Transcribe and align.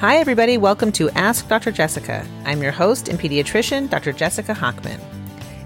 Hi, 0.00 0.18
everybody. 0.18 0.58
Welcome 0.58 0.92
to 0.92 1.08
Ask 1.12 1.48
Dr. 1.48 1.72
Jessica. 1.72 2.22
I'm 2.44 2.62
your 2.62 2.70
host 2.70 3.08
and 3.08 3.18
pediatrician, 3.18 3.88
Dr. 3.88 4.12
Jessica 4.12 4.52
Hochman. 4.52 5.00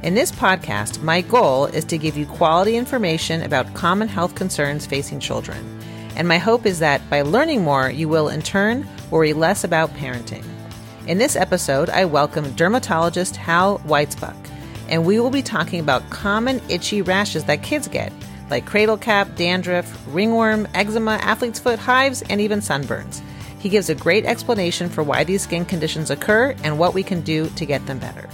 In 0.05 0.15
this 0.15 0.31
podcast, 0.31 1.03
my 1.03 1.21
goal 1.21 1.67
is 1.67 1.85
to 1.87 1.99
give 1.99 2.17
you 2.17 2.27
quality 2.27 2.77
information 2.77 3.43
about 3.43 3.75
common 3.75 4.07
health 4.07 4.37
concerns 4.37 4.87
facing 4.87 5.19
children. 5.19 5.81
And 6.15 6.29
my 6.29 6.39
hope 6.39 6.65
is 6.65 6.79
that 6.79 7.11
by 7.11 7.23
learning 7.23 7.65
more, 7.65 7.91
you 7.91 8.09
will 8.09 8.29
in 8.29 8.41
turn 8.41 8.87
worry 9.11 9.33
less 9.33 9.65
about 9.65 9.91
parenting. 9.95 10.45
In 11.09 11.19
this 11.19 11.35
episode, 11.35 11.91
I 11.91 12.05
welcome 12.05 12.55
dermatologist 12.55 13.35
Hal 13.35 13.81
Weitzbuch, 13.81 14.49
and 14.89 15.05
we 15.05 15.19
will 15.19 15.31
be 15.31 15.43
talking 15.43 15.81
about 15.81 16.09
common 16.11 16.63
itchy 16.69 17.03
rashes 17.03 17.47
that 17.47 17.65
kids 17.65 17.89
get, 17.89 18.13
like 18.49 18.65
cradle 18.65 18.97
cap, 18.97 19.35
dandruff, 19.35 19.93
ringworm, 20.07 20.69
eczema, 20.73 21.15
athlete's 21.15 21.59
foot, 21.59 21.81
hives, 21.81 22.23
and 22.31 22.41
even 22.41 22.61
sunburns. 22.61 23.23
He 23.61 23.69
gives 23.69 23.91
a 23.91 23.95
great 23.95 24.25
explanation 24.25 24.89
for 24.89 25.03
why 25.03 25.23
these 25.23 25.43
skin 25.43 25.65
conditions 25.65 26.11
occur 26.11 26.57
and 26.65 26.79
what 26.79 26.95
we 26.95 27.03
can 27.03 27.21
do 27.21 27.49
to 27.51 27.67
get 27.67 27.87
them 27.87 27.99
better. 27.99 28.29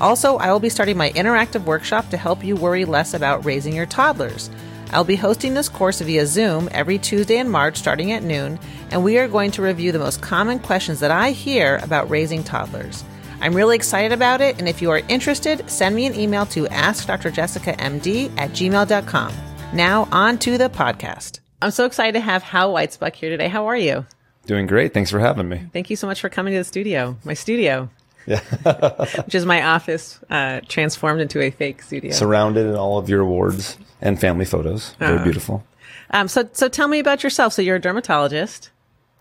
Also, 0.00 0.36
I 0.36 0.52
will 0.52 0.60
be 0.60 0.68
starting 0.68 0.96
my 0.96 1.10
interactive 1.10 1.64
workshop 1.64 2.10
to 2.10 2.16
help 2.16 2.44
you 2.44 2.54
worry 2.54 2.84
less 2.84 3.14
about 3.14 3.44
raising 3.44 3.74
your 3.74 3.86
toddlers. 3.86 4.50
I'll 4.90 5.04
be 5.04 5.16
hosting 5.16 5.54
this 5.54 5.68
course 5.68 6.00
via 6.00 6.26
Zoom 6.26 6.68
every 6.72 6.98
Tuesday 6.98 7.38
in 7.38 7.48
March 7.48 7.76
starting 7.76 8.12
at 8.12 8.22
noon, 8.22 8.58
and 8.90 9.02
we 9.02 9.18
are 9.18 9.28
going 9.28 9.50
to 9.52 9.62
review 9.62 9.90
the 9.90 9.98
most 9.98 10.22
common 10.22 10.58
questions 10.58 11.00
that 11.00 11.10
I 11.10 11.32
hear 11.32 11.80
about 11.82 12.08
raising 12.08 12.44
toddlers. 12.44 13.04
I'm 13.40 13.54
really 13.54 13.76
excited 13.76 14.12
about 14.12 14.40
it, 14.40 14.58
and 14.58 14.68
if 14.68 14.80
you 14.82 14.90
are 14.90 15.02
interested, 15.08 15.68
send 15.68 15.94
me 15.94 16.06
an 16.06 16.14
email 16.14 16.46
to 16.46 16.64
askdrjessicamd 16.64 18.38
at 18.38 18.50
gmail.com. 18.50 19.32
Now, 19.72 20.08
on 20.10 20.38
to 20.38 20.58
the 20.58 20.70
podcast. 20.70 21.40
I'm 21.60 21.70
so 21.70 21.84
excited 21.84 22.12
to 22.12 22.20
have 22.20 22.42
Hal 22.42 22.72
Weitzbuch 22.72 23.14
here 23.14 23.30
today. 23.30 23.48
How 23.48 23.66
are 23.66 23.76
you? 23.76 24.06
Doing 24.48 24.66
great. 24.66 24.94
Thanks 24.94 25.10
for 25.10 25.18
having 25.18 25.46
me. 25.46 25.66
Thank 25.74 25.90
you 25.90 25.96
so 25.96 26.06
much 26.06 26.22
for 26.22 26.30
coming 26.30 26.54
to 26.54 26.58
the 26.58 26.64
studio, 26.64 27.18
my 27.22 27.34
studio. 27.34 27.90
Yeah. 28.26 28.40
which 29.24 29.34
is 29.34 29.44
my 29.44 29.62
office 29.62 30.18
uh, 30.30 30.60
transformed 30.68 31.20
into 31.20 31.40
a 31.42 31.50
fake 31.50 31.82
studio. 31.82 32.12
Surrounded 32.12 32.66
in 32.66 32.74
all 32.74 32.96
of 32.96 33.10
your 33.10 33.20
awards 33.20 33.76
and 34.00 34.18
family 34.18 34.46
photos. 34.46 34.94
Very 34.98 35.18
uh, 35.18 35.24
beautiful. 35.24 35.66
Um, 36.12 36.28
so, 36.28 36.48
so 36.54 36.70
tell 36.70 36.88
me 36.88 36.98
about 36.98 37.22
yourself. 37.22 37.52
So 37.52 37.60
you're 37.60 37.76
a 37.76 37.80
dermatologist. 37.80 38.70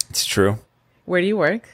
It's 0.10 0.26
true. 0.26 0.60
Where 1.04 1.20
do 1.20 1.28
you 1.28 1.36
work? 1.36 1.68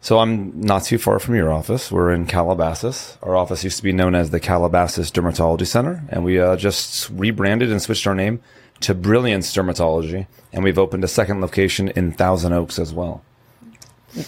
So 0.00 0.18
I'm 0.18 0.58
not 0.62 0.84
too 0.84 0.96
far 0.96 1.18
from 1.18 1.34
your 1.34 1.52
office. 1.52 1.92
We're 1.92 2.10
in 2.10 2.24
Calabasas. 2.24 3.18
Our 3.22 3.36
office 3.36 3.64
used 3.64 3.76
to 3.76 3.82
be 3.82 3.92
known 3.92 4.14
as 4.14 4.30
the 4.30 4.40
Calabasas 4.40 5.10
Dermatology 5.10 5.66
Center, 5.66 6.02
and 6.08 6.24
we 6.24 6.40
uh, 6.40 6.56
just 6.56 7.10
rebranded 7.10 7.70
and 7.70 7.82
switched 7.82 8.06
our 8.06 8.14
name 8.14 8.40
to 8.84 8.94
Brilliance 8.94 9.54
Dermatology, 9.54 10.26
and 10.52 10.62
we've 10.62 10.78
opened 10.78 11.04
a 11.04 11.08
second 11.08 11.40
location 11.40 11.88
in 11.88 12.12
Thousand 12.12 12.52
Oaks 12.52 12.78
as 12.78 12.92
well. 12.92 13.22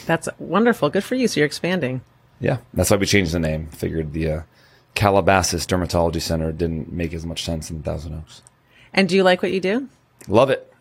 That's 0.06 0.28
wonderful. 0.38 0.90
Good 0.90 1.04
for 1.04 1.14
you. 1.14 1.28
So 1.28 1.40
you're 1.40 1.46
expanding. 1.46 2.00
Yeah, 2.40 2.58
that's 2.74 2.90
why 2.90 2.96
we 2.96 3.06
changed 3.06 3.32
the 3.32 3.38
name. 3.38 3.68
Figured 3.68 4.12
the 4.12 4.30
uh, 4.30 4.40
Calabasas 4.94 5.66
Dermatology 5.66 6.20
Center 6.20 6.52
didn't 6.52 6.92
make 6.92 7.12
as 7.12 7.24
much 7.24 7.44
sense 7.44 7.70
in 7.70 7.82
Thousand 7.82 8.14
Oaks. 8.14 8.42
And 8.92 9.08
do 9.08 9.14
you 9.14 9.22
like 9.22 9.42
what 9.42 9.52
you 9.52 9.60
do? 9.60 9.88
Love 10.26 10.50
it. 10.50 10.72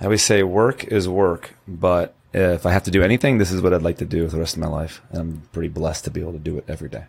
I 0.00 0.04
always 0.04 0.22
say 0.22 0.42
work 0.42 0.84
is 0.84 1.08
work, 1.08 1.54
but 1.68 2.14
if 2.32 2.66
I 2.66 2.72
have 2.72 2.82
to 2.84 2.90
do 2.90 3.02
anything, 3.02 3.38
this 3.38 3.52
is 3.52 3.62
what 3.62 3.72
I'd 3.72 3.82
like 3.82 3.98
to 3.98 4.04
do 4.04 4.26
for 4.26 4.32
the 4.32 4.40
rest 4.40 4.56
of 4.56 4.60
my 4.60 4.66
life. 4.66 5.00
And 5.10 5.20
I'm 5.20 5.42
pretty 5.52 5.68
blessed 5.68 6.04
to 6.04 6.10
be 6.10 6.20
able 6.20 6.32
to 6.32 6.38
do 6.38 6.58
it 6.58 6.64
every 6.66 6.88
day. 6.88 7.04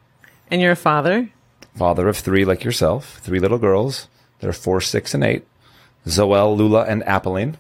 And 0.52 0.62
you're 0.62 0.72
a 0.72 0.76
father? 0.76 1.30
Father 1.76 2.08
of 2.08 2.18
three, 2.18 2.46
like 2.46 2.64
yourself, 2.64 3.20
three 3.22 3.40
little 3.40 3.58
girls. 3.58 4.08
They're 4.40 4.54
four, 4.54 4.82
six, 4.82 5.14
and 5.14 5.24
eight. 5.24 5.46
Zoel, 6.06 6.56
Lula, 6.56 6.86
and 6.86 7.04
Apolline. 7.04 7.56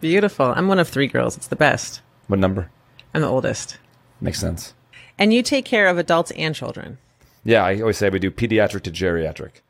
Beautiful. 0.00 0.46
I'm 0.46 0.68
one 0.68 0.78
of 0.78 0.88
three 0.88 1.06
girls. 1.06 1.36
It's 1.36 1.46
the 1.46 1.56
best. 1.56 2.02
What 2.26 2.38
number? 2.38 2.70
I'm 3.14 3.22
the 3.22 3.28
oldest. 3.28 3.78
Makes 4.20 4.40
sense. 4.40 4.74
And 5.18 5.32
you 5.32 5.42
take 5.42 5.64
care 5.64 5.86
of 5.86 5.98
adults 5.98 6.30
and 6.32 6.54
children. 6.54 6.98
Yeah, 7.44 7.64
I 7.64 7.80
always 7.80 7.98
say 7.98 8.08
we 8.10 8.18
do 8.18 8.30
pediatric 8.30 8.82
to 8.82 8.90
geriatric. 8.90 9.60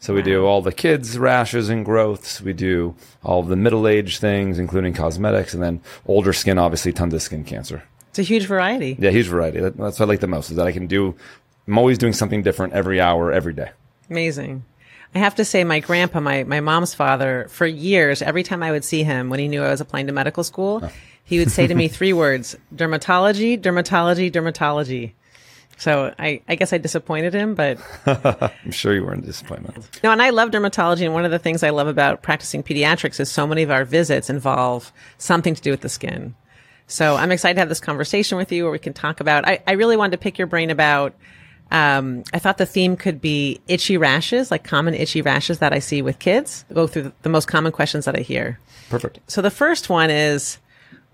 So 0.00 0.14
we 0.14 0.22
do 0.22 0.46
all 0.46 0.62
the 0.62 0.72
kids' 0.72 1.18
rashes 1.18 1.68
and 1.68 1.84
growths. 1.84 2.40
We 2.40 2.52
do 2.52 2.94
all 3.24 3.42
the 3.42 3.56
middle 3.56 3.88
age 3.88 4.18
things, 4.18 4.58
including 4.58 4.94
cosmetics, 4.94 5.54
and 5.54 5.62
then 5.62 5.80
older 6.06 6.32
skin, 6.32 6.56
obviously, 6.56 6.92
tons 6.92 7.14
of 7.14 7.20
skin 7.20 7.42
cancer. 7.44 7.82
It's 8.10 8.20
a 8.20 8.22
huge 8.22 8.46
variety. 8.46 8.96
Yeah, 8.98 9.10
huge 9.10 9.26
variety. 9.26 9.60
That's 9.60 9.98
what 9.98 10.00
I 10.00 10.04
like 10.04 10.20
the 10.20 10.28
most 10.28 10.50
is 10.50 10.56
that 10.56 10.66
I 10.66 10.72
can 10.72 10.86
do. 10.86 11.16
I'm 11.66 11.78
always 11.78 11.98
doing 11.98 12.12
something 12.12 12.42
different 12.42 12.74
every 12.74 13.00
hour, 13.00 13.32
every 13.32 13.52
day. 13.52 13.70
Amazing. 14.08 14.64
I 15.14 15.18
have 15.18 15.36
to 15.36 15.44
say, 15.44 15.64
my 15.64 15.80
grandpa, 15.80 16.20
my, 16.20 16.44
my 16.44 16.60
mom's 16.60 16.94
father, 16.94 17.46
for 17.48 17.66
years, 17.66 18.20
every 18.20 18.42
time 18.42 18.62
I 18.62 18.70
would 18.70 18.84
see 18.84 19.04
him 19.04 19.30
when 19.30 19.40
he 19.40 19.48
knew 19.48 19.62
I 19.62 19.70
was 19.70 19.80
applying 19.80 20.06
to 20.08 20.12
medical 20.12 20.44
school, 20.44 20.80
oh. 20.82 20.90
he 21.24 21.38
would 21.38 21.50
say 21.50 21.66
to 21.66 21.74
me 21.74 21.88
three 21.88 22.12
words 22.12 22.56
dermatology, 22.74 23.60
dermatology, 23.60 24.30
dermatology. 24.30 25.12
So 25.78 26.12
I, 26.18 26.42
I 26.48 26.56
guess 26.56 26.72
I 26.72 26.78
disappointed 26.78 27.32
him, 27.34 27.54
but 27.54 27.78
I'm 28.06 28.72
sure 28.72 28.94
you 28.94 29.04
were 29.04 29.14
in 29.14 29.20
disappointment. 29.20 30.00
No, 30.02 30.10
and 30.10 30.20
I 30.20 30.30
love 30.30 30.50
dermatology. 30.50 31.04
And 31.04 31.14
one 31.14 31.24
of 31.24 31.30
the 31.30 31.38
things 31.38 31.62
I 31.62 31.70
love 31.70 31.86
about 31.86 32.20
practicing 32.20 32.64
pediatrics 32.64 33.20
is 33.20 33.30
so 33.30 33.46
many 33.46 33.62
of 33.62 33.70
our 33.70 33.84
visits 33.84 34.28
involve 34.28 34.92
something 35.18 35.54
to 35.54 35.62
do 35.62 35.70
with 35.70 35.82
the 35.82 35.88
skin. 35.88 36.34
So 36.88 37.16
I'm 37.16 37.30
excited 37.30 37.54
to 37.54 37.60
have 37.60 37.68
this 37.68 37.80
conversation 37.80 38.38
with 38.38 38.50
you 38.50 38.64
where 38.64 38.72
we 38.72 38.78
can 38.78 38.92
talk 38.92 39.20
about, 39.20 39.46
I, 39.46 39.62
I 39.66 39.72
really 39.72 39.96
wanted 39.96 40.12
to 40.12 40.18
pick 40.18 40.36
your 40.36 40.46
brain 40.48 40.70
about 40.70 41.14
um, 41.70 42.24
I 42.32 42.38
thought 42.38 42.58
the 42.58 42.66
theme 42.66 42.96
could 42.96 43.20
be 43.20 43.60
itchy 43.68 43.96
rashes, 43.96 44.50
like 44.50 44.64
common 44.64 44.94
itchy 44.94 45.22
rashes 45.22 45.58
that 45.58 45.72
I 45.72 45.78
see 45.78 46.00
with 46.00 46.18
kids. 46.18 46.64
Go 46.72 46.86
through 46.86 47.12
the, 47.22 47.28
most 47.28 47.46
common 47.46 47.72
questions 47.72 48.04
that 48.06 48.16
I 48.16 48.20
hear. 48.20 48.58
Perfect. 48.88 49.18
So 49.26 49.42
the 49.42 49.50
first 49.50 49.90
one 49.90 50.10
is, 50.10 50.58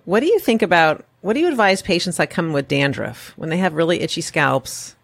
what 0.04 0.20
do 0.20 0.26
you 0.26 0.38
think 0.38 0.62
about, 0.62 1.04
what 1.22 1.32
do 1.32 1.40
you 1.40 1.48
advise 1.48 1.82
patients 1.82 2.18
that 2.18 2.30
come 2.30 2.52
with 2.52 2.68
dandruff 2.68 3.32
when 3.36 3.50
they 3.50 3.56
have 3.56 3.74
really 3.74 4.00
itchy 4.00 4.20
scalps? 4.20 4.94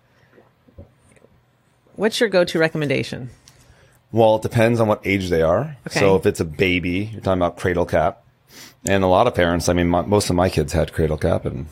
What's 1.96 2.20
your 2.20 2.28
go-to 2.28 2.58
recommendation? 2.58 3.30
Well, 4.12 4.36
it 4.36 4.42
depends 4.42 4.80
on 4.80 4.88
what 4.88 5.00
age 5.04 5.30
they 5.30 5.42
are. 5.42 5.76
Okay. 5.86 6.00
So 6.00 6.16
if 6.16 6.26
it's 6.26 6.40
a 6.40 6.44
baby, 6.44 7.10
you're 7.12 7.20
talking 7.20 7.40
about 7.40 7.56
cradle 7.56 7.86
cap. 7.86 8.24
And 8.86 9.04
a 9.04 9.06
lot 9.06 9.26
of 9.26 9.34
parents, 9.34 9.68
I 9.68 9.72
mean, 9.72 9.88
my, 9.88 10.02
most 10.02 10.30
of 10.30 10.36
my 10.36 10.48
kids 10.48 10.72
had 10.72 10.92
cradle 10.92 11.18
cap 11.18 11.44
and 11.44 11.66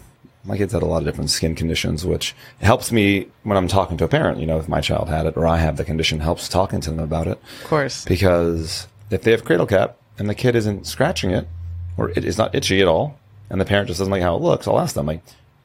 my 0.44 0.56
kids 0.56 0.72
had 0.72 0.82
a 0.82 0.86
lot 0.86 0.98
of 0.98 1.04
different 1.04 1.30
skin 1.30 1.54
conditions, 1.54 2.04
which 2.06 2.34
helps 2.60 2.90
me 2.90 3.28
when 3.42 3.56
I'm 3.56 3.68
talking 3.68 3.96
to 3.98 4.04
a 4.04 4.08
parent. 4.08 4.40
You 4.40 4.46
know, 4.46 4.58
if 4.58 4.68
my 4.68 4.80
child 4.80 5.08
had 5.08 5.26
it 5.26 5.36
or 5.36 5.46
I 5.46 5.56
have 5.58 5.76
the 5.76 5.84
condition, 5.84 6.20
helps 6.20 6.48
talking 6.48 6.80
to 6.80 6.90
them 6.90 7.00
about 7.00 7.26
it. 7.26 7.38
Of 7.62 7.68
course. 7.68 8.04
Because 8.04 8.86
if 9.10 9.22
they 9.22 9.30
have 9.32 9.44
cradle 9.44 9.66
cap 9.66 9.96
and 10.18 10.28
the 10.28 10.34
kid 10.34 10.56
isn't 10.56 10.86
scratching 10.86 11.30
it 11.30 11.48
or 11.96 12.10
it 12.10 12.24
is 12.24 12.38
not 12.38 12.54
itchy 12.54 12.80
at 12.80 12.88
all, 12.88 13.18
and 13.50 13.60
the 13.60 13.64
parent 13.64 13.88
just 13.88 13.98
doesn't 13.98 14.12
like 14.12 14.22
how 14.22 14.36
it 14.36 14.42
looks, 14.42 14.68
I'll 14.68 14.78
ask 14.78 14.94
them, 14.94 15.06
like, 15.06 15.22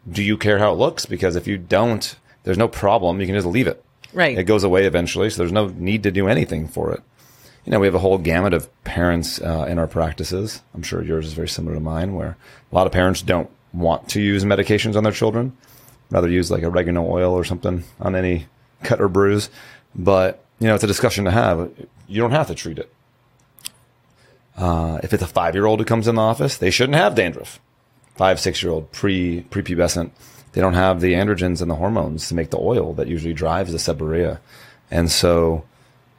do 0.10 0.24
you 0.24 0.38
care 0.38 0.60
how 0.60 0.72
it 0.72 0.78
looks? 0.78 1.06
Because 1.06 1.36
if 1.36 1.48
you 1.48 1.58
don't, 1.58 2.16
there's 2.44 2.58
no 2.58 2.68
problem. 2.68 3.20
You 3.20 3.26
can 3.26 3.36
just 3.36 3.48
leave 3.48 3.68
it. 3.68 3.84
Right. 4.14 4.38
It 4.38 4.44
goes 4.44 4.64
away 4.64 4.86
eventually. 4.86 5.30
So 5.30 5.38
there's 5.40 5.52
no 5.52 5.68
need 5.68 6.04
to 6.04 6.12
do 6.12 6.28
anything 6.28 6.68
for 6.68 6.92
it. 6.92 7.02
You 7.66 7.72
know, 7.72 7.80
we 7.80 7.88
have 7.88 7.96
a 7.96 8.00
whole 8.00 8.18
gamut 8.18 8.54
of 8.54 8.70
parents 8.84 9.42
uh, 9.42 9.66
in 9.70 9.80
our 9.80 9.88
practices. 9.88 10.62
I'm 10.74 10.84
sure 10.84 11.02
yours 11.02 11.26
is 11.26 11.34
very 11.34 11.48
similar 11.48 11.76
to 11.76 11.80
mine, 11.80 12.14
where 12.14 12.36
a 12.72 12.76
lot 12.76 12.86
of 12.86 12.92
parents 12.94 13.22
don't 13.22 13.50
want 13.74 14.10
to 14.10 14.22
use 14.22 14.44
medications 14.44 14.96
on 14.96 15.04
their 15.04 15.14
children, 15.14 15.56
rather 16.10 16.30
use 16.30 16.52
like 16.52 16.64
oregano 16.64 17.06
oil 17.06 17.34
or 17.34 17.44
something 17.44 17.84
on 18.00 18.16
any 18.16 18.48
cut 18.84 19.02
or 19.02 19.08
bruise. 19.08 19.50
But 19.96 20.44
you 20.60 20.68
know, 20.68 20.76
it's 20.76 20.84
a 20.84 20.88
discussion 20.88 21.26
to 21.26 21.32
have. 21.32 21.72
You 22.08 22.22
don't 22.22 22.32
have 22.32 22.48
to 22.48 22.56
treat 22.56 22.78
it. 22.78 22.94
Uh, 24.56 25.00
if 25.04 25.14
it's 25.14 25.24
a 25.24 25.28
five 25.28 25.56
year 25.56 25.66
old 25.66 25.80
who 25.80 25.86
comes 25.86 26.08
in 26.08 26.16
the 26.16 26.22
office, 26.22 26.58
they 26.58 26.70
shouldn't 26.70 26.98
have 26.98 27.16
dandruff. 27.16 27.60
Five, 28.16 28.40
six 28.40 28.62
year 28.62 28.72
old 28.72 28.92
pre 28.92 29.42
prepubescent, 29.50 30.12
they 30.52 30.62
don't 30.62 30.76
have 30.76 31.02
the 31.02 31.14
androgens 31.14 31.62
and 31.62 31.70
the 31.70 31.76
hormones 31.76 32.28
to 32.28 32.36
make 32.36 32.52
the 32.52 32.60
oil 32.60 32.94
that 32.94 33.08
usually 33.08 33.34
drives 33.34 33.72
the 33.72 33.80
seborrhea. 33.80 34.40
And 34.92 35.10
so 35.10 35.66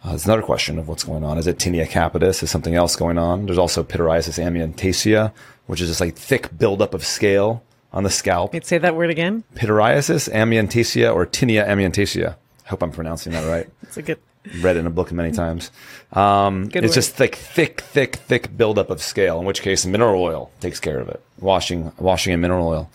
uh, 0.05 0.13
it's 0.13 0.27
another 0.27 0.43
question 0.43 0.79
of 0.79 0.87
what's 0.87 1.05
going 1.05 1.25
on. 1.25 1.39
Is 1.39 1.47
it 1.47 1.59
tinea 1.59 1.89
capitis? 1.89 2.43
Is 2.43 2.51
something 2.51 2.75
else 2.75 2.95
going 2.95 3.17
on? 3.17 3.47
There's 3.47 3.59
also 3.59 3.83
pityriasis 3.83 4.43
amiantaceae, 4.43 5.33
which 5.67 5.81
is 5.81 5.89
just 5.89 6.01
like 6.01 6.15
thick 6.15 6.57
buildup 6.57 6.93
of 6.93 7.05
scale 7.05 7.63
on 7.93 8.03
the 8.03 8.11
scalp. 8.11 8.53
You'd 8.53 8.67
say 8.67 8.77
that 8.79 8.97
word 8.97 9.09
again? 9.09 9.45
Pityriasis, 9.55 10.31
amiantaceae, 10.31 11.15
or 11.15 11.25
tinea 11.25 11.67
amiantaceae. 11.67 12.35
I 12.35 12.69
hope 12.69 12.83
I'm 12.83 12.93
pronouncing 12.93 13.33
that 13.33 13.49
right. 13.49 13.69
It's 13.83 13.97
a 13.97 14.03
good. 14.03 14.19
Read 14.61 14.77
it 14.77 14.81
in 14.81 14.87
a 14.87 14.91
book 14.91 15.11
many 15.11 15.33
times. 15.33 15.71
Um, 16.13 16.65
it's 16.65 16.75
word. 16.75 16.93
just 16.93 17.15
thick, 17.15 17.37
thick, 17.37 17.81
thick, 17.81 18.17
thick 18.17 18.55
buildup 18.55 18.91
of 18.91 19.01
scale. 19.01 19.41
In 19.41 19.47
which 19.47 19.63
case, 19.63 19.87
mineral 19.87 20.23
oil 20.23 20.51
takes 20.61 20.81
care 20.81 20.99
of 20.99 21.09
it. 21.09 21.23
Washing, 21.39 21.93
washing 21.99 22.35
in 22.35 22.43
mineral 22.43 22.69
oil. 22.69 22.91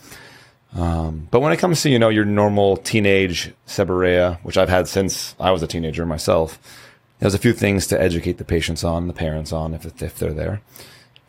Um, 0.76 1.26
but 1.32 1.40
when 1.40 1.52
it 1.52 1.56
comes 1.56 1.82
to 1.82 1.90
you 1.90 1.98
know 1.98 2.08
your 2.08 2.24
normal 2.24 2.76
teenage 2.76 3.52
seborrhea, 3.66 4.38
which 4.44 4.56
I've 4.56 4.68
had 4.68 4.86
since 4.86 5.34
I 5.40 5.50
was 5.50 5.62
a 5.64 5.66
teenager 5.66 6.06
myself, 6.06 6.60
there's 7.20 7.34
a 7.34 7.38
few 7.38 7.52
things 7.52 7.86
to 7.88 8.00
educate 8.00 8.38
the 8.38 8.44
patients 8.44 8.82
on, 8.82 9.06
the 9.06 9.12
parents 9.12 9.52
on, 9.52 9.74
if 9.74 10.02
if 10.02 10.18
they're 10.18 10.32
there. 10.32 10.60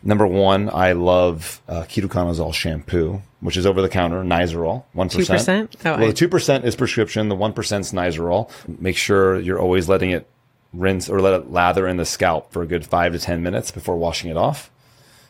Number 0.04 0.26
one, 0.26 0.70
I 0.74 0.94
love 0.94 1.62
uh, 1.68 1.84
ketoconazole 1.84 2.54
shampoo, 2.54 3.22
which 3.40 3.56
is 3.56 3.68
over 3.68 3.84
the 3.84 3.90
counter, 3.90 4.24
Nizoral, 4.24 4.84
1%. 4.96 5.12
2%? 5.12 5.70
Oh, 5.86 5.92
well, 5.92 6.04
I... 6.04 6.12
the 6.12 6.28
2% 6.28 6.64
is 6.64 6.76
prescription, 6.76 7.30
the 7.30 7.36
1% 7.36 7.80
is 7.80 7.92
Nizoral. 7.92 8.50
Make 8.80 8.98
sure 8.98 9.40
you're 9.40 9.60
always 9.60 9.88
letting 9.88 10.10
it 10.10 10.28
rinse 10.74 11.08
or 11.08 11.22
let 11.22 11.34
it 11.34 11.52
lather 11.52 11.88
in 11.88 11.98
the 11.98 12.06
scalp 12.06 12.52
for 12.52 12.64
a 12.64 12.66
good 12.66 12.86
five 12.86 13.14
to 13.14 13.20
10 13.20 13.44
minutes 13.44 13.70
before 13.70 13.96
washing 13.96 14.32
it 14.32 14.38
off. 14.38 14.72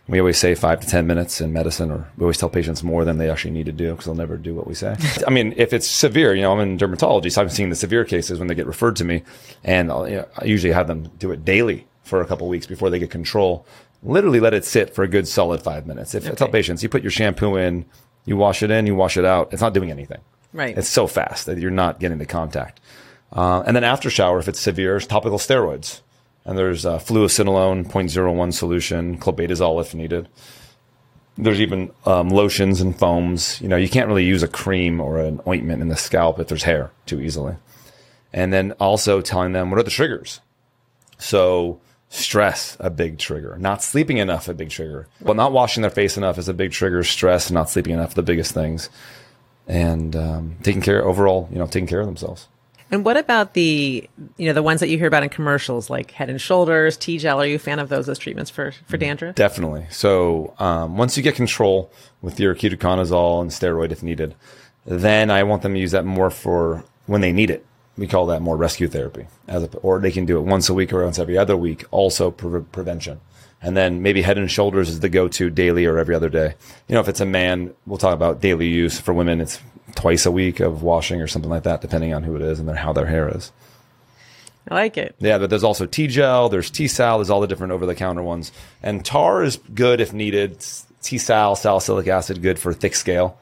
We 0.08 0.20
always 0.20 0.38
say 0.38 0.56
five 0.56 0.82
to 0.82 0.88
10 0.88 1.08
minutes 1.08 1.40
in 1.42 1.54
medicine, 1.54 1.92
or 1.92 2.10
we 2.18 2.24
always 2.24 2.38
tell 2.38 2.50
patients 2.50 2.84
more 2.84 3.06
than 3.06 3.18
they 3.18 3.30
actually 3.30 3.52
need 3.52 3.68
to 3.68 3.72
do 3.72 3.92
because 3.92 4.06
they'll 4.06 4.16
never 4.16 4.36
do 4.36 4.54
what 4.54 4.68
we 4.68 4.74
say. 4.74 4.96
I 5.28 5.30
mean, 5.30 5.54
if 5.58 5.74
it's 5.74 5.88
severe, 5.88 6.34
you 6.36 6.42
know, 6.42 6.52
I'm 6.52 6.60
in 6.60 6.78
dermatology, 6.78 7.32
so 7.32 7.42
I'm 7.42 7.50
seeing 7.50 7.70
the 7.70 7.76
severe 7.76 8.04
cases 8.04 8.40
when 8.40 8.48
they 8.48 8.56
get 8.56 8.68
referred 8.68 8.96
to 8.98 9.06
me, 9.06 9.24
and 9.64 9.92
I'll, 9.92 10.10
you 10.10 10.18
know, 10.18 10.28
I 10.38 10.46
usually 10.46 10.74
have 10.74 10.88
them 10.88 11.10
do 11.18 11.32
it 11.32 11.46
daily 11.46 11.88
for 12.04 12.22
a 12.22 12.26
couple 12.26 12.48
weeks 12.50 12.66
before 12.66 12.90
they 12.90 13.00
get 13.00 13.10
control. 13.12 13.66
Literally 14.04 14.40
let 14.40 14.54
it 14.54 14.66
sit 14.66 14.94
for 14.94 15.04
a 15.04 15.08
good 15.08 15.28
solid 15.28 15.62
five 15.62 15.86
minutes. 15.86 16.16
If 16.16 16.28
I 16.28 16.32
tell 16.32 16.50
patients, 16.50 16.82
you 16.84 16.90
put 16.90 17.04
your 17.04 17.12
shampoo 17.12 17.56
in, 17.56 17.86
you 18.26 18.36
wash 18.36 18.64
it 18.64 18.72
in, 18.72 18.88
you 18.88 18.96
wash 18.96 19.18
it 19.18 19.26
out, 19.26 19.54
it's 19.54 19.62
not 19.62 19.74
doing 19.74 19.92
anything. 19.92 20.20
Right. 20.54 20.78
It's 20.78 20.90
so 20.90 21.08
fast 21.08 21.46
that 21.46 21.60
you're 21.60 21.72
not 21.72 22.00
getting 22.00 22.18
the 22.18 22.26
contact. 22.26 22.82
Uh, 23.32 23.64
and 23.66 23.76
then 23.76 23.84
after 23.84 24.10
shower, 24.10 24.40
if 24.40 24.48
it's 24.48 24.60
severe, 24.60 24.98
it's 24.98 25.06
topical 25.06 25.38
steroids. 25.38 26.02
And 26.46 26.58
there's 26.58 26.86
uh, 26.86 26.98
fluocinolone 26.98 27.88
0.01 27.88 28.54
solution, 28.54 29.18
clobetasol 29.18 29.82
if 29.82 29.94
needed. 29.94 30.28
There's 31.38 31.62
even 31.62 31.92
um, 32.06 32.30
lotions 32.30 32.82
and 32.82 32.98
foams. 32.98 33.62
You 33.62 33.68
know, 33.68 33.78
you 33.78 33.90
can't 33.90 34.08
really 34.08 34.26
use 34.26 34.44
a 34.44 34.48
cream 34.48 35.00
or 35.00 35.20
an 35.20 35.40
ointment 35.48 35.82
in 35.82 35.88
the 35.88 35.96
scalp 35.96 36.40
if 36.40 36.48
there's 36.48 36.64
hair 36.64 36.92
too 37.06 37.22
easily. 37.22 37.56
And 38.34 38.52
then 38.52 38.72
also 38.74 39.22
telling 39.22 39.52
them 39.54 39.70
what 39.70 39.80
are 39.80 39.84
the 39.84 39.92
triggers. 39.92 40.40
So 41.18 41.80
stress, 42.10 42.76
a 42.80 42.90
big 42.90 43.18
trigger. 43.18 43.56
Not 43.58 43.84
sleeping 43.84 44.18
enough, 44.18 44.48
a 44.48 44.54
big 44.54 44.70
trigger. 44.70 45.08
Well, 45.22 45.36
not 45.36 45.54
washing 45.54 45.82
their 45.82 45.92
face 45.92 46.18
enough 46.18 46.38
is 46.38 46.50
a 46.50 46.54
big 46.54 46.72
trigger. 46.72 47.04
Stress, 47.04 47.52
not 47.52 47.70
sleeping 47.70 47.94
enough, 47.94 48.14
the 48.14 48.24
biggest 48.24 48.54
things. 48.54 48.90
And 49.68 50.16
um, 50.16 50.58
taking 50.64 50.82
care 50.82 51.06
overall, 51.06 51.48
you 51.52 51.60
know, 51.60 51.68
taking 51.68 51.88
care 51.88 52.02
of 52.02 52.08
themselves. 52.08 52.48
And 52.92 53.06
what 53.06 53.16
about 53.16 53.54
the, 53.54 54.10
you 54.36 54.48
know, 54.48 54.54
the 54.54 54.62
ones 54.62 54.82
that 54.82 54.90
you 54.90 54.98
hear 54.98 55.08
about 55.08 55.24
in 55.24 55.30
commercials, 55.30 55.90
like 55.90 56.12
Head 56.12 56.30
and 56.30 56.42
Shoulders, 56.42 56.98
T-gel? 56.98 57.42
Are 57.42 57.46
you 57.46 57.56
a 57.56 57.60
fan 57.60 57.80
of 57.80 57.88
those 57.88 58.10
as 58.10 58.20
treatments 58.20 58.52
for 58.52 58.74
for 58.86 58.98
dandruff? 58.98 59.36
Definitely. 59.36 59.88
So 59.90 60.54
um, 60.60 60.98
once 60.98 61.16
you 61.16 61.24
get 61.24 61.36
control 61.36 61.90
with 62.22 62.40
your 62.40 62.54
ketoconazole 62.54 63.42
and 63.42 63.50
steroid 63.50 63.92
if 63.92 64.04
needed, 64.04 64.36
then 64.86 65.32
I 65.32 65.44
want 65.44 65.62
them 65.62 65.74
to 65.74 65.80
use 65.80 65.92
that 65.92 66.06
more 66.06 66.30
for 66.30 66.84
when 67.06 67.22
they 67.22 67.32
need 67.32 67.50
it. 67.50 67.66
We 67.98 68.08
call 68.08 68.26
that 68.28 68.42
more 68.42 68.58
rescue 68.58 68.88
therapy, 68.88 69.28
as 69.48 69.64
a, 69.64 69.78
or 69.78 70.00
they 70.00 70.12
can 70.12 70.26
do 70.26 70.38
it 70.38 70.42
once 70.42 70.70
a 70.70 70.74
week 70.74 70.92
or 70.92 71.04
once 71.04 71.20
every 71.20 71.38
other 71.38 71.56
week. 71.56 71.86
Also 71.92 72.32
pre- 72.32 72.62
prevention, 72.62 73.20
and 73.62 73.78
then 73.78 74.02
maybe 74.02 74.22
Head 74.22 74.38
and 74.38 74.50
Shoulders 74.50 74.90
is 74.90 75.02
the 75.02 75.10
go-to 75.10 75.50
daily 75.50 75.86
or 75.86 75.98
every 75.98 76.16
other 76.16 76.30
day. 76.30 76.56
You 76.88 76.96
know, 76.96 77.02
if 77.02 77.08
it's 77.08 77.20
a 77.20 77.26
man, 77.26 77.74
we'll 77.86 77.98
talk 77.98 78.14
about 78.14 78.42
daily 78.42 78.68
use. 78.68 79.00
For 79.00 79.14
women, 79.14 79.40
it's 79.40 79.60
twice 79.96 80.26
a 80.26 80.32
week 80.32 80.60
of 80.60 80.84
washing 80.84 81.22
or 81.22 81.28
something 81.28 81.50
like 81.50 81.64
that, 81.64 81.82
depending 81.82 82.14
on 82.14 82.24
who 82.24 82.36
it 82.36 82.42
is 82.42 82.60
and 82.60 82.68
their, 82.68 82.76
how 82.76 82.94
their 82.94 83.06
hair 83.06 83.30
is. 83.36 83.52
I 84.70 84.76
like 84.76 84.98
it. 84.98 85.16
Yeah, 85.20 85.38
but 85.40 85.50
there's 85.50 85.64
also 85.64 85.86
T 85.86 86.08
gel, 86.08 86.50
there's 86.50 86.70
T 86.70 86.88
sal, 86.88 87.18
there's 87.18 87.30
all 87.30 87.42
the 87.42 87.48
different 87.48 87.74
over 87.74 87.86
the 87.86 87.96
counter 87.96 88.22
ones. 88.22 88.52
And 88.84 89.04
tar 89.04 89.44
is 89.44 89.58
good 89.74 90.00
if 90.00 90.14
needed. 90.14 90.64
T 91.02 91.18
sal, 91.18 91.56
salicylic 91.56 92.08
acid, 92.08 92.42
good 92.42 92.60
for 92.60 92.74
thick 92.74 92.96
scale. 92.96 93.38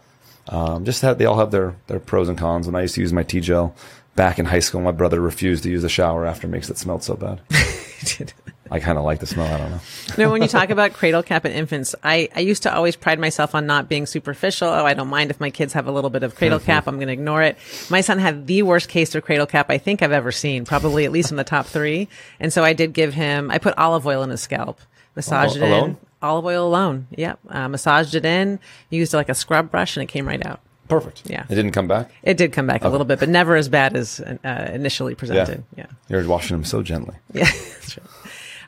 Um, 0.48 0.86
just 0.86 1.02
have, 1.02 1.18
they 1.18 1.26
all 1.26 1.38
have 1.38 1.52
their, 1.52 1.76
their 1.88 2.00
pros 2.00 2.30
and 2.30 2.38
cons. 2.38 2.66
When 2.66 2.76
I 2.76 2.82
used 2.82 2.96
to 2.96 3.02
use 3.02 3.14
my 3.14 3.24
T 3.24 3.42
gel 3.42 3.76
back 4.16 4.40
in 4.40 4.46
high 4.46 4.60
school, 4.60 4.82
my 4.82 4.92
brother 4.92 5.20
refused 5.20 5.64
to 5.64 5.70
use 5.70 5.82
the 5.82 5.90
shower 5.90 6.26
after 6.26 6.48
it 6.48 6.52
makes 6.52 6.70
it 6.70 6.78
smell 6.78 7.00
so 7.00 7.16
bad. 7.16 7.42
I 8.72 8.80
kind 8.80 8.98
of 8.98 9.04
like 9.04 9.20
the 9.20 9.26
smell. 9.26 9.48
I 9.52 9.58
don't 9.58 9.72
know. 9.72 9.80
No, 10.18 10.32
when 10.32 10.42
you 10.42 10.48
talk 10.48 10.70
about 10.70 10.94
cradle 10.94 11.24
cap 11.24 11.46
in 11.46 11.52
infants, 11.52 11.96
I, 12.04 12.30
I 12.36 12.42
used 12.42 12.64
to 12.64 12.74
always 12.76 12.96
pride 12.96 13.20
myself 13.20 13.56
on 13.56 13.66
not 13.66 13.88
being 13.88 14.06
superficial. 14.06 14.68
Oh, 14.68 14.86
I 14.86 14.94
don't 14.94 15.08
mind 15.08 15.30
if 15.32 15.40
my 15.40 15.50
kids 15.50 15.74
have 15.74 15.88
a 15.88 15.92
little 15.92 16.10
bit 16.10 16.24
of 16.24 16.36
cradle 16.36 16.60
cap. 16.60 16.88
I'm 16.88 16.96
going 16.96 17.08
to 17.08 17.14
ignore 17.14 17.42
it. 17.42 17.58
My 17.90 18.02
son 18.02 18.20
had 18.20 18.48
the 18.48 18.64
worst 18.64 18.90
case 18.90 19.14
of 19.16 19.24
cradle 19.24 19.46
cap 19.46 19.68
I 19.70 19.78
think 19.78 20.02
I've 20.02 20.12
ever 20.12 20.32
seen, 20.32 20.66
probably 20.66 21.06
at 21.06 21.12
least 21.12 21.32
in 21.32 21.38
the 21.38 21.44
top 21.44 21.68
three. 21.68 22.08
And 22.40 22.52
so 22.52 22.64
I 22.64 22.74
did 22.74 22.92
give 22.94 23.14
him, 23.14 23.50
I 23.50 23.60
put 23.60 23.78
olive 23.78 24.06
oil 24.06 24.24
in 24.24 24.30
his 24.30 24.42
scalp, 24.42 24.80
massaged 25.16 25.56
it 25.56 25.62
Alone? 25.62 25.90
in. 25.92 25.98
Olive 26.22 26.46
oil 26.46 26.68
alone. 26.68 27.08
Yep. 27.12 27.40
Uh, 27.48 27.68
massaged 27.70 28.14
it 28.16 28.26
in, 28.26 28.60
used 28.90 29.14
like 29.14 29.30
a 29.30 29.36
scrub 29.36 29.72
brush 29.72 29.96
and 29.96 30.04
it 30.04 30.08
came 30.08 30.28
right 30.28 30.46
out. 30.46 30.60
Perfect. 30.90 31.22
Yeah. 31.30 31.46
It 31.48 31.56
didn't 31.56 31.72
come 31.72 31.88
back. 31.88 32.12
It 32.24 32.36
did 32.36 32.52
come 32.52 32.66
back 32.68 32.84
a 32.84 32.90
little 32.90 33.06
bit, 33.06 33.20
but 33.20 33.30
never 33.30 33.56
as 33.56 33.70
bad 33.70 33.96
as 33.96 34.20
uh, 34.20 34.72
initially 34.74 35.14
presented. 35.16 35.64
Yeah. 35.78 35.86
You're 36.10 36.28
washing 36.28 36.58
them 36.58 36.66
so 36.66 36.82
gently. 36.82 37.16
Yeah. 37.34 37.48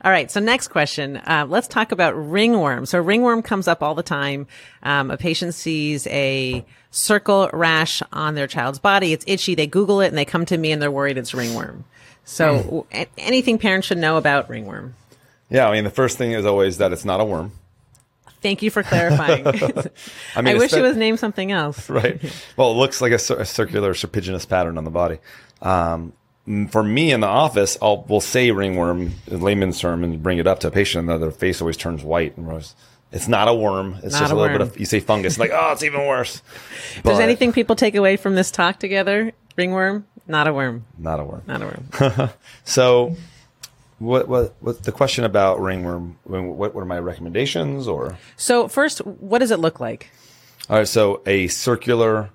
All 0.03 0.11
right. 0.11 0.31
So 0.31 0.39
next 0.39 0.69
question. 0.69 1.17
Uh, 1.17 1.45
let's 1.47 1.67
talk 1.67 1.91
about 1.91 2.13
ringworm. 2.15 2.85
So 2.85 2.99
ringworm 2.99 3.43
comes 3.43 3.67
up 3.67 3.83
all 3.83 3.93
the 3.93 4.03
time. 4.03 4.47
Um, 4.81 5.11
a 5.11 5.17
patient 5.17 5.53
sees 5.53 6.07
a 6.07 6.65
circle 6.89 7.49
rash 7.53 8.01
on 8.11 8.35
their 8.35 8.47
child's 8.47 8.79
body. 8.79 9.13
It's 9.13 9.23
itchy. 9.27 9.55
They 9.55 9.67
Google 9.67 10.01
it 10.01 10.07
and 10.07 10.17
they 10.17 10.25
come 10.25 10.45
to 10.45 10.57
me 10.57 10.71
and 10.71 10.81
they're 10.81 10.91
worried 10.91 11.17
it's 11.17 11.33
ringworm. 11.33 11.85
So 12.25 12.87
a- 12.93 13.07
anything 13.17 13.57
parents 13.57 13.87
should 13.87 13.97
know 13.97 14.17
about 14.17 14.49
ringworm. 14.49 14.95
Yeah, 15.49 15.67
I 15.67 15.73
mean, 15.73 15.83
the 15.83 15.89
first 15.89 16.17
thing 16.17 16.31
is 16.31 16.45
always 16.45 16.77
that 16.77 16.93
it's 16.93 17.05
not 17.05 17.19
a 17.19 17.25
worm. 17.25 17.51
Thank 18.41 18.61
you 18.61 18.71
for 18.71 18.83
clarifying. 18.83 19.45
I 20.35 20.41
mean, 20.41 20.55
I 20.55 20.57
wish 20.57 20.71
espe- 20.71 20.77
it 20.77 20.81
was 20.81 20.97
named 20.97 21.19
something 21.19 21.51
else. 21.51 21.89
right. 21.91 22.19
Well, 22.57 22.71
it 22.71 22.75
looks 22.75 23.01
like 23.01 23.11
a, 23.11 23.15
a 23.15 23.45
circular 23.45 23.93
serpiginous 23.93 24.47
pattern 24.47 24.77
on 24.77 24.83
the 24.83 24.89
body. 24.89 25.19
Um, 25.61 26.13
for 26.69 26.83
me 26.83 27.11
in 27.11 27.19
the 27.19 27.27
office, 27.27 27.77
I'll 27.81 28.03
we'll 28.07 28.21
say 28.21 28.51
ringworm, 28.51 29.13
uh, 29.31 29.35
layman's 29.35 29.79
term, 29.79 30.03
and 30.03 30.21
bring 30.21 30.37
it 30.37 30.47
up 30.47 30.59
to 30.61 30.67
a 30.67 30.71
patient, 30.71 31.09
and 31.09 31.21
their 31.21 31.31
face 31.31 31.61
always 31.61 31.77
turns 31.77 32.03
white. 32.03 32.35
And 32.37 32.45
we're 32.45 32.53
always, 32.53 32.75
it's 33.11 33.27
not 33.27 33.47
a 33.47 33.53
worm. 33.53 33.95
It's 34.03 34.13
Not 34.13 34.19
just 34.21 34.31
a 34.31 34.35
a 34.35 34.37
little 34.37 34.57
bit 34.57 34.61
of 34.61 34.79
you 34.79 34.85
say 34.85 34.99
fungus, 34.99 35.37
like 35.37 35.51
oh, 35.53 35.71
it's 35.71 35.83
even 35.83 36.05
worse. 36.07 36.41
If 36.97 37.03
there's 37.03 37.19
anything 37.19 37.53
people 37.53 37.75
take 37.75 37.95
away 37.95 38.17
from 38.17 38.35
this 38.35 38.51
talk 38.51 38.79
together, 38.79 39.31
ringworm, 39.55 40.05
not 40.27 40.47
a 40.47 40.53
worm, 40.53 40.85
not 40.97 41.19
a 41.19 41.23
worm. 41.23 41.43
not 41.47 41.61
a 41.61 41.65
worm. 41.65 42.29
So, 42.63 43.15
what 43.99 44.27
what 44.27 44.55
what 44.61 44.83
the 44.83 44.91
question 44.91 45.23
about 45.25 45.61
ringworm? 45.61 46.17
What 46.23 46.73
what 46.73 46.81
are 46.81 46.85
my 46.85 46.99
recommendations 46.99 47.87
or? 47.87 48.17
so 48.35 48.67
first, 48.67 48.99
what 49.05 49.39
does 49.39 49.51
it 49.51 49.59
look 49.59 49.79
like? 49.79 50.09
All 50.69 50.77
right, 50.77 50.87
so 50.87 51.21
a 51.25 51.47
circular, 51.47 52.29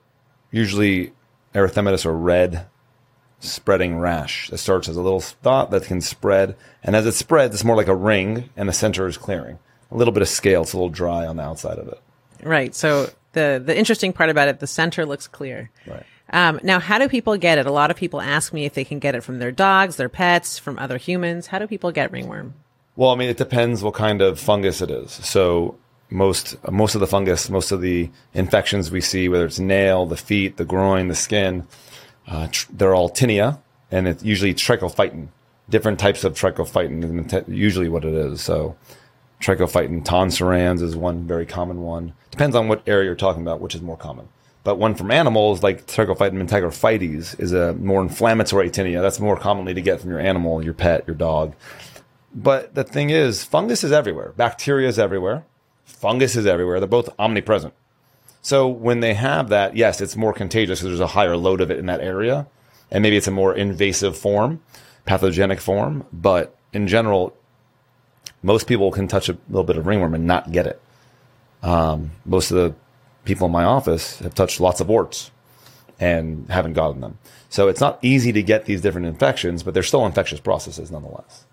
usually 0.51 1.13
erythematous 1.55 2.05
or 2.05 2.13
red, 2.13 2.67
spreading 3.41 3.99
rash 3.99 4.51
that 4.51 4.59
starts 4.59 4.89
as 4.89 4.97
a 4.97 5.03
little 5.03 5.23
dot 5.43 5.71
that 5.71 5.85
can 5.85 6.01
spread, 6.01 6.57
and 6.83 6.97
as 6.97 7.07
it 7.07 7.13
spreads, 7.13 7.55
it's 7.55 7.65
more 7.65 7.77
like 7.77 7.89
a 7.89 7.95
ring, 7.95 8.51
and 8.57 8.69
the 8.69 8.73
center 8.73 9.07
is 9.07 9.17
clearing. 9.17 9.59
A 9.91 9.97
little 9.97 10.13
bit 10.13 10.23
of 10.23 10.29
scale, 10.29 10.63
it's 10.63 10.73
a 10.73 10.77
little 10.77 10.89
dry 10.89 11.27
on 11.27 11.37
the 11.37 11.43
outside 11.43 11.79
of 11.79 11.89
it. 11.89 12.01
Right. 12.43 12.75
So 12.75 13.11
the 13.33 13.63
the 13.65 13.77
interesting 13.77 14.13
part 14.13 14.31
about 14.31 14.49
it, 14.49 14.61
the 14.61 14.67
center 14.67 15.07
looks 15.07 15.29
clear. 15.29 15.71
Right. 15.87 16.05
Um, 16.31 16.59
now, 16.65 16.81
how 16.81 16.99
do 16.99 17.09
people 17.09 17.37
get 17.37 17.59
it? 17.59 17.67
A 17.67 17.71
lot 17.71 17.91
of 17.91 17.97
people 17.97 18.21
ask 18.21 18.53
me 18.53 18.65
if 18.65 18.75
they 18.75 18.85
can 18.85 18.99
get 18.99 19.15
it 19.15 19.23
from 19.23 19.39
their 19.39 19.53
dogs, 19.53 19.97
their 19.97 20.09
pets, 20.09 20.59
from 20.59 20.79
other 20.79 20.99
humans. 20.99 21.47
How 21.47 21.61
do 21.61 21.69
people 21.69 21.93
get 21.93 22.11
ringworm? 22.11 22.55
Well, 22.97 23.11
I 23.11 23.15
mean, 23.15 23.29
it 23.29 23.37
depends 23.37 23.83
what 23.83 23.95
kind 23.95 24.23
of 24.23 24.41
fungus 24.41 24.81
it 24.81 24.91
is. 24.91 25.13
So 25.13 25.77
most 26.11 26.57
most 26.71 26.95
of 26.95 27.01
the 27.01 27.07
fungus, 27.07 27.49
most 27.49 27.71
of 27.71 27.81
the 27.81 28.11
infections 28.35 28.91
we 28.91 29.01
see, 29.01 29.29
whether 29.29 29.47
it's 29.47 29.59
nail, 29.59 30.07
the 30.07 30.17
feet, 30.17 30.57
the 30.57 30.65
groin, 30.65 31.09
the 31.09 31.15
skin, 31.15 31.67
uh, 32.27 32.49
tr- 32.51 32.71
they're 32.73 32.95
all 32.95 33.11
tinea, 33.11 33.61
and 33.91 34.09
it's 34.09 34.23
usually 34.23 34.55
trichophyton. 34.55 35.29
Different 35.69 35.99
types 35.99 36.23
of 36.25 36.35
trichophyton, 36.35 37.33
is 37.33 37.49
usually 37.49 37.89
what 37.89 38.05
it 38.05 38.15
is. 38.15 38.41
So 38.41 38.77
trichophyton 39.41 40.05
tonsurans 40.05 40.81
is 40.81 40.95
one 40.97 41.27
very 41.27 41.47
common 41.47 41.83
one. 41.83 42.13
Depends 42.31 42.55
on 42.55 42.69
what 42.69 42.83
area 42.87 43.07
you're 43.07 43.15
talking 43.15 43.43
about, 43.43 43.61
which 43.61 43.75
is 43.75 43.83
more 43.83 43.97
common. 43.97 44.29
But 44.67 44.79
one 44.79 44.97
from 44.97 45.13
animals, 45.13 45.63
like 45.63 45.87
Trichophyton 45.87 46.33
mentagrophytes, 46.33 47.39
is 47.39 47.53
a 47.53 47.75
more 47.75 48.03
inflammatory 48.03 48.69
tinea. 48.69 49.01
That's 49.01 49.21
more 49.21 49.37
commonly 49.37 49.75
to 49.75 49.81
get 49.81 50.01
from 50.01 50.11
your 50.11 50.19
animal, 50.19 50.61
your 50.61 50.75
pet, 50.75 51.05
your 51.07 51.15
dog. 51.15 51.55
But 52.35 52.75
the 52.75 52.83
thing 52.83 53.11
is, 53.11 53.45
fungus 53.45 53.85
is 53.85 53.93
everywhere. 53.93 54.33
Bacteria 54.37 54.89
is 54.89 54.99
everywhere. 54.99 55.45
Fungus 55.85 56.35
is 56.35 56.47
everywhere. 56.47 56.81
They're 56.81 56.89
both 56.89 57.09
omnipresent. 57.17 57.75
So 58.47 58.69
when 58.69 59.01
they 59.01 59.13
have 59.15 59.49
that, 59.49 59.77
yes, 59.77 60.01
it's 60.01 60.15
more 60.15 60.33
contagious 60.33 60.79
because 60.79 60.91
there's 60.91 61.01
a 61.01 61.09
higher 61.09 61.37
load 61.37 61.61
of 61.61 61.73
it 61.73 61.81
in 61.81 61.87
that 61.87 62.01
area. 62.01 62.47
And 62.93 63.03
maybe 63.03 63.17
it's 63.17 63.27
a 63.27 63.33
more 63.33 63.53
invasive 63.53 64.17
form, 64.17 64.63
pathogenic 65.05 65.61
form. 65.61 66.07
But 66.13 66.57
in 66.73 66.87
general, 66.87 67.37
most 68.45 68.69
people 68.69 68.93
can 68.93 69.09
touch 69.09 69.29
a 69.29 69.37
little 69.49 69.65
bit 69.65 69.77
of 69.77 69.89
ringworm 69.89 70.15
and 70.15 70.29
not 70.29 70.53
get 70.53 70.69
it. 70.69 70.81
Um, 71.65 72.13
most 72.25 72.53
of 72.53 72.57
the 72.57 72.77
people 73.25 73.47
in 73.47 73.53
my 73.53 73.65
office 73.65 74.21
have 74.21 74.37
touched 74.37 74.61
lots 74.61 74.81
of 74.81 74.89
warts 74.89 75.33
and 75.99 76.49
haven't 76.49 76.75
gotten 76.75 77.01
them. 77.01 77.19
So 77.49 77.67
it's 77.67 77.81
not 77.81 77.99
easy 78.01 78.31
to 78.31 78.45
get 78.45 78.67
these 78.67 78.81
different 78.81 79.09
infections, 79.09 79.65
but 79.65 79.75
they're 79.75 79.83
still 79.83 80.07
infectious 80.07 80.39
processes 80.39 80.93
nonetheless. 80.93 81.47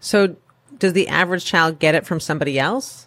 So, 0.00 0.34
does 0.76 0.92
the 0.92 1.06
average 1.06 1.44
child 1.44 1.78
get 1.78 1.94
it 1.94 2.04
from 2.04 2.18
somebody 2.18 2.58
else? 2.58 3.06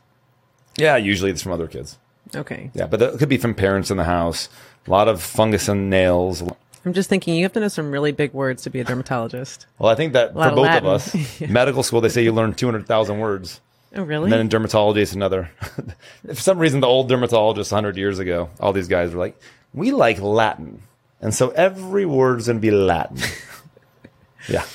Yeah, 0.78 0.96
usually 0.96 1.32
it's 1.32 1.42
from 1.42 1.52
other 1.52 1.68
kids. 1.68 1.98
Okay. 2.34 2.72
Yeah, 2.74 2.88
but 2.88 3.02
it 3.02 3.20
could 3.20 3.30
be 3.30 3.38
from 3.38 3.54
parents 3.54 3.92
in 3.92 3.98
the 3.98 4.04
house. 4.04 4.50
A 4.88 4.92
lot 4.92 5.08
of 5.08 5.22
fungus 5.22 5.68
and 5.68 5.90
nails. 5.90 6.44
I'm 6.86 6.94
just 6.94 7.10
thinking 7.10 7.36
you 7.36 7.44
have 7.44 7.54
to 7.54 7.60
know 7.60 7.68
some 7.68 7.92
really 7.92 8.12
big 8.12 8.34
words 8.34 8.64
to 8.64 8.70
be 8.70 8.80
a 8.80 8.84
dermatologist. 8.84 9.66
Well, 9.80 9.90
I 9.90 9.96
think 9.96 10.14
that 10.14 10.34
for 10.34 10.40
of 10.40 10.56
both 10.56 10.66
Latin. 10.66 10.88
of 10.88 10.94
us, 10.94 11.42
medical 11.50 11.82
school, 11.84 12.02
they 12.02 12.10
say 12.10 12.24
you 12.24 12.32
learn 12.32 12.54
200,000 12.54 13.20
words. 13.20 13.60
Oh, 13.96 14.04
really? 14.04 14.26
And 14.26 14.34
then 14.34 14.40
in 14.42 14.50
dermatology, 14.50 14.98
it's 14.98 15.14
another. 15.14 15.50
for 16.28 16.36
some 16.36 16.60
reason, 16.60 16.82
the 16.82 16.88
old 16.88 17.10
dermatologists 17.10 17.72
100 17.72 17.98
years 17.98 18.20
ago, 18.20 18.50
all 18.60 18.74
these 18.74 18.88
guys 18.88 19.14
were 19.14 19.20
like, 19.20 19.40
we 19.74 19.92
like 19.92 20.20
Latin. 20.20 20.84
And 21.22 21.34
so 21.34 21.50
every 21.52 22.06
word's 22.06 22.48
going 22.48 22.58
to 22.58 22.62
be 22.62 22.72
Latin. 22.72 23.18
yeah. 24.50 24.66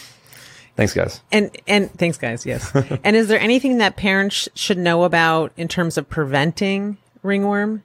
Thanks, 0.74 0.94
guys. 0.94 1.20
And 1.30 1.50
and 1.66 1.92
thanks, 1.92 2.16
guys. 2.16 2.46
Yes. 2.46 2.74
and 3.04 3.14
is 3.14 3.28
there 3.28 3.38
anything 3.38 3.78
that 3.78 3.96
parents 3.96 4.48
should 4.54 4.78
know 4.78 5.04
about 5.04 5.52
in 5.56 5.68
terms 5.68 5.98
of 5.98 6.08
preventing 6.08 6.96
ringworm, 7.22 7.82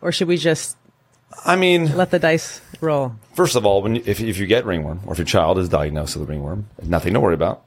or 0.00 0.12
should 0.12 0.28
we 0.28 0.36
just 0.36 0.76
I 1.44 1.56
mean, 1.56 1.96
let 1.96 2.10
the 2.10 2.18
dice 2.18 2.60
roll? 2.80 3.14
First 3.34 3.56
of 3.56 3.66
all, 3.66 3.82
when 3.82 3.96
you, 3.96 4.02
if, 4.06 4.20
if 4.20 4.38
you 4.38 4.46
get 4.46 4.64
ringworm 4.64 5.00
or 5.06 5.12
if 5.12 5.18
your 5.18 5.26
child 5.26 5.58
is 5.58 5.68
diagnosed 5.68 6.16
with 6.16 6.28
ringworm, 6.28 6.68
nothing 6.82 7.14
to 7.14 7.20
worry 7.20 7.34
about, 7.34 7.64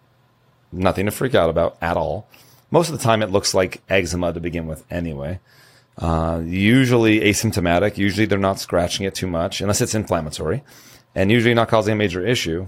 nothing 0.72 1.06
to 1.06 1.12
freak 1.12 1.36
out 1.36 1.50
about 1.50 1.78
at 1.82 1.98
all. 1.98 2.28
Most 2.72 2.90
of 2.90 2.98
the 2.98 3.04
time, 3.04 3.22
it 3.22 3.30
looks 3.30 3.54
like 3.54 3.82
eczema 3.90 4.34
to 4.34 4.40
begin 4.40 4.66
with, 4.66 4.86
anyway. 4.90 5.40
Uh, 5.98 6.42
usually 6.46 7.20
asymptomatic. 7.20 7.98
Usually 7.98 8.26
they're 8.26 8.40
not 8.40 8.60
scratching 8.60 9.06
it 9.06 9.14
too 9.14 9.28
much, 9.28 9.60
unless 9.62 9.82
it's 9.82 9.94
inflammatory, 9.94 10.64
and 11.14 11.30
usually 11.30 11.54
not 11.54 11.68
causing 11.68 11.94
a 11.94 11.96
major 11.96 12.26
issue. 12.26 12.68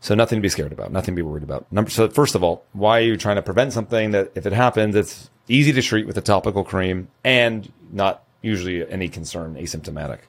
So 0.00 0.14
nothing 0.14 0.38
to 0.38 0.42
be 0.42 0.48
scared 0.48 0.72
about, 0.72 0.90
nothing 0.90 1.14
to 1.14 1.16
be 1.16 1.22
worried 1.22 1.42
about. 1.44 1.70
Number, 1.72 1.90
so 1.90 2.08
first 2.08 2.34
of 2.34 2.42
all, 2.42 2.64
why 2.72 2.98
are 2.98 3.02
you 3.02 3.16
trying 3.16 3.36
to 3.36 3.42
prevent 3.42 3.72
something 3.72 4.12
that 4.12 4.32
if 4.34 4.46
it 4.46 4.52
happens, 4.52 4.96
it's 4.96 5.30
easy 5.48 5.72
to 5.72 5.82
treat 5.82 6.06
with 6.06 6.16
a 6.16 6.22
topical 6.22 6.64
cream 6.64 7.08
and 7.24 7.70
not 7.90 8.24
usually 8.40 8.88
any 8.90 9.08
concern 9.08 9.54
asymptomatic. 9.54 10.20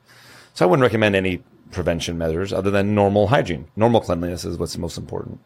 So 0.54 0.66
I 0.66 0.70
wouldn't 0.70 0.84
recommend 0.84 1.16
any 1.16 1.44
prevention 1.72 2.18
measures 2.18 2.54
other 2.54 2.72
than 2.72 2.96
normal 2.96 3.28
hygiene. 3.28 3.68
Normal 3.76 4.02
cleanliness 4.02 4.46
is 4.46 4.58
what's 4.58 4.78
most 4.78 4.98
important. 4.98 5.40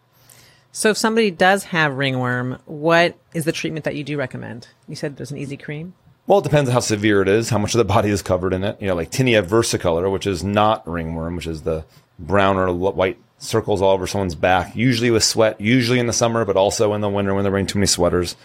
So 0.71 0.89
if 0.89 0.97
somebody 0.97 1.31
does 1.31 1.63
have 1.65 1.95
ringworm, 1.95 2.59
what 2.65 3.17
is 3.33 3.45
the 3.45 3.51
treatment 3.51 3.85
that 3.85 3.95
you 3.95 4.03
do 4.03 4.17
recommend? 4.17 4.67
You 4.87 4.95
said 4.95 5.17
there's 5.17 5.31
an 5.31 5.37
easy 5.37 5.57
cream. 5.57 5.93
Well, 6.27 6.39
it 6.39 6.43
depends 6.43 6.69
on 6.69 6.73
how 6.73 6.81
severe 6.81 7.21
it 7.21 7.29
is, 7.29 7.49
how 7.49 7.57
much 7.57 7.73
of 7.73 7.77
the 7.77 7.85
body 7.85 8.09
is 8.09 8.21
covered 8.21 8.53
in 8.53 8.63
it. 8.65 8.79
You 8.81 8.87
know, 8.87 8.95
like 8.95 9.09
tinea 9.09 9.43
versicolor, 9.43 10.11
which 10.11 10.27
is 10.27 10.43
not 10.43 10.85
ringworm, 10.85 11.37
which 11.37 11.47
is 11.47 11.61
the 11.61 11.85
brown 12.19 12.57
or 12.57 12.71
white 12.73 13.17
circles 13.37 13.81
all 13.81 13.93
over 13.93 14.07
someone's 14.07 14.35
back, 14.35 14.75
usually 14.75 15.09
with 15.09 15.23
sweat, 15.23 15.61
usually 15.61 15.99
in 15.99 16.07
the 16.07 16.13
summer, 16.13 16.43
but 16.43 16.57
also 16.57 16.93
in 16.93 17.01
the 17.01 17.09
winter 17.09 17.33
when 17.33 17.43
they're 17.43 17.51
wearing 17.51 17.65
too 17.65 17.79
many 17.79 17.87
sweaters. 17.87 18.35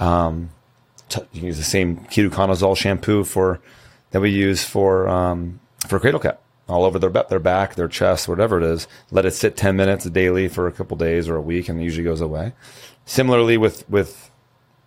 Um, 0.00 0.50
t- 1.10 1.22
use 1.32 1.58
the 1.58 1.64
same 1.64 1.98
ketoconazole 2.06 2.76
shampoo 2.76 3.24
for 3.24 3.60
that 4.10 4.20
we 4.20 4.30
use 4.30 4.64
for 4.64 5.08
um, 5.08 5.60
for 5.86 6.00
cradle 6.00 6.20
cap 6.20 6.40
all 6.68 6.84
over 6.84 6.98
their 6.98 7.10
their 7.10 7.38
back, 7.40 7.74
their 7.74 7.88
chest, 7.88 8.28
whatever 8.28 8.58
it 8.58 8.64
is. 8.64 8.86
Let 9.10 9.26
it 9.26 9.34
sit 9.34 9.56
ten 9.56 9.76
minutes 9.76 10.04
daily 10.06 10.48
for 10.48 10.66
a 10.66 10.72
couple 10.72 10.96
days 10.96 11.28
or 11.28 11.36
a 11.36 11.42
week, 11.42 11.68
and 11.68 11.80
it 11.80 11.84
usually 11.84 12.04
goes 12.04 12.20
away. 12.20 12.52
Similarly, 13.04 13.56
with 13.56 13.88
with 13.90 14.30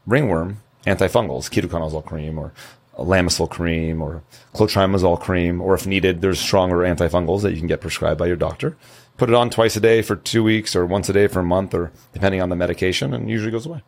ringworm, 0.08 0.62
antifungals, 0.86 1.50
ketoconazole 1.50 2.06
cream 2.06 2.38
or 2.39 2.53
Lamisil 2.98 3.50
cream 3.50 4.01
or 4.01 4.24
clotrimazole 4.53 5.20
cream, 5.20 5.62
or 5.62 5.74
if 5.74 5.88
needed, 5.88 6.22
there's 6.22 6.39
stronger 6.39 6.77
antifungals 6.77 7.42
that 7.42 7.51
you 7.51 7.58
can 7.58 7.68
get 7.68 7.82
prescribed 7.82 8.20
by 8.20 8.27
your 8.27 8.36
doctor. 8.36 8.77
Put 9.18 9.30
it 9.30 9.36
on 9.36 9.50
twice 9.50 9.75
a 9.75 9.80
day 9.80 10.01
for 10.01 10.15
two 10.15 10.44
weeks 10.44 10.75
or 10.75 10.86
once 10.86 11.10
a 11.10 11.13
day 11.13 11.27
for 11.27 11.39
a 11.39 11.44
month 11.44 11.74
or 11.74 11.92
depending 12.13 12.42
on 12.42 12.50
the 12.50 12.56
medication 12.56 13.13
and 13.13 13.30
usually 13.30 13.51
goes 13.51 13.65
away. 13.65 13.84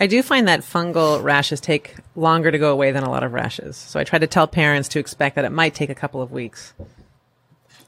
I 0.00 0.06
do 0.06 0.22
find 0.22 0.48
that 0.48 0.60
fungal 0.60 1.22
rashes 1.22 1.60
take 1.60 1.94
longer 2.16 2.50
to 2.50 2.58
go 2.58 2.72
away 2.72 2.90
than 2.90 3.04
a 3.04 3.10
lot 3.10 3.22
of 3.22 3.32
rashes. 3.32 3.76
So 3.76 4.00
I 4.00 4.04
try 4.04 4.18
to 4.18 4.26
tell 4.26 4.46
parents 4.46 4.88
to 4.90 4.98
expect 4.98 5.36
that 5.36 5.44
it 5.44 5.52
might 5.52 5.74
take 5.74 5.90
a 5.90 5.94
couple 5.94 6.20
of 6.20 6.32
weeks. 6.32 6.74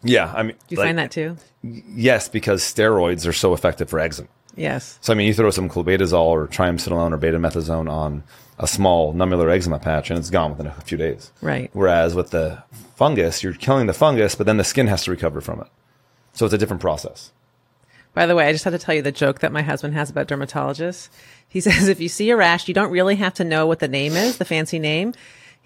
Yeah, 0.02 0.32
I 0.34 0.44
mean, 0.44 0.56
do 0.68 0.75
you 0.75 0.78
like, 0.78 0.86
find 0.86 0.98
that 0.98 1.10
too? 1.10 1.36
Yes, 1.62 2.28
because 2.28 2.62
steroids 2.62 3.26
are 3.26 3.32
so 3.32 3.54
effective 3.54 3.90
for 3.90 3.98
eczema. 3.98 4.28
Yes. 4.54 4.98
So 5.02 5.12
I 5.12 5.16
mean, 5.16 5.26
you 5.26 5.34
throw 5.34 5.50
some 5.50 5.68
clobetasol 5.68 6.14
or 6.14 6.46
triamcinolone 6.46 7.12
or 7.12 7.18
betamethasone 7.18 7.90
on 7.90 8.22
a 8.58 8.66
small 8.66 9.12
nummular 9.12 9.54
eczema 9.54 9.78
patch, 9.78 10.10
and 10.10 10.18
it's 10.18 10.30
gone 10.30 10.50
within 10.50 10.66
a 10.66 10.80
few 10.82 10.96
days. 10.96 11.32
Right. 11.42 11.70
Whereas 11.72 12.14
with 12.14 12.30
the 12.30 12.62
fungus, 12.94 13.42
you're 13.42 13.52
killing 13.52 13.86
the 13.86 13.92
fungus, 13.92 14.34
but 14.34 14.46
then 14.46 14.56
the 14.56 14.64
skin 14.64 14.86
has 14.86 15.04
to 15.04 15.10
recover 15.10 15.40
from 15.40 15.60
it. 15.60 15.66
So 16.32 16.46
it's 16.46 16.54
a 16.54 16.58
different 16.58 16.80
process. 16.80 17.32
By 18.16 18.25
the 18.25 18.35
way, 18.35 18.46
I 18.46 18.52
just 18.52 18.64
had 18.64 18.70
to 18.70 18.78
tell 18.78 18.94
you 18.94 19.02
the 19.02 19.12
joke 19.12 19.40
that 19.40 19.52
my 19.52 19.61
husband 19.61 19.92
has 19.92 20.08
about 20.08 20.26
dermatologists. 20.26 21.11
He 21.46 21.61
says 21.66 21.87
if 21.87 22.00
you 22.00 22.08
see 22.08 22.30
a 22.30 22.37
rash, 22.37 22.66
you 22.66 22.73
don't 22.73 22.90
really 22.90 23.16
have 23.16 23.35
to 23.35 23.44
know 23.44 23.66
what 23.66 23.78
the 23.78 23.88
name 23.88 24.14
is, 24.14 24.38
the 24.38 24.46
fancy 24.46 24.78
name. 24.78 25.12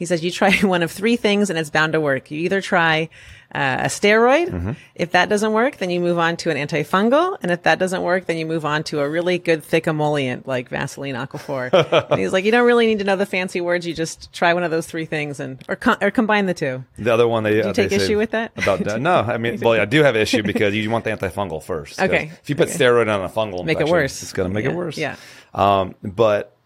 He 0.01 0.07
says 0.07 0.25
you 0.25 0.31
try 0.31 0.51
one 0.63 0.83
of 0.83 0.91
three 0.91 1.17
things 1.17 1.51
and 1.51 1.59
it's 1.59 1.69
bound 1.69 1.93
to 1.93 2.01
work. 2.01 2.31
You 2.31 2.41
either 2.41 2.63
try 2.63 3.11
uh, 3.55 3.81
a 3.81 3.87
steroid. 3.89 4.49
Mm-hmm. 4.49 4.73
If 4.95 5.13
that 5.13 5.29
doesn't 5.29 5.53
work, 5.53 5.77
then 5.77 5.91
you 5.91 6.01
move 6.01 6.19
on 6.19 6.39
to 6.39 6.51
an 6.51 6.57
antifungal. 6.57 7.37
And 7.43 7.51
if 7.51 7.65
that 7.65 7.79
doesn't 7.79 8.01
work, 8.01 8.25
then 8.25 8.39
you 8.39 8.47
move 8.47 8.65
on 8.65 8.83
to 8.85 9.01
a 9.01 9.09
really 9.09 9.37
good 9.37 9.63
thick 9.63 9.87
emollient 9.87 10.49
like 10.49 10.71
Vaseline 10.71 11.17
Aquaphor. 11.17 11.71
and 12.11 12.19
he's 12.19 12.33
like, 12.33 12.47
you 12.47 12.51
don't 12.51 12.67
really 12.67 12.87
need 12.87 13.01
to 13.01 13.05
know 13.05 13.17
the 13.17 13.27
fancy 13.27 13.61
words. 13.61 13.87
You 13.87 13.93
just 13.93 14.33
try 14.33 14.55
one 14.55 14.63
of 14.63 14.71
those 14.71 14.87
three 14.87 15.05
things 15.05 15.39
and 15.39 15.63
or, 15.69 15.77
com- 15.77 15.99
or 16.01 16.11
combine 16.11 16.47
the 16.47 16.55
two. 16.55 16.83
The 16.97 17.13
other 17.13 17.29
one, 17.29 17.43
they, 17.43 17.57
you 17.57 17.63
uh, 17.63 17.75
take 17.75 17.91
they 17.91 17.97
issue 17.97 18.17
with 18.17 18.31
that? 18.31 18.53
About? 18.57 18.81
No, 19.01 19.17
I 19.17 19.37
mean, 19.37 19.61
well, 19.61 19.79
I 19.79 19.85
do 19.85 20.03
have 20.03 20.17
issue 20.17 20.43
because 20.43 20.75
you 20.75 20.89
want 20.91 21.05
the 21.05 21.11
antifungal 21.11 21.63
first. 21.63 22.01
Okay. 22.01 22.33
If 22.43 22.49
you 22.49 22.57
put 22.57 22.71
okay. 22.71 22.79
steroid 22.79 23.15
on 23.15 23.23
a 23.23 23.29
fungal, 23.29 23.67
make 23.67 23.81
it 23.81 23.89
worse. 23.89 24.23
It's 24.23 24.33
going 24.33 24.49
to 24.49 24.55
make 24.55 24.65
yeah. 24.65 24.71
it 24.71 24.77
worse. 24.77 24.97
Yeah. 24.97 25.17
Um, 25.55 25.95
but 26.03 26.57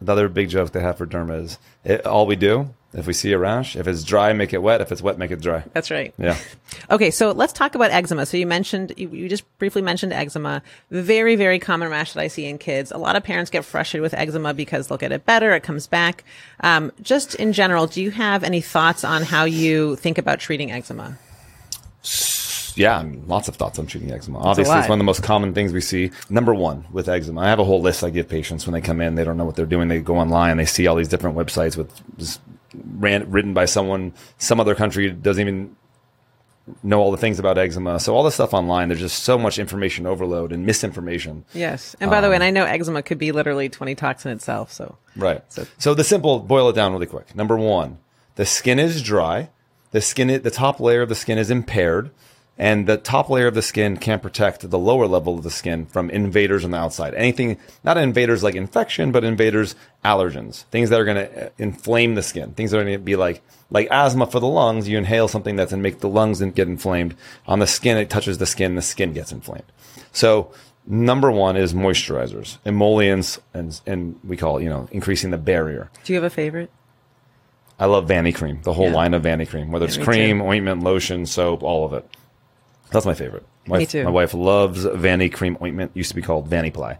another 0.00 0.28
big 0.28 0.48
joke 0.48 0.72
they 0.72 0.80
have 0.80 0.98
for 0.98 1.06
derma 1.06 1.44
is 1.44 1.58
it, 1.84 2.06
all 2.06 2.26
we 2.26 2.36
do 2.36 2.74
if 2.92 3.06
we 3.06 3.12
see 3.12 3.32
a 3.32 3.38
rash, 3.38 3.76
if 3.76 3.86
it's 3.86 4.02
dry, 4.02 4.32
make 4.32 4.52
it 4.52 4.62
wet. 4.62 4.80
If 4.80 4.90
it's 4.90 5.00
wet, 5.00 5.16
make 5.16 5.30
it 5.30 5.40
dry. 5.40 5.62
That's 5.72 5.92
right. 5.92 6.12
Yeah. 6.18 6.36
okay, 6.90 7.12
so 7.12 7.30
let's 7.30 7.52
talk 7.52 7.76
about 7.76 7.92
eczema. 7.92 8.26
So 8.26 8.36
you 8.36 8.46
mentioned, 8.46 8.94
you, 8.96 9.08
you, 9.10 9.28
just 9.28 9.44
briefly 9.58 9.80
mentioned 9.80 10.12
eczema. 10.12 10.62
Very, 10.90 11.36
very 11.36 11.60
common 11.60 11.88
rash 11.88 12.14
that 12.14 12.20
I 12.20 12.26
see 12.26 12.46
in 12.46 12.58
kids. 12.58 12.90
A 12.90 12.98
lot 12.98 13.14
of 13.14 13.22
parents 13.22 13.48
get 13.48 13.64
frustrated 13.64 14.02
with 14.02 14.14
eczema 14.14 14.54
because 14.54 14.88
they'll 14.88 14.98
get 14.98 15.12
it 15.12 15.24
better, 15.24 15.52
it 15.52 15.62
comes 15.62 15.86
back. 15.86 16.24
Um, 16.60 16.90
just 17.00 17.36
in 17.36 17.52
general, 17.52 17.86
do 17.86 18.02
you 18.02 18.10
have 18.10 18.42
any 18.42 18.60
thoughts 18.60 19.04
on 19.04 19.22
how 19.22 19.44
you 19.44 19.94
think 19.96 20.18
about 20.18 20.40
treating 20.40 20.72
eczema? 20.72 21.16
Yeah, 22.76 22.98
I 22.98 23.02
mean, 23.04 23.24
lots 23.26 23.46
of 23.46 23.56
thoughts 23.56 23.78
on 23.78 23.86
treating 23.86 24.10
eczema. 24.10 24.38
Obviously, 24.38 24.78
it's 24.78 24.88
one 24.88 24.98
of 24.98 25.00
the 25.00 25.04
most 25.04 25.22
common 25.22 25.54
things 25.54 25.72
we 25.72 25.80
see. 25.80 26.10
Number 26.28 26.54
one 26.54 26.86
with 26.90 27.08
eczema, 27.08 27.42
I 27.42 27.48
have 27.48 27.58
a 27.58 27.64
whole 27.64 27.80
list 27.80 28.02
I 28.02 28.10
give 28.10 28.28
patients 28.28 28.66
when 28.66 28.72
they 28.72 28.80
come 28.80 29.00
in. 29.00 29.14
They 29.14 29.24
don't 29.24 29.36
know 29.36 29.44
what 29.44 29.54
they're 29.54 29.66
doing. 29.66 29.88
They 29.88 30.00
go 30.00 30.16
online, 30.16 30.56
they 30.56 30.64
see 30.64 30.86
all 30.86 30.96
these 30.96 31.08
different 31.08 31.36
websites 31.36 31.76
with 31.76 31.92
ran, 32.74 33.30
written 33.30 33.54
by 33.54 33.64
someone 33.64 34.12
some 34.38 34.60
other 34.60 34.74
country 34.74 35.10
doesn't 35.10 35.40
even 35.40 35.76
know 36.82 37.00
all 37.00 37.10
the 37.10 37.16
things 37.16 37.38
about 37.38 37.58
eczema. 37.58 37.98
So 37.98 38.14
all 38.14 38.22
the 38.22 38.30
stuff 38.30 38.54
online, 38.54 38.88
there's 38.88 39.00
just 39.00 39.22
so 39.22 39.38
much 39.38 39.58
information 39.58 40.06
overload 40.06 40.52
and 40.52 40.64
misinformation. 40.64 41.44
Yes. 41.52 41.96
And 42.00 42.10
by 42.10 42.18
um, 42.18 42.22
the 42.22 42.28
way, 42.30 42.34
and 42.36 42.44
I 42.44 42.50
know 42.50 42.64
eczema 42.64 43.02
could 43.02 43.18
be 43.18 43.32
literally 43.32 43.68
20 43.68 43.94
talks 43.94 44.24
in 44.24 44.32
itself. 44.32 44.72
So 44.72 44.96
right. 45.16 45.42
So, 45.52 45.66
so 45.78 45.94
the 45.94 46.04
simple, 46.04 46.40
boil 46.40 46.68
it 46.68 46.74
down 46.74 46.92
really 46.92 47.06
quick. 47.06 47.34
Number 47.34 47.56
one, 47.56 47.98
the 48.36 48.46
skin 48.46 48.78
is 48.78 49.02
dry. 49.02 49.50
The 49.90 50.00
skin, 50.00 50.42
the 50.42 50.50
top 50.50 50.78
layer 50.78 51.02
of 51.02 51.08
the 51.08 51.14
skin 51.14 51.38
is 51.38 51.50
impaired 51.50 52.10
and 52.58 52.86
the 52.86 52.98
top 52.98 53.30
layer 53.30 53.46
of 53.46 53.54
the 53.54 53.62
skin 53.62 53.96
can 53.96 54.20
protect 54.20 54.68
the 54.68 54.78
lower 54.78 55.06
level 55.06 55.36
of 55.36 55.44
the 55.44 55.50
skin 55.50 55.86
from 55.86 56.10
invaders 56.10 56.64
on 56.64 56.72
the 56.72 56.76
outside. 56.76 57.14
Anything, 57.14 57.58
not 57.82 57.96
invaders 57.96 58.42
like 58.42 58.54
infection, 58.54 59.12
but 59.12 59.24
invaders, 59.24 59.74
allergens, 60.04 60.64
things 60.64 60.90
that 60.90 61.00
are 61.00 61.04
going 61.06 61.16
to 61.16 61.46
uh, 61.46 61.50
inflame 61.56 62.16
the 62.16 62.22
skin, 62.22 62.52
things 62.52 62.70
that 62.70 62.78
are 62.78 62.84
going 62.84 62.98
to 62.98 62.98
be 62.98 63.16
like, 63.16 63.42
like 63.70 63.88
asthma 63.90 64.26
for 64.26 64.40
the 64.40 64.46
lungs. 64.46 64.88
You 64.88 64.98
inhale 64.98 65.26
something 65.26 65.56
that's 65.56 65.70
going 65.70 65.82
to 65.82 65.82
make 65.82 66.00
the 66.00 66.08
lungs 66.08 66.40
get 66.40 66.68
inflamed. 66.68 67.14
On 67.46 67.60
the 67.60 67.66
skin, 67.66 67.96
it 67.96 68.10
touches 68.10 68.36
the 68.36 68.46
skin, 68.46 68.74
the 68.74 68.82
skin 68.82 69.14
gets 69.14 69.32
inflamed. 69.32 69.64
So 70.12 70.52
number 70.86 71.30
one 71.30 71.56
is 71.56 71.72
moisturizers, 71.72 72.58
emollients, 72.66 73.40
and, 73.54 73.80
and 73.86 74.20
we 74.22 74.36
call 74.36 74.58
it, 74.58 74.64
you 74.64 74.68
know, 74.68 74.86
increasing 74.92 75.30
the 75.30 75.38
barrier. 75.38 75.90
Do 76.04 76.12
you 76.12 76.18
have 76.18 76.30
a 76.30 76.34
favorite? 76.34 76.70
I 77.78 77.86
love 77.86 78.06
Vanicream, 78.06 78.62
the 78.62 78.74
whole 78.74 78.90
yeah. 78.90 78.94
line 78.94 79.14
of 79.14 79.22
Vanicream, 79.22 79.70
whether 79.70 79.86
it's 79.86 79.96
cream, 79.96 80.40
too. 80.40 80.44
ointment, 80.44 80.82
lotion, 80.82 81.24
soap, 81.24 81.62
all 81.62 81.86
of 81.86 81.94
it. 81.94 82.06
That's 82.90 83.06
my 83.06 83.14
favorite. 83.14 83.44
My, 83.66 83.78
Me 83.78 83.86
too. 83.86 84.04
My 84.04 84.10
wife 84.10 84.34
loves 84.34 84.84
Vanicream 84.84 85.60
ointment. 85.62 85.92
Used 85.94 86.10
to 86.10 86.16
be 86.16 86.22
called 86.22 86.48
Vaniply. 86.50 86.98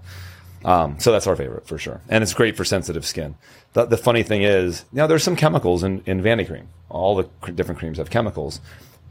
Um, 0.64 1.00
so 1.00 1.11
that's 1.11 1.26
our 1.26 1.37
favorite 1.37 1.66
for 1.66 1.78
sure, 1.78 2.02
and 2.11 2.23
it's 2.23 2.35
great 2.35 2.54
for 2.54 2.66
sensitive 2.66 3.06
skin. 3.06 3.35
The, 3.73 3.87
the 3.87 3.97
funny 3.97 4.23
thing 4.23 4.42
is, 4.42 4.85
you 4.92 4.99
know, 4.99 5.06
there's 5.06 5.25
some 5.25 5.37
chemicals 5.37 5.82
in 5.82 6.02
in 6.04 6.23
Vanicream. 6.23 6.66
All 6.90 7.16
the 7.16 7.25
cr- 7.40 7.52
different 7.52 7.78
creams 7.78 7.97
have 7.97 8.11
chemicals, 8.11 8.61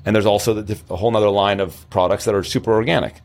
and 0.05 0.15
there's 0.15 0.27
also 0.27 0.53
the, 0.53 0.79
a 0.91 0.95
whole 0.95 1.15
other 1.17 1.29
line 1.29 1.59
of 1.59 1.89
products 1.89 2.25
that 2.25 2.35
are 2.35 2.43
super 2.43 2.71
organic, 2.71 3.21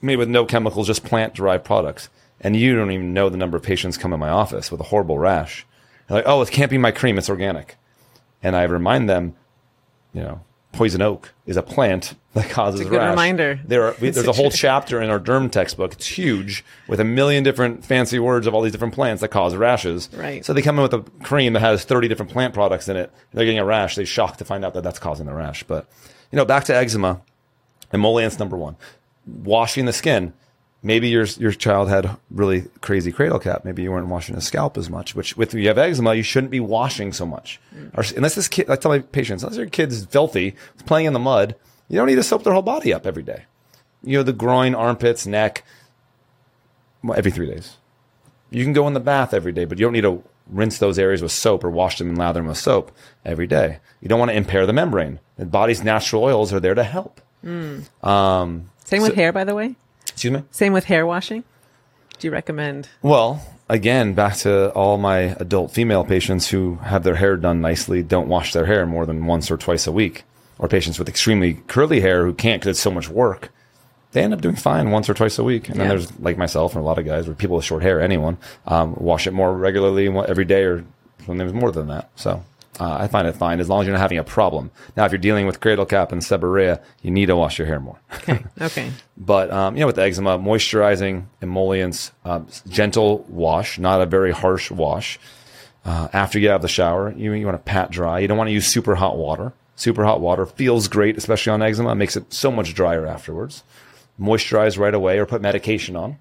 made 0.00 0.16
with 0.16 0.28
no 0.28 0.44
chemicals, 0.44 0.86
just 0.86 1.04
plant 1.04 1.34
derived 1.34 1.64
products. 1.64 2.08
And 2.40 2.54
you 2.54 2.76
don't 2.76 2.92
even 2.92 3.12
know 3.12 3.28
the 3.28 3.36
number 3.36 3.56
of 3.56 3.64
patients 3.64 3.96
come 3.96 4.12
in 4.12 4.20
my 4.20 4.28
office 4.28 4.70
with 4.70 4.80
a 4.80 4.84
horrible 4.84 5.18
rash. 5.18 5.66
They're 6.06 6.18
like, 6.18 6.28
oh, 6.28 6.40
it 6.42 6.50
can't 6.52 6.70
be 6.70 6.78
my 6.78 6.92
cream; 6.92 7.18
it's 7.18 7.30
organic. 7.30 7.76
And 8.44 8.54
I 8.54 8.62
remind 8.64 9.10
them, 9.10 9.34
you 10.12 10.22
know, 10.22 10.40
poison 10.74 11.00
oak 11.00 11.32
is 11.46 11.56
a 11.56 11.62
plant 11.62 12.14
that 12.34 12.50
causes 12.50 12.80
it's 12.80 12.88
a 12.88 12.90
good 12.90 12.98
rash. 12.98 13.10
reminder. 13.10 13.60
There 13.64 13.84
are, 13.84 13.92
there's 13.92 14.26
a 14.26 14.32
whole 14.32 14.50
chapter 14.64 15.00
in 15.00 15.08
our 15.08 15.20
derm 15.20 15.50
textbook. 15.50 15.92
It's 15.92 16.06
huge 16.06 16.64
with 16.88 17.00
a 17.00 17.04
million 17.04 17.44
different 17.44 17.84
fancy 17.84 18.18
words 18.18 18.46
of 18.46 18.54
all 18.54 18.60
these 18.62 18.72
different 18.72 18.94
plants 18.94 19.20
that 19.20 19.28
cause 19.28 19.54
rashes. 19.54 20.08
Right. 20.12 20.44
So 20.44 20.52
they 20.52 20.62
come 20.62 20.76
in 20.78 20.82
with 20.82 20.94
a 20.94 21.00
cream 21.24 21.52
that 21.52 21.60
has 21.60 21.84
30 21.84 22.08
different 22.08 22.32
plant 22.32 22.54
products 22.54 22.88
in 22.88 22.96
it. 22.96 23.12
They're 23.32 23.44
getting 23.44 23.60
a 23.60 23.64
rash. 23.64 23.94
They're 23.94 24.04
shocked 24.04 24.38
to 24.40 24.44
find 24.44 24.64
out 24.64 24.74
that 24.74 24.82
that's 24.82 24.98
causing 24.98 25.26
the 25.26 25.34
rash. 25.34 25.62
But, 25.62 25.88
you 26.30 26.36
know, 26.36 26.44
back 26.44 26.64
to 26.64 26.76
eczema, 26.76 27.22
emollients 27.92 28.38
number 28.38 28.56
one. 28.56 28.76
Washing 29.26 29.86
the 29.86 29.92
skin 29.92 30.32
maybe 30.84 31.08
your 31.08 31.24
your 31.38 31.50
child 31.50 31.88
had 31.88 32.16
really 32.30 32.66
crazy 32.80 33.10
cradle 33.10 33.40
cap. 33.40 33.64
Maybe 33.64 33.82
you 33.82 33.90
weren't 33.90 34.06
washing 34.06 34.36
his 34.36 34.44
scalp 34.44 34.78
as 34.78 34.88
much. 34.88 35.16
Which, 35.16 35.36
with 35.36 35.52
you 35.54 35.66
have 35.66 35.78
eczema, 35.78 36.14
you 36.14 36.22
shouldn't 36.22 36.52
be 36.52 36.60
washing 36.60 37.12
so 37.12 37.26
much. 37.26 37.58
Mm. 37.74 37.90
Or, 37.98 38.04
unless 38.16 38.36
this 38.36 38.46
kid, 38.46 38.70
I 38.70 38.76
tell 38.76 38.92
my 38.92 39.00
patients, 39.00 39.42
unless 39.42 39.58
your 39.58 39.66
kid's 39.66 40.04
filthy, 40.04 40.54
playing 40.86 41.06
in 41.06 41.12
the 41.14 41.18
mud, 41.18 41.56
you 41.88 41.96
don't 41.96 42.06
need 42.06 42.14
to 42.16 42.22
soap 42.22 42.44
their 42.44 42.52
whole 42.52 42.62
body 42.62 42.94
up 42.94 43.06
every 43.06 43.22
day. 43.24 43.44
You 44.04 44.18
know, 44.18 44.22
the 44.22 44.32
groin, 44.34 44.74
armpits, 44.74 45.26
neck, 45.26 45.64
well, 47.02 47.18
every 47.18 47.30
three 47.30 47.46
days. 47.46 47.76
You 48.50 48.62
can 48.62 48.72
go 48.74 48.86
in 48.86 48.94
the 48.94 49.00
bath 49.00 49.34
every 49.34 49.52
day, 49.52 49.64
but 49.64 49.78
you 49.78 49.86
don't 49.86 49.94
need 49.94 50.02
to 50.02 50.22
rinse 50.50 50.78
those 50.78 50.98
areas 50.98 51.22
with 51.22 51.32
soap 51.32 51.64
or 51.64 51.70
wash 51.70 51.98
them 51.98 52.10
and 52.10 52.18
lather 52.18 52.38
them 52.40 52.46
with 52.48 52.58
soap 52.58 52.92
every 53.24 53.46
day. 53.46 53.78
You 54.02 54.08
don't 54.08 54.18
want 54.18 54.30
to 54.30 54.36
impair 54.36 54.66
the 54.66 54.72
membrane. 54.74 55.18
The 55.38 55.46
body's 55.46 55.82
natural 55.82 56.22
oils 56.22 56.52
are 56.52 56.60
there 56.60 56.74
to 56.74 56.84
help. 56.84 57.20
Um, 58.02 58.70
Same 58.84 59.02
with 59.02 59.12
So- 59.12 59.16
hair, 59.16 59.32
by 59.32 59.44
the 59.44 59.54
way. 59.54 59.74
Excuse 60.14 60.32
me? 60.32 60.42
Same 60.50 60.72
with 60.72 60.84
hair 60.84 61.04
washing. 61.06 61.44
Do 62.18 62.26
you 62.28 62.32
recommend? 62.32 62.88
Well, 63.02 63.42
again, 63.68 64.14
back 64.14 64.36
to 64.38 64.70
all 64.70 64.96
my 64.96 65.18
adult 65.38 65.72
female 65.72 66.04
patients 66.04 66.48
who 66.48 66.76
have 66.76 67.02
their 67.02 67.16
hair 67.16 67.36
done 67.36 67.60
nicely, 67.60 68.02
don't 68.02 68.28
wash 68.28 68.52
their 68.52 68.66
hair 68.66 68.86
more 68.86 69.04
than 69.04 69.26
once 69.26 69.50
or 69.50 69.56
twice 69.56 69.86
a 69.86 69.92
week, 69.92 70.22
or 70.58 70.68
patients 70.68 70.98
with 70.98 71.08
extremely 71.08 71.54
curly 71.66 72.00
hair 72.00 72.24
who 72.24 72.32
can't 72.32 72.62
because 72.62 72.70
it's 72.76 72.80
so 72.80 72.90
much 72.90 73.08
work. 73.08 73.50
They 74.12 74.22
end 74.22 74.32
up 74.32 74.40
doing 74.40 74.54
fine 74.54 74.92
once 74.92 75.10
or 75.10 75.14
twice 75.14 75.38
a 75.40 75.44
week. 75.44 75.68
And 75.68 75.76
then 75.80 75.86
Yeah. 75.86 75.96
there's 75.96 76.18
like 76.20 76.38
myself 76.38 76.74
and 76.74 76.82
a 76.82 76.84
lot 76.86 76.98
of 77.00 77.04
guys 77.04 77.28
or 77.28 77.34
people 77.34 77.56
with 77.56 77.64
short 77.64 77.82
hair, 77.82 78.00
anyone, 78.00 78.38
um, 78.68 78.94
wash 78.96 79.26
it 79.26 79.32
more 79.32 79.52
regularly 79.52 80.06
every 80.28 80.44
day 80.44 80.62
or 80.62 80.84
sometimes 81.26 81.52
more 81.52 81.72
than 81.72 81.88
that. 81.88 82.10
So 82.14 82.44
uh, 82.80 82.96
I 83.00 83.08
find 83.08 83.28
it 83.28 83.36
fine 83.36 83.60
as 83.60 83.68
long 83.68 83.82
as 83.82 83.86
you're 83.86 83.94
not 83.94 84.00
having 84.00 84.18
a 84.18 84.24
problem. 84.24 84.70
Now, 84.96 85.04
if 85.04 85.12
you're 85.12 85.18
dealing 85.18 85.46
with 85.46 85.60
cradle 85.60 85.86
cap 85.86 86.10
and 86.10 86.20
seborrhea, 86.20 86.82
you 87.02 87.10
need 87.10 87.26
to 87.26 87.36
wash 87.36 87.58
your 87.58 87.66
hair 87.66 87.80
more. 87.80 88.00
Okay. 88.14 88.44
Okay. 88.60 88.90
But 89.16 89.50
um, 89.52 89.76
you 89.76 89.80
know, 89.80 89.86
with 89.86 89.96
the 89.96 90.02
eczema, 90.02 90.38
moisturizing 90.38 91.26
emollients, 91.40 92.10
um, 92.24 92.48
gentle 92.68 93.24
wash, 93.28 93.78
not 93.78 94.00
a 94.00 94.06
very 94.06 94.32
harsh 94.32 94.70
wash. 94.70 95.20
Uh, 95.84 96.08
after 96.12 96.38
you 96.38 96.42
get 96.42 96.52
out 96.52 96.56
of 96.56 96.62
the 96.62 96.68
shower, 96.68 97.12
you, 97.12 97.32
you 97.32 97.46
want 97.46 97.58
to 97.58 97.70
pat 97.70 97.90
dry. 97.90 98.18
You 98.18 98.26
don't 98.26 98.38
want 98.38 98.48
to 98.48 98.52
use 98.52 98.66
super 98.66 98.94
hot 98.94 99.16
water. 99.16 99.52
Super 99.76 100.04
hot 100.04 100.20
water 100.20 100.46
feels 100.46 100.88
great, 100.88 101.16
especially 101.16 101.50
on 101.52 101.62
eczema. 101.62 101.92
It 101.92 101.96
makes 101.96 102.16
it 102.16 102.32
so 102.32 102.50
much 102.50 102.74
drier 102.74 103.06
afterwards. 103.06 103.62
Moisturize 104.18 104.78
right 104.78 104.94
away 104.94 105.18
or 105.18 105.26
put 105.26 105.42
medication 105.42 105.94
on. 105.94 106.16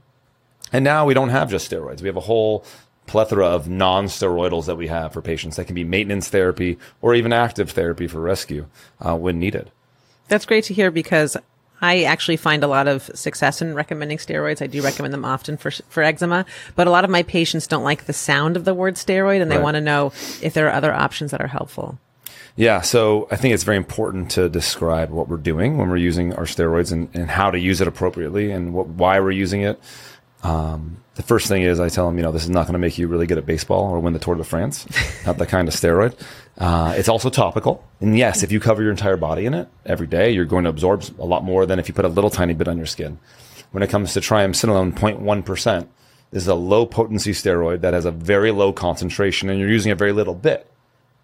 And 0.72 0.84
now 0.84 1.06
we 1.06 1.14
don't 1.14 1.30
have 1.30 1.50
just 1.50 1.70
steroids. 1.70 2.02
We 2.02 2.08
have 2.08 2.18
a 2.18 2.22
whole 2.22 2.66
plethora 3.08 3.46
of 3.48 3.68
non-steroidals 3.70 4.66
that 4.66 4.76
we 4.78 4.88
have 4.88 5.14
for 5.14 5.22
patients 5.22 5.56
that 5.58 5.66
can 5.66 5.76
be 5.76 5.84
maintenance 5.84 6.30
therapy 6.30 6.78
or 7.02 7.14
even 7.14 7.34
active 7.34 7.72
therapy 7.72 8.08
for 8.08 8.20
rescue 8.20 8.66
uh, 9.02 9.16
when 9.16 9.40
needed. 9.40 9.72
That's 10.30 10.46
great 10.46 10.64
to 10.66 10.74
hear 10.74 10.90
because 10.90 11.36
I 11.82 12.04
actually 12.04 12.38
find 12.38 12.64
a 12.64 12.68
lot 12.68 12.88
of 12.88 13.04
success 13.14 13.62
in 13.62 13.74
recommending 13.76 14.18
steroids. 14.18 14.62
I 14.62 14.68
do 14.68 14.82
recommend 14.82 15.14
them 15.14 15.26
often 15.26 15.58
for 15.58 15.70
for 15.90 16.02
eczema, 16.02 16.46
but 16.76 16.88
a 16.88 16.92
lot 16.92 17.04
of 17.04 17.10
my 17.10 17.24
patients 17.24 17.68
don't 17.68 17.84
like 17.84 18.06
the 18.06 18.14
sound 18.14 18.56
of 18.56 18.64
the 18.64 18.74
word 18.74 18.96
steroid 18.96 19.42
and 19.42 19.52
they 19.52 19.58
Right. 19.58 19.64
want 19.64 19.76
to 19.76 19.82
know 19.82 20.14
if 20.42 20.54
there 20.54 20.68
are 20.68 20.74
other 20.74 20.94
options 20.94 21.32
that 21.32 21.42
are 21.42 21.48
helpful. 21.48 22.00
Yeah, 22.56 22.82
so 22.82 23.28
I 23.32 23.36
think 23.36 23.56
it's 23.56 23.64
very 23.64 23.78
important 23.78 24.30
to 24.32 24.48
describe 24.48 25.10
what 25.10 25.28
we're 25.28 25.38
doing 25.38 25.78
when 25.78 25.90
we're 25.90 25.98
using 25.98 26.34
our 26.36 26.44
steroids 26.46 26.92
and, 26.92 27.10
and 27.14 27.30
how 27.32 27.50
to 27.50 27.58
use 27.60 27.82
it 27.82 27.88
appropriately 27.88 28.52
and 28.52 28.74
what, 28.76 28.88
why 28.88 29.20
we're 29.20 29.32
using 29.32 29.62
it. 29.64 29.82
Um, 30.44 30.98
the 31.16 31.24
first 31.24 31.48
thing 31.48 31.62
is 31.62 31.80
I 31.80 31.90
tell 31.90 32.08
them, 32.08 32.18
you 32.18 32.24
know, 32.24 32.32
this 32.32 32.44
is 32.44 32.50
not 32.50 32.64
going 32.64 32.74
to 32.74 32.80
make 32.80 32.98
you 32.98 33.08
really 33.08 33.28
good 33.28 33.38
at 33.38 33.46
baseball 33.46 33.90
or 33.90 34.00
win 34.00 34.14
the 34.14 34.20
Tour 34.20 34.36
de 34.36 34.44
France. 34.44 34.86
not 35.26 35.38
that 35.38 35.48
kind 35.48 35.68
of 35.68 35.74
steroid. 35.74 36.20
Uh, 36.58 36.94
it's 36.98 37.10
also 37.10 37.30
topical. 37.30 37.84
And 38.02 38.18
yes, 38.18 38.44
if 38.44 38.52
you 38.52 38.60
cover 38.60 38.82
your 38.82 38.92
entire 38.92 39.18
body 39.18 39.46
in 39.46 39.54
it 39.54 39.68
every 39.86 40.08
day, 40.08 40.32
you're 40.32 40.46
going 40.46 40.66
to 40.66 40.70
absorb 40.70 41.04
a 41.20 41.26
lot 41.26 41.44
more 41.44 41.66
than 41.66 41.80
if 41.80 41.88
you 41.88 41.94
put 41.94 42.06
a 42.06 42.10
little 42.10 42.30
tiny 42.30 42.54
bit 42.54 42.68
on 42.68 42.78
your 42.78 42.86
skin. 42.86 43.20
When 43.72 43.84
it 43.84 43.90
comes 43.90 44.14
to 44.14 44.20
triamcinolone, 44.20 44.94
0.1%, 44.94 45.88
this 46.32 46.44
is 46.44 46.48
a 46.48 46.56
low 46.56 46.86
potency 46.86 47.32
steroid 47.32 47.82
that 47.82 47.94
has 47.94 48.06
a 48.06 48.12
very 48.12 48.52
low 48.52 48.74
concentration 48.74 49.50
and 49.50 49.60
you're 49.60 49.70
using 49.70 49.92
a 49.92 49.96
very 49.96 50.12
little 50.12 50.36
bit 50.36 50.70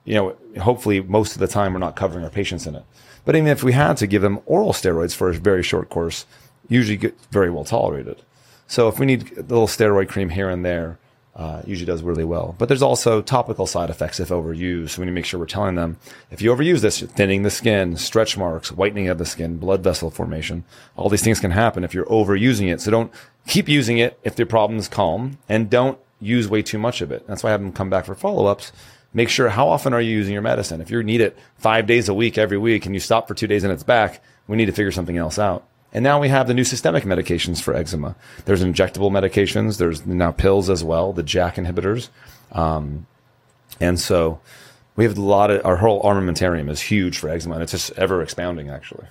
you 0.09 0.15
know, 0.15 0.35
hopefully 0.59 1.01
most 1.01 1.33
of 1.33 1.39
the 1.39 1.47
time 1.47 1.73
we're 1.73 1.79
not 1.79 1.95
covering 1.95 2.23
our 2.23 2.31
patients 2.31 2.65
in 2.65 2.73
it. 2.73 2.83
But 3.25 3.35
even 3.35 3.47
if 3.47 3.63
we 3.63 3.73
had 3.73 3.97
to 3.97 4.07
give 4.07 4.23
them 4.23 4.39
oral 4.47 4.73
steroids 4.73 5.15
for 5.15 5.29
a 5.29 5.33
very 5.33 5.61
short 5.61 5.89
course, 5.89 6.25
usually 6.67 6.97
get 6.97 7.15
very 7.29 7.51
well 7.51 7.63
tolerated. 7.63 8.21
So 8.69 8.88
if 8.88 8.99
we 8.99 9.07
need 9.07 9.31
a 9.35 9.41
little 9.41 9.65
steroid 9.65 10.09
cream 10.09 10.29
here 10.29 10.47
and 10.47 10.63
there, 10.63 10.99
uh, 11.35 11.63
usually 11.65 11.88
does 11.88 12.03
really 12.03 12.23
well. 12.23 12.53
But 12.59 12.67
there's 12.67 12.83
also 12.83 13.19
topical 13.19 13.65
side 13.65 13.89
effects 13.89 14.19
if 14.19 14.29
overused. 14.29 14.91
So 14.91 15.01
we 15.01 15.05
need 15.05 15.11
to 15.11 15.15
make 15.15 15.25
sure 15.25 15.39
we're 15.39 15.47
telling 15.47 15.73
them 15.73 15.97
if 16.29 16.39
you 16.39 16.53
overuse 16.53 16.81
this, 16.81 17.01
thinning 17.01 17.41
the 17.41 17.49
skin, 17.49 17.97
stretch 17.97 18.38
marks, 18.38 18.71
whitening 18.71 19.07
of 19.07 19.17
the 19.17 19.25
skin, 19.25 19.57
blood 19.57 19.81
vessel 19.81 20.11
formation. 20.11 20.65
All 20.96 21.09
these 21.09 21.24
things 21.24 21.39
can 21.39 21.50
happen 21.50 21.83
if 21.83 21.96
you're 21.96 22.05
overusing 22.05 22.72
it. 22.72 22.79
So 22.79 22.91
don't 22.91 23.11
keep 23.48 23.67
using 23.67 23.98
it 23.98 24.20
if 24.24 24.35
the 24.35 24.46
problem's 24.46 24.87
calm 24.87 25.39
and 25.50 25.67
don't 25.67 25.98
use 26.22 26.48
way 26.48 26.61
too 26.61 26.77
much 26.77 27.01
of 27.01 27.11
it. 27.11 27.25
That's 27.25 27.41
why 27.41 27.50
I 27.50 27.53
have 27.53 27.61
them 27.61 27.72
come 27.72 27.89
back 27.89 28.05
for 28.05 28.13
follow 28.13 28.46
ups. 28.46 28.72
Make 29.15 29.29
sure 29.29 29.50
how 29.50 29.67
often 29.70 29.96
are 29.96 30.01
you 30.01 30.11
using 30.11 30.33
your 30.33 30.44
medicine? 30.44 30.79
If 30.79 30.91
you 30.91 31.01
need 31.01 31.22
it 31.22 31.35
five 31.57 31.87
days 31.87 32.07
a 32.07 32.13
week 32.13 32.37
every 32.37 32.59
week 32.59 32.85
and 32.85 32.94
you 32.94 33.00
stop 33.00 33.27
for 33.27 33.33
two 33.33 33.48
days 33.48 33.63
and 33.63 33.74
it's 33.74 33.81
back, 33.81 34.22
we 34.48 34.57
need 34.57 34.67
to 34.67 34.74
figure 34.74 34.91
something 34.91 35.17
else 35.17 35.39
out. 35.39 35.65
And 35.91 36.03
now 36.03 36.19
we 36.19 36.29
have 36.29 36.47
the 36.47 36.53
new 36.53 36.63
systemic 36.63 37.03
medications 37.03 37.61
for 37.61 37.73
eczema. 37.73 38.15
There's 38.45 38.63
injectable 38.63 39.11
medications. 39.11 39.77
There's 39.77 40.05
now 40.05 40.31
pills 40.31 40.69
as 40.69 40.83
well, 40.83 41.13
the 41.13 41.23
JAK 41.23 41.55
inhibitors. 41.55 42.09
Um, 42.51 43.07
and 43.79 43.99
so 43.99 44.39
we 44.95 45.03
have 45.05 45.17
a 45.17 45.21
lot 45.21 45.49
of, 45.49 45.65
our 45.65 45.77
whole 45.77 46.01
armamentarium 46.03 46.69
is 46.69 46.81
huge 46.81 47.17
for 47.17 47.29
eczema 47.29 47.55
and 47.55 47.63
it's 47.63 47.71
just 47.71 47.91
ever 47.97 48.21
expounding 48.21 48.69
actually. 48.69 49.07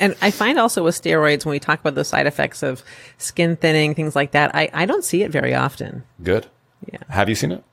And 0.00 0.16
I 0.20 0.30
find 0.30 0.58
also 0.58 0.82
with 0.84 1.00
steroids, 1.00 1.44
when 1.44 1.52
we 1.52 1.60
talk 1.60 1.80
about 1.80 1.94
the 1.94 2.04
side 2.04 2.26
effects 2.26 2.62
of 2.62 2.82
skin 3.18 3.56
thinning, 3.56 3.94
things 3.94 4.16
like 4.16 4.32
that, 4.32 4.54
I, 4.54 4.68
I 4.72 4.86
don't 4.86 5.04
see 5.04 5.22
it 5.22 5.30
very 5.30 5.54
often. 5.54 6.04
Good. 6.22 6.46
Yeah. 6.92 6.98
Have 7.08 7.28
you 7.28 7.34
seen 7.34 7.52
it? 7.52 7.64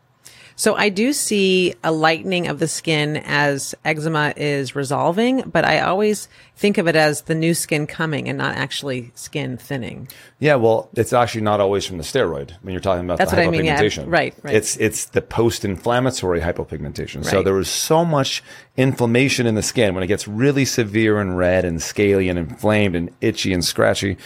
So 0.55 0.75
I 0.75 0.89
do 0.89 1.13
see 1.13 1.73
a 1.83 1.91
lightening 1.91 2.47
of 2.47 2.59
the 2.59 2.67
skin 2.67 3.17
as 3.25 3.73
eczema 3.85 4.33
is 4.37 4.75
resolving, 4.75 5.41
but 5.41 5.65
I 5.65 5.79
always 5.79 6.27
think 6.55 6.77
of 6.77 6.87
it 6.87 6.95
as 6.95 7.21
the 7.21 7.33
new 7.33 7.53
skin 7.55 7.87
coming 7.87 8.29
and 8.29 8.37
not 8.37 8.55
actually 8.55 9.11
skin 9.15 9.57
thinning. 9.57 10.07
Yeah, 10.39 10.55
well, 10.55 10.89
it's 10.95 11.13
actually 11.13 11.41
not 11.41 11.59
always 11.59 11.85
from 11.85 11.97
the 11.97 12.03
steroid 12.03 12.51
when 12.61 12.73
you're 12.73 12.81
talking 12.81 13.05
about 13.05 13.17
That's 13.17 13.31
the 13.31 13.37
what 13.37 13.47
I 13.47 13.49
mean, 13.49 13.65
yeah. 13.65 13.79
hypopigmentation. 13.81 14.05
Right, 14.07 14.35
right. 14.43 14.55
It's 14.55 14.77
it's 14.77 15.05
the 15.05 15.21
post-inflammatory 15.21 16.41
hypopigmentation. 16.41 17.25
So 17.25 17.37
Right. 17.37 17.45
there 17.45 17.53
was 17.55 17.69
so 17.69 18.05
much 18.05 18.43
inflammation 18.77 19.47
in 19.47 19.55
the 19.55 19.63
skin 19.63 19.93
when 19.95 20.03
it 20.03 20.07
gets 20.07 20.27
really 20.27 20.65
severe 20.65 21.19
and 21.19 21.37
red 21.37 21.65
and 21.65 21.81
scaly 21.81 22.29
and 22.29 22.37
inflamed 22.37 22.95
and 22.95 23.09
itchy 23.21 23.53
and 23.53 23.65
scratchy, 23.65 24.17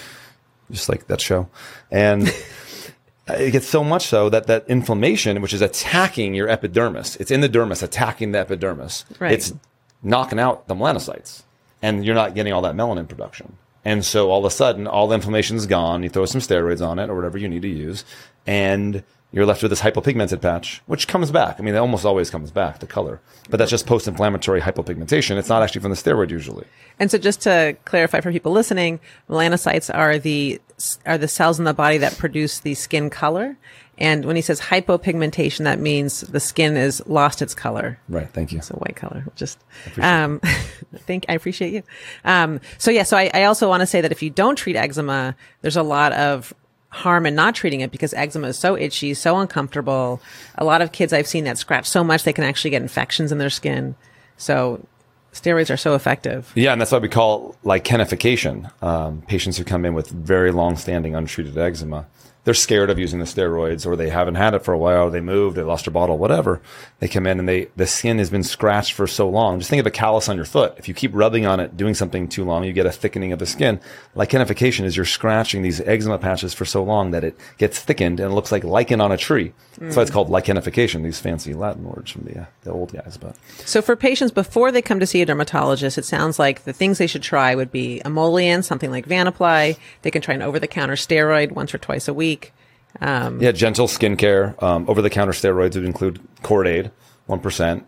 just 0.72 0.90
like 0.90 1.08
that 1.08 1.22
show. 1.22 1.48
And 1.92 2.28
it 3.28 3.52
gets 3.52 3.68
so 3.68 3.84
much 3.84 4.08
so 4.08 4.30
that 4.30 4.48
that 4.48 4.68
inflammation, 4.68 5.42
which 5.42 5.54
is 5.54 5.62
attacking 5.62 6.36
your 6.36 6.48
epidermis, 6.48 7.16
it's 7.18 7.32
in 7.32 7.42
the 7.42 7.50
dermis, 7.50 7.82
attacking 7.82 8.32
the 8.32 8.40
epidermis. 8.40 9.06
Right. 9.20 9.32
It's 9.32 9.54
knocking 10.04 10.40
out 10.40 10.68
the 10.68 10.76
melanocytes, 10.76 11.44
and 11.82 12.06
you're 12.06 12.16
not 12.16 12.36
getting 12.36 12.54
all 12.54 12.62
that 12.62 12.76
melanin 12.76 13.08
production. 13.08 13.58
And 13.84 14.04
so 14.04 14.30
all 14.32 14.40
of 14.40 14.46
a 14.46 14.52
sudden, 14.56 14.88
all 14.88 15.08
the 15.08 15.16
inflammation 15.16 15.58
is 15.58 15.68
gone. 15.68 16.04
You 16.04 16.10
throw 16.10 16.26
some 16.26 16.42
steroids 16.42 16.86
on 16.86 16.98
it 17.00 17.10
or 17.10 17.16
whatever 17.16 17.38
you 17.38 17.48
need 17.48 17.64
to 17.64 17.68
use, 17.68 18.06
and 18.46 19.04
you're 19.36 19.46
left 19.46 19.62
with 19.62 19.70
this 19.70 19.82
hypopigmented 19.82 20.42
patch, 20.42 20.82
which 20.86 21.10
comes 21.10 21.30
back. 21.30 21.58
I 21.60 21.62
mean, 21.62 21.76
it 21.76 21.80
almost 21.80 22.06
always 22.06 22.30
comes 22.30 22.52
back, 22.52 22.80
the 22.80 22.88
color. 22.88 23.20
But 23.50 23.58
that's 23.58 23.70
just 23.70 23.86
post-inflammatory 23.86 24.62
hypopigmentation. 24.62 25.36
It's 25.36 25.50
not 25.50 25.62
actually 25.62 25.82
from 25.82 25.92
the 25.92 25.98
steroid 25.98 26.30
usually. 26.30 26.66
And 27.00 27.12
so 27.12 27.18
just 27.18 27.42
to 27.42 27.76
clarify 27.84 28.22
for 28.22 28.32
people 28.32 28.54
listening, 28.54 29.02
melanocytes 29.30 29.94
are 29.94 30.18
the 30.18 30.62
are 31.06 31.18
the 31.18 31.28
cells 31.28 31.60
in 31.60 31.66
the 31.66 31.74
body 31.74 31.98
that 31.98 32.18
produce 32.18 32.62
the 32.62 32.76
skin 32.76 33.10
color. 33.10 33.58
And 33.98 34.24
when 34.24 34.38
he 34.38 34.42
says 34.42 34.62
hypopigmentation, 34.62 35.66
that 35.66 35.80
means 35.80 36.22
the 36.22 36.40
skin 36.40 36.78
is 36.78 37.06
lost 37.06 37.42
its 37.42 37.54
color. 37.54 38.00
Right. 38.08 38.30
Thank 38.30 38.54
you. 38.54 38.62
So 38.62 38.76
white 38.76 38.96
color, 38.96 39.26
just, 39.36 39.60
um, 40.02 40.40
think 40.96 41.26
I 41.28 41.34
appreciate 41.34 41.74
you. 41.74 41.84
Um, 42.24 42.62
so 42.78 42.90
yeah, 42.90 43.04
so 43.04 43.18
I, 43.18 43.32
I 43.34 43.44
also 43.44 43.68
want 43.68 43.82
to 43.82 43.88
say 43.88 44.02
that 44.02 44.12
if 44.12 44.22
you 44.22 44.30
don't 44.30 44.58
treat 44.58 44.76
eczema, 44.76 45.36
there's 45.62 45.78
a 45.78 45.84
lot 45.84 46.14
of 46.14 46.54
harm 46.96 47.26
in 47.26 47.36
not 47.36 47.54
treating 47.54 47.82
it 47.82 47.92
because 47.92 48.14
eczema 48.14 48.48
is 48.48 48.58
so 48.58 48.78
itchy, 48.78 49.14
so 49.14 49.38
uncomfortable. 49.38 50.22
A 50.58 50.64
lot 50.64 50.82
of 50.82 50.94
kids 50.94 51.12
I've 51.12 51.28
seen 51.28 51.44
that 51.44 51.58
scratch 51.58 51.88
so 51.88 52.04
much 52.04 52.24
they 52.24 52.34
can 52.34 52.46
actually 52.46 52.72
get 52.72 52.82
infections 52.82 53.32
in 53.32 53.38
their 53.38 53.50
skin. 53.50 53.96
So 54.38 54.86
steroids 55.34 55.72
are 55.72 55.78
so 55.78 55.94
effective. 55.94 56.52
Yeah, 56.56 56.72
and 56.72 56.80
that's 56.80 56.94
why 56.94 57.00
we 57.00 57.10
call 57.10 57.56
lichenification. 57.66 58.72
Um, 58.82 59.22
patients 59.24 59.58
who 59.58 59.66
come 59.66 59.84
in 59.84 59.94
with 59.94 60.10
very 60.10 60.52
long-standing 60.52 61.16
untreated 61.16 61.58
eczema, 61.58 62.08
they're 62.46 62.54
scared 62.54 62.90
of 62.90 62.98
using 62.98 63.20
the 63.20 63.26
steroids, 63.26 63.86
or 63.86 63.96
they 63.96 64.10
haven't 64.10 64.36
had 64.36 64.54
it 64.54 64.64
for 64.64 64.74
a 64.74 64.78
while. 64.78 65.10
They 65.10 65.20
moved, 65.20 65.58
they 65.58 65.64
lost 65.64 65.86
their 65.86 65.92
bottle, 65.92 66.18
whatever. 66.18 66.62
They 67.00 67.08
come 67.08 67.28
in 67.28 67.40
and 67.40 67.50
they 67.50 67.68
the 67.76 67.88
skin 67.88 68.20
has 68.20 68.30
been 68.30 68.44
scratched 68.44 68.94
for 68.94 69.08
so 69.08 69.28
long. 69.28 69.60
Just 69.60 69.70
think 69.70 69.82
of 69.82 69.88
a 69.88 69.92
callus 69.92 70.30
on 70.30 70.38
your 70.38 70.46
foot. 70.46 70.76
If 70.78 70.88
you 70.88 70.94
keep 70.94 71.12
rubbing 71.14 71.46
on 71.46 71.60
it, 71.60 71.76
doing 71.76 71.96
something 71.96 72.30
too 72.30 72.46
long, 72.46 72.64
you 72.64 72.72
get 72.72 72.86
a 72.86 72.92
thickening 72.92 73.34
of 73.34 73.40
the 73.40 73.46
skin. 73.46 73.80
Lichenification 74.16 74.86
is 74.86 74.96
you're 74.96 75.06
scratching 75.06 75.64
these 75.64 75.82
eczema 75.82 76.20
patches 76.20 76.54
for 76.54 76.66
so 76.66 76.84
long 76.84 77.12
that 77.12 77.24
it 77.24 77.36
gets 77.58 77.80
thickened 77.80 78.20
and 78.20 78.32
it 78.32 78.36
looks 78.36 78.52
like 78.52 78.64
lichen 78.64 79.02
on 79.02 79.12
a 79.12 79.18
tree. 79.18 79.52
That's 79.80 79.96
why 79.96 80.04
it's 80.04 80.12
called 80.12 80.30
lichenification. 80.30 81.04
These 81.04 81.20
fancy 81.20 81.54
Latin 81.54 81.84
words 81.84 82.12
from 82.12 82.24
the 82.24 82.42
uh, 82.42 82.46
the 82.62 82.72
old 82.72 82.94
guys, 82.94 83.18
but. 83.20 83.36
So 83.66 83.82
for 83.82 83.96
patients 83.96 84.32
before 84.32 84.72
they 84.72 84.82
come 84.82 85.00
to 85.00 85.08
see 85.08 85.22
a 85.22 85.26
dermatologist, 85.26 85.98
it 85.98 86.06
sounds 86.06 86.40
like 86.40 86.64
the 86.64 86.74
things 86.74 86.98
they 86.98 87.08
should 87.08 87.24
try 87.24 87.56
would 87.56 87.72
be 87.72 88.02
emollient, 88.06 88.66
something 88.66 88.92
like 88.92 89.08
Vaniply. 89.08 89.78
They 90.04 90.12
can 90.12 90.22
try 90.22 90.36
an 90.36 90.42
over-the-counter 90.42 90.96
steroid 90.96 91.52
once 91.52 91.74
or 91.74 91.78
twice 91.78 92.08
a 92.08 92.14
week. 92.14 92.35
Um, 93.02 93.42
Yeah, 93.42 93.52
gentle 93.52 93.88
skincare. 93.88 94.62
Um, 94.62 94.90
over 94.90 95.02
the 95.02 95.10
counter 95.10 95.34
steroids 95.34 95.76
would 95.76 95.86
include 95.86 96.20
Cortaid, 96.42 96.92
1%. 97.30 97.84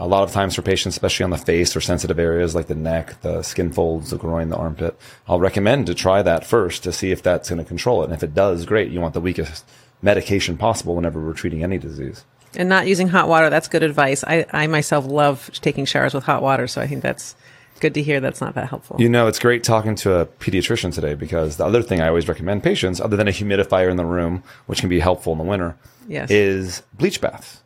A 0.00 0.06
lot 0.06 0.22
of 0.22 0.30
times 0.30 0.54
for 0.54 0.62
patients, 0.62 0.94
especially 0.94 1.24
on 1.24 1.30
the 1.30 1.38
face 1.38 1.74
or 1.74 1.80
sensitive 1.80 2.20
areas 2.20 2.54
like 2.54 2.68
the 2.68 2.74
neck, 2.76 3.20
the 3.22 3.42
skin 3.42 3.72
folds, 3.72 4.10
the 4.10 4.16
groin, 4.16 4.48
the 4.48 4.56
armpit, 4.56 4.98
I'll 5.26 5.40
recommend 5.40 5.86
to 5.88 5.94
try 5.94 6.22
that 6.22 6.46
first 6.46 6.84
to 6.84 6.92
see 6.92 7.10
if 7.10 7.20
that's 7.20 7.48
going 7.48 7.58
to 7.58 7.64
control 7.64 8.02
it. 8.02 8.04
And 8.06 8.14
if 8.14 8.22
it 8.22 8.32
does, 8.32 8.64
great. 8.64 8.92
You 8.92 9.00
want 9.00 9.14
the 9.14 9.20
weakest 9.20 9.64
medication 10.00 10.56
possible 10.56 10.94
whenever 10.94 11.20
we're 11.20 11.32
treating 11.32 11.64
any 11.64 11.78
disease. 11.78 12.24
And 12.54 12.68
not 12.68 12.86
using 12.86 13.08
hot 13.08 13.28
water, 13.28 13.50
that's 13.50 13.66
good 13.66 13.82
advice. 13.82 14.22
I, 14.24 14.46
I 14.52 14.68
myself 14.68 15.04
love 15.04 15.50
taking 15.54 15.84
showers 15.84 16.14
with 16.14 16.24
hot 16.24 16.42
water, 16.42 16.68
so 16.68 16.80
I 16.80 16.86
think 16.86 17.02
that's 17.02 17.34
good 17.78 17.94
to 17.94 18.02
hear 18.02 18.20
that's 18.20 18.40
not 18.40 18.54
that 18.54 18.68
helpful. 18.68 18.96
You 19.00 19.08
know, 19.08 19.26
it's 19.26 19.38
great 19.38 19.64
talking 19.64 19.94
to 19.96 20.20
a 20.20 20.26
pediatrician 20.26 20.92
today 20.92 21.14
because 21.14 21.56
the 21.56 21.64
other 21.66 21.82
thing 21.82 22.00
I 22.00 22.08
always 22.08 22.28
recommend 22.28 22.62
patients, 22.62 23.00
other 23.00 23.16
than 23.16 23.28
a 23.28 23.32
humidifier 23.32 23.90
in 23.90 23.96
the 23.96 24.04
room, 24.04 24.42
which 24.66 24.80
can 24.80 24.88
be 24.88 25.00
helpful 25.00 25.32
in 25.32 25.38
the 25.38 25.44
winter, 25.44 25.76
Yes. 26.06 26.30
is 26.30 26.82
bleach 26.94 27.20
baths. 27.20 27.62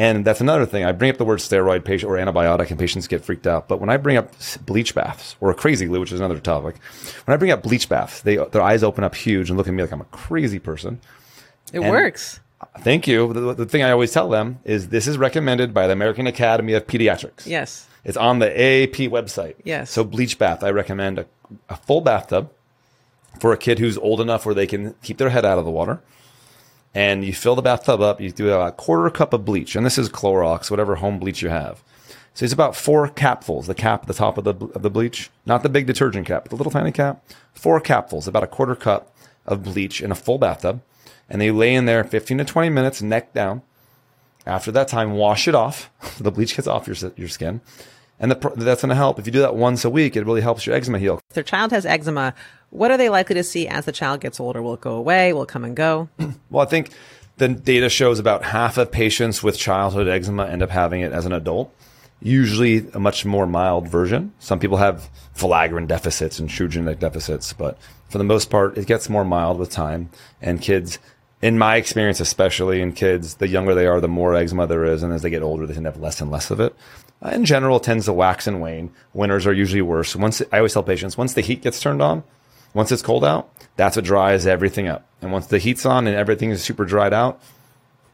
And 0.00 0.24
that's 0.24 0.40
another 0.40 0.64
thing. 0.64 0.84
I 0.84 0.92
bring 0.92 1.10
up 1.10 1.16
the 1.16 1.24
word 1.24 1.40
steroid 1.40 1.84
patient 1.84 2.08
or 2.12 2.14
antibiotic, 2.16 2.70
and 2.70 2.78
patients 2.78 3.08
get 3.08 3.24
freaked 3.24 3.48
out. 3.48 3.66
But 3.66 3.80
when 3.80 3.90
I 3.90 3.96
bring 3.96 4.16
up 4.16 4.30
bleach 4.64 4.94
baths 4.94 5.34
or 5.40 5.52
crazy 5.54 5.86
glue, 5.86 5.98
which 5.98 6.12
is 6.12 6.20
another 6.20 6.38
topic, 6.38 6.76
when 7.24 7.34
I 7.34 7.36
bring 7.36 7.50
up 7.50 7.64
bleach 7.64 7.88
baths, 7.88 8.20
they 8.20 8.36
their 8.36 8.62
eyes 8.62 8.84
open 8.84 9.02
up 9.02 9.16
huge 9.16 9.50
and 9.50 9.56
look 9.58 9.66
at 9.66 9.74
me 9.74 9.82
like 9.82 9.90
I'm 9.90 10.00
a 10.00 10.04
crazy 10.04 10.60
person. 10.60 11.00
it 11.72 11.80
and- 11.80 11.90
works. 11.90 12.38
Thank 12.80 13.06
you. 13.08 13.32
The, 13.32 13.54
the 13.54 13.66
thing 13.66 13.82
I 13.82 13.90
always 13.90 14.12
tell 14.12 14.28
them 14.28 14.58
is 14.64 14.88
this 14.88 15.06
is 15.08 15.16
recommended 15.18 15.74
by 15.74 15.86
the 15.88 15.92
American 15.94 16.26
Academy 16.28 16.74
of 16.74 16.86
Pediatrics. 16.86 17.46
Yes. 17.46 17.86
It's 18.08 18.16
on 18.16 18.38
the 18.38 18.48
AAP 18.48 19.10
website. 19.10 19.56
Yes. 19.64 19.90
So 19.90 20.02
bleach 20.02 20.38
bath, 20.38 20.64
I 20.64 20.70
recommend 20.70 21.18
a, 21.18 21.26
a 21.68 21.76
full 21.76 22.00
bathtub 22.00 22.50
for 23.38 23.52
a 23.52 23.58
kid 23.58 23.78
who's 23.78 23.98
old 23.98 24.22
enough 24.22 24.46
where 24.46 24.54
they 24.54 24.66
can 24.66 24.94
keep 25.02 25.18
their 25.18 25.28
head 25.28 25.44
out 25.44 25.58
of 25.58 25.66
the 25.66 25.70
water. 25.70 26.00
And 26.94 27.22
you 27.22 27.34
fill 27.34 27.54
the 27.54 27.60
bathtub 27.60 28.00
up. 28.00 28.18
You 28.18 28.30
do 28.30 28.50
a 28.50 28.72
quarter 28.72 29.10
cup 29.10 29.34
of 29.34 29.44
bleach, 29.44 29.76
and 29.76 29.84
this 29.84 29.98
is 29.98 30.08
Clorox, 30.08 30.70
whatever 30.70 30.96
home 30.96 31.18
bleach 31.18 31.42
you 31.42 31.50
have. 31.50 31.84
So 32.32 32.44
it's 32.44 32.54
about 32.54 32.74
four 32.74 33.08
capfuls. 33.08 33.66
The 33.66 33.74
cap 33.74 34.02
at 34.02 34.08
the 34.08 34.14
top 34.14 34.38
of 34.38 34.44
the 34.44 34.54
of 34.54 34.80
the 34.80 34.90
bleach, 34.90 35.28
not 35.44 35.62
the 35.62 35.68
big 35.68 35.86
detergent 35.86 36.26
cap, 36.26 36.44
but 36.44 36.50
the 36.50 36.56
little 36.56 36.72
tiny 36.72 36.92
cap. 36.92 37.22
Four 37.52 37.78
capfuls, 37.78 38.26
about 38.26 38.42
a 38.42 38.46
quarter 38.46 38.74
cup 38.74 39.14
of 39.44 39.62
bleach 39.62 40.00
in 40.00 40.10
a 40.10 40.14
full 40.14 40.38
bathtub, 40.38 40.80
and 41.28 41.42
they 41.42 41.50
lay 41.50 41.74
in 41.74 41.84
there 41.84 42.04
15 42.04 42.38
to 42.38 42.44
20 42.46 42.70
minutes, 42.70 43.02
neck 43.02 43.34
down. 43.34 43.60
After 44.46 44.72
that 44.72 44.88
time, 44.88 45.12
wash 45.12 45.46
it 45.46 45.54
off. 45.54 45.90
the 46.18 46.32
bleach 46.32 46.56
gets 46.56 46.66
off 46.66 46.86
your 46.86 46.96
your 47.16 47.28
skin, 47.28 47.60
and 48.20 48.30
the, 48.30 48.52
that's 48.56 48.82
going 48.82 48.88
to 48.90 48.94
help. 48.94 49.18
If 49.18 49.26
you 49.26 49.32
do 49.32 49.40
that 49.40 49.54
once 49.54 49.84
a 49.84 49.90
week, 49.90 50.16
it 50.16 50.24
really 50.24 50.40
helps 50.40 50.66
your 50.66 50.74
eczema 50.74 50.98
heal. 50.98 51.20
If 51.30 51.34
their 51.34 51.44
child 51.44 51.70
has 51.72 51.86
eczema, 51.86 52.34
what 52.70 52.90
are 52.90 52.96
they 52.96 53.08
likely 53.08 53.34
to 53.34 53.44
see 53.44 53.68
as 53.68 53.84
the 53.84 53.92
child 53.92 54.20
gets 54.20 54.40
older? 54.40 54.62
Will 54.62 54.74
it 54.74 54.80
go 54.80 54.94
away? 54.94 55.32
Will 55.32 55.42
it 55.42 55.48
come 55.48 55.64
and 55.64 55.76
go? 55.76 56.08
Well, 56.50 56.66
I 56.66 56.68
think 56.68 56.90
the 57.36 57.48
data 57.48 57.88
shows 57.88 58.18
about 58.18 58.42
half 58.42 58.78
of 58.78 58.90
patients 58.90 59.42
with 59.42 59.58
childhood 59.58 60.08
eczema 60.08 60.46
end 60.46 60.62
up 60.62 60.70
having 60.70 61.02
it 61.02 61.12
as 61.12 61.26
an 61.26 61.32
adult. 61.32 61.74
Usually 62.20 62.88
a 62.94 62.98
much 62.98 63.24
more 63.24 63.46
mild 63.46 63.86
version. 63.88 64.32
Some 64.38 64.58
people 64.58 64.78
have 64.78 65.08
filaggrin 65.36 65.86
deficits 65.86 66.38
and 66.38 66.48
genetic 66.48 66.98
deficits, 66.98 67.52
but 67.52 67.78
for 68.08 68.18
the 68.18 68.24
most 68.24 68.50
part, 68.50 68.76
it 68.76 68.86
gets 68.86 69.08
more 69.08 69.24
mild 69.24 69.58
with 69.58 69.70
time. 69.70 70.10
And 70.40 70.60
kids, 70.60 70.98
in 71.42 71.58
my 71.58 71.76
experience, 71.76 72.18
especially 72.18 72.80
in 72.80 72.92
kids, 72.92 73.34
the 73.34 73.46
younger 73.46 73.74
they 73.74 73.86
are, 73.86 74.00
the 74.00 74.08
more 74.08 74.34
eczema 74.34 74.66
there 74.66 74.84
is. 74.84 75.02
And 75.02 75.12
as 75.12 75.22
they 75.22 75.30
get 75.30 75.42
older, 75.42 75.66
they 75.66 75.74
tend 75.74 75.84
to 75.84 75.92
have 75.92 76.00
less 76.00 76.20
and 76.20 76.30
less 76.30 76.50
of 76.50 76.58
it. 76.58 76.74
Uh, 77.24 77.30
in 77.30 77.44
general, 77.44 77.78
it 77.78 77.82
tends 77.82 78.04
to 78.04 78.12
wax 78.12 78.46
and 78.46 78.60
wane. 78.60 78.90
Winters 79.12 79.46
are 79.46 79.52
usually 79.52 79.82
worse. 79.82 80.14
Once 80.14 80.40
I 80.52 80.58
always 80.58 80.72
tell 80.72 80.82
patients, 80.82 81.16
once 81.16 81.34
the 81.34 81.40
heat 81.40 81.62
gets 81.62 81.80
turned 81.80 82.00
on, 82.00 82.22
once 82.74 82.92
it's 82.92 83.02
cold 83.02 83.24
out, 83.24 83.50
that's 83.76 83.96
what 83.96 84.04
dries 84.04 84.46
everything 84.46 84.86
up. 84.86 85.06
And 85.20 85.32
once 85.32 85.46
the 85.46 85.58
heat's 85.58 85.84
on 85.84 86.06
and 86.06 86.16
everything 86.16 86.50
is 86.50 86.62
super 86.62 86.84
dried 86.84 87.12
out, 87.12 87.40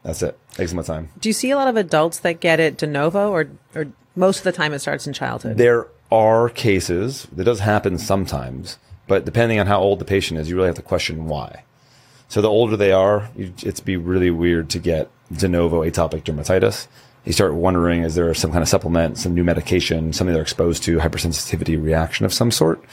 that's 0.03 0.21
it. 0.21 0.37
Eczema 0.57 0.83
time. 0.83 1.09
Do 1.19 1.29
you 1.29 1.33
see 1.33 1.51
a 1.51 1.55
lot 1.55 1.67
of 1.67 1.75
adults 1.75 2.19
that 2.19 2.39
get 2.39 2.59
it 2.59 2.77
de 2.77 2.87
novo, 2.87 3.31
or 3.31 3.47
or 3.73 3.87
most 4.15 4.37
of 4.39 4.43
the 4.43 4.51
time 4.51 4.73
it 4.73 4.79
starts 4.79 5.05
in 5.05 5.13
childhood? 5.13 5.57
There 5.57 5.87
are 6.11 6.49
cases, 6.49 7.27
that 7.33 7.43
does 7.43 7.59
happen 7.59 7.97
sometimes, 7.97 8.77
but 9.07 9.25
depending 9.25 9.59
on 9.59 9.67
how 9.67 9.81
old 9.81 9.99
the 9.99 10.05
patient 10.05 10.39
is, 10.39 10.49
you 10.49 10.55
really 10.55 10.67
have 10.67 10.75
to 10.75 10.81
question 10.81 11.25
why. 11.25 11.63
So 12.27 12.41
the 12.41 12.49
older 12.49 12.77
they 12.77 12.91
are, 12.91 13.29
you, 13.35 13.53
it's 13.63 13.79
be 13.79 13.97
really 13.97 14.31
weird 14.31 14.69
to 14.71 14.79
get 14.79 15.09
de 15.31 15.47
novo 15.47 15.81
atopic 15.81 16.23
dermatitis. 16.23 16.87
You 17.25 17.33
start 17.33 17.55
wondering, 17.55 18.03
is 18.03 18.15
there 18.15 18.33
some 18.33 18.51
kind 18.51 18.61
of 18.61 18.69
supplement, 18.69 19.17
some 19.17 19.33
new 19.33 19.43
medication, 19.43 20.13
something 20.13 20.33
they're 20.33 20.43
exposed 20.43 20.83
to, 20.83 20.97
hypersensitivity 20.99 21.81
reaction 21.81 22.25
of 22.25 22.33
some 22.33 22.51
sort? 22.51 22.83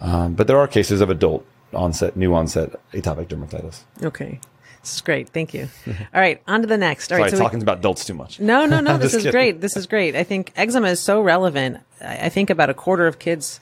Um, 0.00 0.34
but 0.34 0.46
there 0.46 0.58
are 0.58 0.68
cases 0.68 1.00
of 1.00 1.10
adult 1.10 1.44
onset, 1.74 2.16
new 2.16 2.34
onset 2.34 2.70
atopic 2.92 3.26
dermatitis. 3.26 3.80
Okay, 4.02 4.38
this 4.82 4.94
is 4.94 5.00
great. 5.00 5.28
Thank 5.30 5.52
you. 5.54 5.68
All 5.86 6.20
right, 6.20 6.40
on 6.46 6.60
to 6.62 6.66
the 6.68 6.78
next. 6.78 7.10
All 7.10 7.16
Sorry, 7.16 7.22
right, 7.24 7.30
so 7.32 7.38
we- 7.38 7.42
talking 7.42 7.62
about 7.62 7.78
adults 7.78 8.04
too 8.04 8.14
much. 8.14 8.38
No, 8.40 8.64
no, 8.64 8.80
no. 8.80 8.96
this 8.98 9.12
is 9.12 9.22
kidding. 9.24 9.32
great. 9.32 9.60
This 9.60 9.76
is 9.76 9.86
great. 9.86 10.14
I 10.14 10.22
think 10.22 10.52
eczema 10.56 10.88
is 10.88 11.00
so 11.00 11.20
relevant. 11.20 11.78
I 12.00 12.26
I 12.26 12.28
think 12.28 12.48
about 12.50 12.70
a 12.70 12.74
quarter 12.74 13.06
of 13.08 13.18
kids 13.18 13.60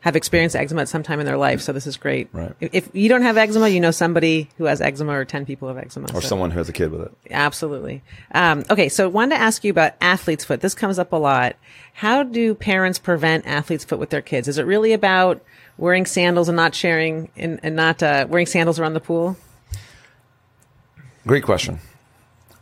have 0.00 0.14
experienced 0.14 0.54
eczema 0.54 0.82
at 0.82 0.88
some 0.88 1.02
time 1.02 1.18
in 1.18 1.26
their 1.26 1.36
life. 1.36 1.60
So 1.60 1.72
this 1.72 1.86
is 1.86 1.96
great. 1.96 2.28
Right. 2.32 2.52
If, 2.60 2.70
if 2.72 2.88
you 2.94 3.08
don't 3.08 3.22
have 3.22 3.36
eczema, 3.36 3.68
you 3.68 3.80
know 3.80 3.90
somebody 3.90 4.48
who 4.56 4.64
has 4.64 4.80
eczema 4.80 5.12
or 5.18 5.24
10 5.24 5.44
people 5.44 5.66
have 5.68 5.76
eczema. 5.76 6.06
Or 6.14 6.20
So- 6.22 6.28
someone 6.28 6.52
who 6.52 6.58
has 6.58 6.68
a 6.68 6.72
kid 6.72 6.92
with 6.92 7.02
it. 7.02 7.12
Absolutely. 7.30 8.02
Um, 8.32 8.64
okay. 8.70 8.88
So 8.88 9.08
wanted 9.08 9.34
to 9.36 9.40
ask 9.42 9.64
you 9.64 9.70
about 9.72 9.94
athlete's 10.00 10.44
foot. 10.44 10.60
This 10.60 10.74
comes 10.74 10.98
up 11.00 11.12
a 11.12 11.16
lot. 11.16 11.56
How 11.94 12.22
do 12.22 12.54
parents 12.54 12.98
prevent 13.00 13.44
athlete's 13.46 13.84
foot 13.84 13.98
with 13.98 14.10
their 14.10 14.22
kids? 14.22 14.46
Is 14.46 14.56
it 14.56 14.62
really 14.66 14.92
about 14.92 15.42
wearing 15.78 16.06
sandals 16.06 16.48
and 16.48 16.54
not 16.54 16.76
sharing 16.76 17.28
and, 17.36 17.58
and 17.64 17.74
not 17.74 18.00
uh, 18.02 18.26
wearing 18.28 18.46
sandals 18.46 18.78
around 18.78 18.92
the 18.94 19.00
pool? 19.00 19.36
Great 21.26 21.42
question. 21.42 21.80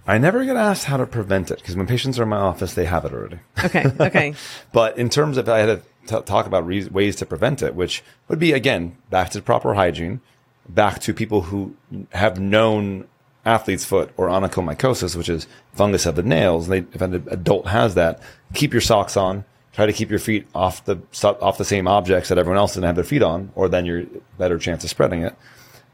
I 0.09 0.18
never 0.18 0.44
get 0.44 0.57
asked 0.57 0.85
how 0.85 0.96
to 0.96 1.07
prevent 1.07 1.51
it 1.51 1.59
because 1.59 1.75
when 1.77 1.87
patients 1.87 2.18
are 2.18 2.22
in 2.22 2.29
my 2.29 2.37
office, 2.37 2.75
they 2.75 2.85
have 2.85 3.05
it 3.05 3.12
already. 3.12 3.40
Okay. 3.64 3.85
Okay. 4.01 4.35
But 4.72 4.99
in 4.99 5.09
terms 5.11 5.37
of, 5.37 5.49
I 5.49 5.59
had 5.59 5.83
t- 5.83 5.88
talk 6.07 6.47
about 6.47 6.66
ways 6.66 7.16
to 7.16 7.27
prevent 7.27 7.62
it, 7.62 7.75
which 7.75 8.03
would 8.29 8.38
be 8.38 8.53
again 8.53 8.97
back 9.11 9.31
to 9.31 9.42
proper 9.42 9.75
hygiene, 9.75 10.21
back 10.69 11.01
to 11.01 11.14
people 11.14 11.42
who 11.42 11.77
have 12.12 12.38
known 12.40 13.07
athlete's 13.45 13.85
foot 13.85 14.11
or 14.16 14.29
onychomycosis, 14.29 15.14
which 15.16 15.29
is 15.29 15.47
fungus 15.73 16.05
of 16.05 16.16
the 16.16 16.23
nails. 16.23 16.69
They, 16.69 16.79
if 16.79 17.01
an 17.01 17.14
adult 17.29 17.69
has 17.69 17.95
that, 17.95 18.21
keep 18.55 18.73
your 18.73 18.81
socks 18.81 19.16
on. 19.16 19.45
Try 19.73 19.87
to 19.87 19.92
keep 19.92 20.09
your 20.09 20.19
feet 20.19 20.47
off 20.55 20.85
the 20.87 20.99
off 21.23 21.59
the 21.59 21.64
same 21.64 21.87
objects 21.87 22.31
that 22.31 22.38
everyone 22.38 22.59
else 22.59 22.75
didn't 22.75 22.87
have 22.87 22.95
their 22.95 23.05
feet 23.05 23.23
on, 23.23 23.53
or 23.55 23.69
then 23.69 23.85
you're 23.85 24.05
better 24.38 24.59
chance 24.59 24.83
of 24.85 24.90
spreading 24.90 25.23
it. 25.23 25.37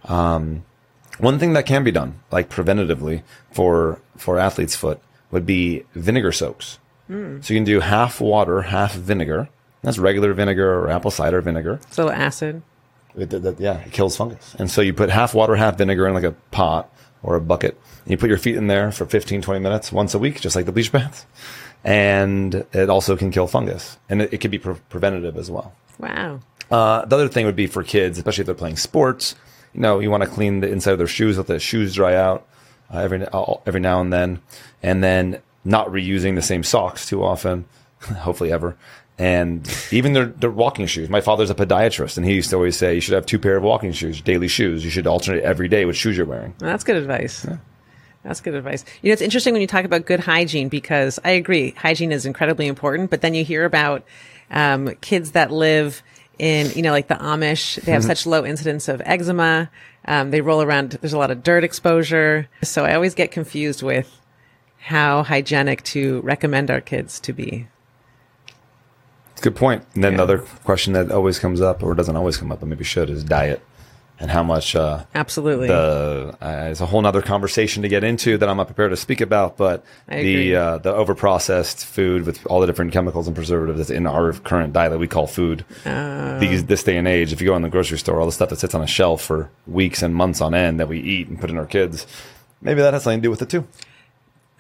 Um, 0.05 0.65
one 1.19 1.39
thing 1.39 1.53
that 1.55 1.67
can 1.67 1.83
be 1.83 1.91
done, 1.91 2.21
like 2.31 2.49
preventatively 2.49 3.23
for 3.51 4.01
for 4.17 4.39
athlete's 4.39 4.77
foot, 4.77 5.01
would 5.33 5.45
be 5.45 5.85
vinegar 5.95 6.31
soaks. 6.31 6.79
Hmm. 7.09 7.41
So 7.41 7.53
you 7.53 7.59
can 7.59 7.65
do 7.65 7.81
half 7.81 8.21
water, 8.21 8.63
half 8.63 8.95
vinegar. 8.95 9.49
That's 9.83 9.99
regular 9.99 10.33
vinegar 10.33 10.73
or 10.81 10.91
apple 10.91 11.11
cider 11.11 11.41
vinegar. 11.41 11.81
So 11.91 12.09
acid. 12.11 12.63
It, 13.17 13.31
that- 13.31 13.43
that- 13.43 13.61
yeah, 13.61 13.79
it 13.81 13.93
kills 13.93 14.17
fungus. 14.17 14.55
And 14.59 14.71
so 14.71 14.81
you 14.81 14.95
put 14.95 15.11
half 15.11 15.35
water, 15.35 15.57
half 15.57 15.77
vinegar 15.79 16.07
in 16.09 16.15
like 16.15 16.25
a 16.25 16.33
pot 16.51 16.93
or 17.23 17.35
a 17.37 17.41
bucket. 17.41 17.79
And 18.05 18.11
you 18.11 18.17
put 18.17 18.29
your 18.29 18.39
feet 18.39 18.57
in 18.57 18.67
there 18.69 18.91
for 18.93 19.05
15, 19.07 19.43
20 19.43 19.61
minutes 19.61 19.93
once 19.93 20.15
a 20.15 20.19
week, 20.19 20.41
just 20.41 20.57
like 20.57 20.67
the 20.67 20.73
bleach 20.73 20.91
baths. 20.93 21.27
And 21.85 22.55
it 22.73 22.89
also 22.89 23.17
can 23.17 23.31
kill 23.31 23.47
fungus. 23.47 23.99
And 24.09 24.23
it, 24.23 24.33
it 24.35 24.41
can 24.41 24.51
be 24.51 24.59
pre- 24.59 24.77
preventative 24.89 25.37
as 25.37 25.51
well. 25.51 25.75
Wow. 25.99 26.41
Uh, 26.71 27.05
the 27.05 27.17
other 27.17 27.29
thing 27.29 27.45
would 27.47 27.57
be 27.57 27.67
for 27.67 27.83
kids, 27.83 28.19
especially 28.19 28.43
if 28.43 28.47
they're 28.47 28.55
playing 28.55 28.77
sports. 28.77 29.35
You 29.75 29.81
know, 29.81 29.99
you 30.01 30.11
want 30.11 30.23
to 30.23 30.29
clean 30.29 30.61
the 30.61 30.71
inside 30.71 30.93
of 30.93 30.99
their 30.99 31.07
shoes, 31.07 31.37
let 31.39 31.47
the 31.47 31.59
shoes 31.59 31.95
dry 31.95 32.15
out 32.15 32.47
uh, 32.93 32.99
every 32.99 33.27
uh, 33.27 33.55
every 33.67 33.81
now 33.81 34.01
and 34.01 34.13
then, 34.13 34.41
and 34.83 35.03
then 35.03 35.41
not 35.65 35.89
reusing 35.89 36.35
the 36.35 36.43
same 36.43 36.63
socks 36.63 37.07
too 37.09 37.25
often, 37.25 37.65
hopefully 38.01 38.53
ever. 38.53 38.77
And 39.23 39.73
even 39.93 40.15
their, 40.15 40.27
their 40.27 40.51
walking 40.51 40.87
shoes. 40.87 41.09
My 41.09 41.21
father's 41.21 41.49
a 41.49 41.55
podiatrist, 41.55 42.17
and 42.17 42.27
he 42.27 42.35
used 42.35 42.51
to 42.51 42.57
always 42.57 42.77
say 42.77 42.97
you 42.97 43.01
should 43.01 43.15
have 43.15 43.25
two 43.25 43.39
pair 43.39 43.57
of 43.57 43.63
walking 43.63 43.93
shoes, 43.93 44.21
daily 44.21 44.49
shoes. 44.49 44.85
You 44.85 44.91
should 44.91 45.07
alternate 45.07 45.45
every 45.45 45.69
day 45.69 45.85
which 45.85 45.97
shoes 45.97 46.17
you're 46.17 46.27
wearing. 46.27 46.55
Well, 46.61 46.71
that's 46.71 46.83
good 46.83 46.97
advice. 46.97 47.47
That's 48.25 48.41
good 48.41 48.55
advice. 48.55 48.85
You 49.01 49.11
know, 49.11 49.13
it's 49.13 49.23
interesting 49.23 49.53
when 49.53 49.61
you 49.61 49.69
talk 49.69 49.85
about 49.85 50.07
good 50.07 50.19
hygiene 50.19 50.69
because 50.69 51.21
I 51.25 51.31
agree, 51.31 51.71
hygiene 51.71 52.11
is 52.11 52.27
incredibly 52.27 52.67
important. 52.67 53.11
But 53.11 53.21
then 53.21 53.33
you 53.33 53.45
hear 53.45 53.65
about 53.65 54.03
um, 54.51 54.97
kids 54.97 55.31
that 55.33 55.53
live 55.53 56.03
in, 56.41 56.73
you 56.73 56.83
know, 56.83 56.91
like 56.91 57.07
the 57.07 57.15
Amish. 57.15 57.81
They 57.81 57.93
have 57.93 58.03
such 58.03 58.27
low 58.27 58.45
incidence 58.45 58.89
of 58.89 59.01
eczema. 59.05 59.71
Um, 60.05 60.33
they 60.33 60.41
roll 60.41 60.63
around. 60.63 60.99
There's 61.01 61.13
a 61.13 61.19
lot 61.19 61.31
of 61.31 61.45
dirt 61.45 61.63
exposure. 61.63 62.49
So 62.65 62.85
I 62.85 62.95
always 62.95 63.15
get 63.15 63.31
confused 63.31 63.85
with 63.85 64.21
how 64.79 65.23
hygienic 65.23 65.85
to 65.85 66.21
recommend 66.23 66.73
our 66.73 66.81
kids 66.81 67.21
to 67.21 67.33
be. 67.33 67.69
Good 69.43 69.57
point. 69.57 69.85
And 69.95 70.03
then 70.03 70.13
Yeah. 70.13 70.19
another 70.19 70.39
question 70.65 70.95
that 70.95 71.11
always 71.11 71.39
comes 71.39 71.61
up, 71.61 71.83
or 71.83 71.95
doesn't 71.95 72.17
always 72.17 72.37
come 72.39 72.51
up, 72.51 72.61
but 72.61 72.69
maybe 72.69 72.85
should, 72.85 73.11
is 73.11 73.23
diet 73.25 73.61
and 74.21 74.31
how 74.31 74.43
much 74.45 74.77
uh, 74.77 75.03
Absolutely. 75.17 75.67
the 75.67 76.37
uh, 76.41 76.69
it's 76.71 76.81
a 76.81 76.87
whole 76.87 77.03
nother 77.03 77.23
conversation 77.23 77.83
to 77.83 77.89
get 77.89 78.05
into 78.05 78.39
that 78.39 78.49
I'm 78.49 78.57
not 78.57 78.69
prepared 78.69 78.91
to 78.93 78.97
speak 78.97 79.21
about. 79.21 79.57
But 79.57 79.85
the 80.09 80.55
uh, 80.55 80.79
the 80.79 80.95
over 80.95 81.17
processed 81.17 81.85
food 81.85 82.25
with 82.25 82.47
all 82.47 82.61
the 82.61 82.67
different 82.69 82.93
chemicals 82.93 83.27
and 83.27 83.35
preservatives 83.35 83.79
that's 83.79 83.91
in 83.91 84.07
our 84.07 84.33
current 84.33 84.73
diet 84.73 84.93
that 84.93 84.99
we 84.99 85.09
call 85.09 85.27
food. 85.27 85.65
Oh. 85.85 86.39
These 86.39 86.67
this 86.67 86.85
day 86.85 86.97
and 86.97 87.09
age, 87.09 87.33
if 87.33 87.41
you 87.41 87.49
go 87.49 87.57
in 87.57 87.63
the 87.63 87.69
grocery 87.69 87.99
store, 87.99 88.21
all 88.21 88.27
the 88.27 88.33
stuff 88.33 88.51
that 88.51 88.61
sits 88.61 88.77
on 88.77 88.83
a 88.83 88.87
shelf 88.87 89.23
for 89.23 89.51
weeks 89.67 90.03
and 90.03 90.15
months 90.15 90.41
on 90.41 90.55
end 90.55 90.79
that 90.79 90.89
we 90.89 91.01
eat 91.01 91.27
and 91.27 91.41
put 91.41 91.51
in 91.51 91.59
our 91.59 91.67
kids, 91.67 92.07
maybe 92.61 92.81
that 92.81 92.93
has 92.95 93.03
something 93.03 93.19
to 93.21 93.27
do 93.27 93.31
with 93.31 93.43
it 93.43 93.49
too. 93.49 93.67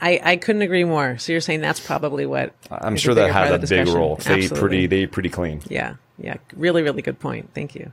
I, 0.02 0.20
I 0.22 0.36
couldn't 0.36 0.62
agree 0.62 0.82
more. 0.82 1.16
So 1.18 1.30
you're 1.30 1.40
saying 1.40 1.60
that's 1.60 1.78
probably 1.78 2.26
what 2.26 2.52
I'm 2.70 2.96
sure 2.96 3.14
that 3.14 3.30
has 3.30 3.72
a 3.72 3.74
big 3.74 3.88
role. 3.88 4.16
They 4.16 4.48
pretty 4.48 4.86
they 4.86 5.06
pretty 5.06 5.28
clean. 5.28 5.62
Yeah, 5.68 5.94
yeah, 6.18 6.38
really, 6.56 6.82
really 6.82 7.02
good 7.02 7.20
point. 7.20 7.50
Thank 7.54 7.76
you. 7.76 7.92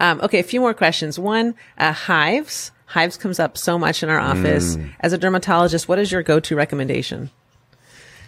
Um, 0.00 0.20
okay, 0.20 0.38
a 0.38 0.44
few 0.44 0.60
more 0.60 0.72
questions. 0.72 1.18
One, 1.18 1.56
uh, 1.76 1.92
hives. 1.92 2.70
Hives 2.86 3.16
comes 3.16 3.38
up 3.40 3.58
so 3.58 3.76
much 3.76 4.02
in 4.02 4.08
our 4.08 4.20
office. 4.20 4.76
Mm. 4.76 4.90
As 5.00 5.12
a 5.12 5.18
dermatologist, 5.18 5.88
what 5.88 5.98
is 5.98 6.10
your 6.10 6.22
go-to 6.22 6.56
recommendation? 6.56 7.30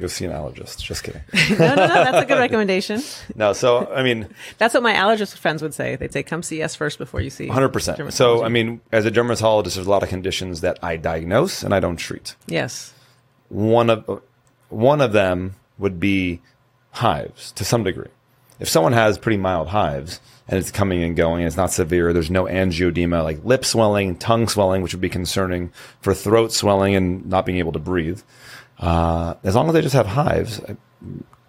Go 0.01 0.07
see 0.07 0.25
an 0.25 0.33
allergist. 0.33 0.83
Just 0.83 1.05
kidding. 1.05 1.23
no, 1.51 1.75
no, 1.75 1.87
no, 1.87 1.87
that's 1.87 2.25
a 2.25 2.27
good 2.27 2.39
recommendation. 2.39 3.01
no, 3.37 3.53
so 3.53 3.91
I 3.95 4.03
mean, 4.03 4.29
That's 4.59 4.75
what 4.75 4.83
my 4.83 4.95
allergist 4.95 5.37
friends 5.37 5.63
would 5.63 5.73
say. 5.75 5.95
They'd 5.97 6.13
say, 6.13 6.23
"Come 6.23 6.43
see 6.43 6.63
us 6.63 6.75
first 6.75 6.99
before 6.99 7.21
you 7.21 7.31
see." 7.31 7.47
hundred 7.47 7.69
percent. 7.69 8.13
So. 8.13 8.43
I 8.43 8.49
mean, 8.49 8.81
as 8.91 9.05
a 9.05 9.11
dermatologist, 9.11 9.77
there's 9.77 9.87
a 9.87 9.91
lot 9.91 10.03
of 10.03 10.09
conditions 10.09 10.63
that 10.63 10.79
I 10.83 10.97
diagnose 10.97 11.63
and 11.63 11.73
I 11.75 11.81
don't 11.81 11.97
treat. 11.97 12.35
yes, 12.49 12.93
One 13.51 13.91
of 13.91 14.23
one 14.71 15.01
of 15.03 15.13
them 15.13 15.57
would 15.79 16.01
be 16.01 16.41
hives 16.93 17.53
to 17.53 17.65
some 17.65 17.85
degree. 17.85 18.09
If 18.59 18.69
someone 18.69 18.93
has 18.93 19.17
pretty 19.19 19.37
mild 19.39 19.69
hives 19.69 20.21
and 20.49 20.59
it's 20.59 20.71
coming 20.71 21.03
and 21.03 21.17
going, 21.17 21.41
and 21.43 21.47
it's 21.47 21.57
not 21.57 21.71
severe, 21.73 22.13
there's 22.13 22.31
no 22.31 22.45
angioedema 22.45 23.23
like 23.23 23.45
lip 23.45 23.65
swelling, 23.65 24.17
tongue 24.17 24.49
swelling, 24.49 24.83
which 24.83 24.93
would 24.95 25.01
be 25.01 25.09
concerning 25.09 25.73
for 26.01 26.13
throat 26.15 26.53
swelling 26.53 26.95
and 26.95 27.27
not 27.27 27.47
being 27.47 27.59
able 27.59 27.73
to 27.73 27.79
breathe. 27.79 28.21
Uh, 28.79 29.35
as 29.45 29.55
long 29.55 29.67
as 29.69 29.75
they 29.75 29.83
just 29.83 29.95
have 29.95 30.07
hives, 30.07 30.61
I 30.69 30.77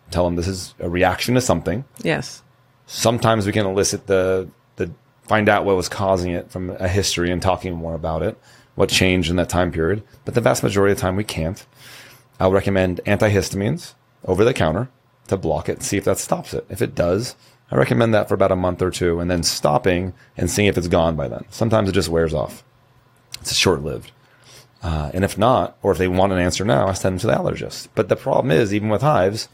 tell 0.10 0.26
them 0.26 0.36
this 0.36 0.48
is 0.48 0.74
a 0.80 0.90
reaction 0.90 1.36
to 1.36 1.42
something. 1.42 1.86
yes, 2.02 2.44
Sometimes 2.88 3.46
we 3.46 3.54
can 3.54 3.66
elicit 3.66 4.08
the 4.08 4.50
the 4.76 4.92
find 5.24 5.48
out 5.48 5.64
what 5.64 5.78
was 5.78 5.88
causing 5.88 6.32
it 6.32 6.52
from 6.52 6.72
a 6.72 6.88
history 6.90 7.32
and 7.32 7.42
talking 7.42 7.74
more 7.74 7.94
about 7.94 8.22
it, 8.22 8.38
what 8.76 8.90
changed 8.90 9.30
in 9.30 9.38
that 9.38 9.48
time 9.50 9.72
period. 9.72 10.04
But 10.26 10.34
the 10.34 10.42
vast 10.42 10.62
majority 10.64 10.92
of 10.92 10.98
the 10.98 11.02
time 11.02 11.16
we 11.16 11.24
can't. 11.24 11.66
I'll 12.41 12.51
recommend 12.51 13.01
antihistamines 13.06 13.93
over 14.25 14.43
the 14.43 14.51
counter 14.51 14.89
to 15.27 15.38
block 15.38 15.69
it 15.69 15.73
and 15.73 15.84
see 15.84 15.97
if 15.97 16.06
that 16.06 16.17
stops 16.17 16.56
it. 16.56 16.65
If 16.69 16.82
it 16.82 16.95
does, 16.95 17.36
I 17.69 17.75
recommend 17.75 18.15
that 18.15 18.27
for 18.27 18.34
about 18.34 18.51
a 18.51 18.56
month 18.56 18.82
or 18.82 18.89
two 18.89 19.19
and 19.19 19.30
then 19.30 19.43
stopping 19.43 20.15
and 20.36 20.49
seeing 20.49 20.67
if 20.67 20.75
it's 20.75 20.88
gone 20.88 21.15
by 21.15 21.27
then. 21.27 21.45
Sometimes 21.51 21.88
it 21.88 21.91
just 21.91 22.10
wears 22.10 22.34
off. 22.34 22.63
It's 23.41 23.56
short 23.56 23.84
lived. 23.84 24.12
Uh, 24.82 25.12
and 25.13 25.23
if 25.23 25.38
not, 25.38 25.77
or 25.84 25.91
if 25.91 25.99
they 25.99 26.08
want 26.08 26.34
an 26.34 26.39
answer 26.39 26.65
now, 26.65 26.88
I 26.88 26.93
send 26.93 27.19
them 27.19 27.19
to 27.19 27.27
the 27.27 27.34
allergist. 27.34 27.89
But 27.93 28.10
the 28.10 28.15
problem 28.15 28.49
is, 28.49 28.73
even 28.73 28.89
with 28.89 29.04
hives, 29.04 29.47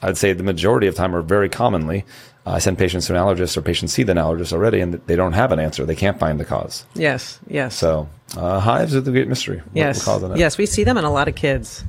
I'd 0.00 0.18
say 0.18 0.32
the 0.32 0.44
majority 0.44 0.86
of 0.86 0.94
time 0.94 1.16
or 1.16 1.20
very 1.20 1.48
commonly, 1.48 2.04
I 2.46 2.58
send 2.58 2.78
patients 2.78 3.06
to 3.06 3.14
an 3.14 3.20
allergist 3.20 3.56
or 3.56 3.62
patients 3.62 3.92
see 3.92 4.02
the 4.02 4.14
allergist 4.14 4.52
already 4.52 4.80
and 4.80 4.94
they 5.06 5.16
don't 5.16 5.34
have 5.34 5.52
an 5.52 5.58
answer. 5.58 5.84
They 5.84 5.94
can't 5.94 6.18
find 6.18 6.40
the 6.40 6.44
cause. 6.44 6.84
yes, 6.94 7.38
yes. 7.46 7.76
So 7.76 8.08
uh, 8.36 8.60
hives 8.60 8.94
are 8.94 9.00
the 9.00 9.10
great 9.10 9.28
mystery. 9.28 9.62
Yes. 9.74 10.06
it. 10.06 10.36
Yes, 10.38 10.58
we 10.58 10.66
see 10.66 10.84
them 10.84 10.96
in 10.96 11.04
a 11.04 11.12
lot 11.12 11.28
of 11.28 11.34
kids. 11.34 11.84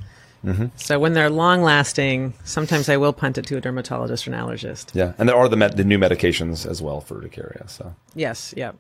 Mm-hmm. 0.46 0.68
So 0.76 1.00
when 1.00 1.14
they're 1.14 1.30
long 1.30 1.62
lasting, 1.62 2.34
sometimes 2.44 2.90
I 2.90 2.98
will 2.98 3.14
punt 3.14 3.38
it 3.38 3.46
to 3.48 3.58
a 3.58 3.62
dermatologist 3.62 4.28
or 4.28 4.34
an 4.34 4.40
allergist. 4.40 4.94
Yeah, 4.94 5.14
and 5.18 5.30
there 5.30 5.36
are 5.36 5.48
the 5.48 5.56
med- 5.56 5.78
the 5.78 5.84
new 5.84 6.00
medications 6.00 6.66
as 6.66 6.82
well 6.82 7.00
for 7.00 7.22
urticaria. 7.22 7.70
So 7.70 7.94
Yes, 8.16 8.54
yep. 8.58 8.76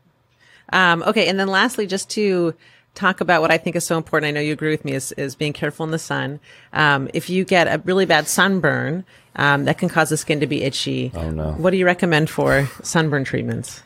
Um, 0.73 1.03
okay, 1.03 1.27
and 1.27 1.39
then 1.39 1.47
lastly, 1.47 1.85
just 1.85 2.09
to 2.11 2.55
talk 2.95 3.21
about 3.21 3.41
what 3.41 3.51
I 3.51 3.57
think 3.57 3.75
is 3.75 3.85
so 3.85 3.97
important, 3.97 4.29
I 4.29 4.31
know 4.31 4.41
you 4.41 4.53
agree 4.53 4.71
with 4.71 4.83
me, 4.83 4.93
is, 4.93 5.11
is 5.13 5.35
being 5.35 5.53
careful 5.53 5.83
in 5.85 5.91
the 5.91 5.99
sun. 5.99 6.39
Um, 6.73 7.09
if 7.13 7.29
you 7.29 7.45
get 7.45 7.67
a 7.67 7.81
really 7.85 8.05
bad 8.05 8.27
sunburn, 8.27 9.05
um, 9.35 9.65
that 9.65 9.77
can 9.77 9.89
cause 9.89 10.09
the 10.09 10.17
skin 10.17 10.39
to 10.39 10.47
be 10.47 10.63
itchy. 10.63 11.11
Oh, 11.13 11.29
no. 11.29 11.53
What 11.53 11.71
do 11.71 11.77
you 11.77 11.85
recommend 11.85 12.29
for 12.29 12.69
sunburn 12.83 13.23
treatments? 13.23 13.81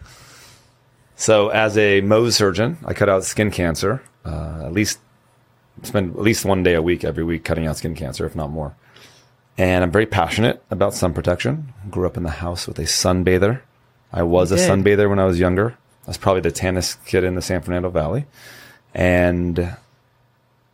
So, 1.15 1.49
as 1.49 1.77
a 1.77 2.01
Mohs 2.01 2.33
surgeon, 2.33 2.77
I 2.85 2.93
cut 2.93 3.09
out 3.09 3.23
skin 3.23 3.51
cancer. 3.51 4.01
Uh, 4.25 4.63
at 4.65 4.73
least 4.73 4.99
spend 5.83 6.15
at 6.15 6.21
least 6.21 6.45
one 6.45 6.63
day 6.63 6.73
a 6.73 6.81
week 6.81 7.03
every 7.03 7.23
week 7.23 7.43
cutting 7.43 7.67
out 7.67 7.77
skin 7.77 7.95
cancer, 7.95 8.25
if 8.25 8.35
not 8.35 8.49
more. 8.49 8.75
And 9.57 9.83
I'm 9.83 9.91
very 9.91 10.05
passionate 10.05 10.61
about 10.69 10.93
sun 10.93 11.13
protection. 11.13 11.73
Grew 11.89 12.05
up 12.05 12.17
in 12.17 12.23
the 12.23 12.29
house 12.29 12.67
with 12.67 12.79
a 12.79 12.83
sunbather. 12.83 13.61
I 14.11 14.23
was 14.23 14.51
a 14.51 14.55
sunbather 14.57 15.09
when 15.09 15.19
I 15.19 15.25
was 15.25 15.39
younger. 15.39 15.77
I 16.05 16.07
was 16.07 16.17
probably 16.17 16.41
the 16.41 16.51
tannest 16.51 17.03
kid 17.05 17.23
in 17.23 17.35
the 17.35 17.41
San 17.41 17.61
Fernando 17.61 17.89
Valley, 17.89 18.25
and 18.93 19.75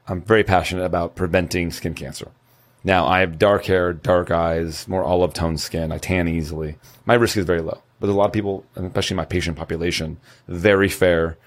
I'm 0.07 0.21
very 0.21 0.43
passionate 0.43 0.83
about 0.83 1.15
preventing 1.15 1.71
skin 1.71 1.93
cancer. 1.93 2.29
Now, 2.83 3.05
I 3.05 3.19
have 3.19 3.37
dark 3.37 3.65
hair, 3.65 3.93
dark 3.93 4.31
eyes, 4.31 4.87
more 4.87 5.03
olive 5.03 5.33
toned 5.33 5.59
skin. 5.59 5.91
I 5.91 5.97
tan 5.97 6.27
easily. 6.27 6.77
My 7.05 7.13
risk 7.13 7.37
is 7.37 7.45
very 7.45 7.61
low. 7.61 7.81
But 7.99 8.09
a 8.09 8.13
lot 8.13 8.25
of 8.25 8.33
people, 8.33 8.65
especially 8.75 9.17
my 9.17 9.25
patient 9.25 9.57
population, 9.57 10.17
very 10.47 10.89
fair 10.89 11.37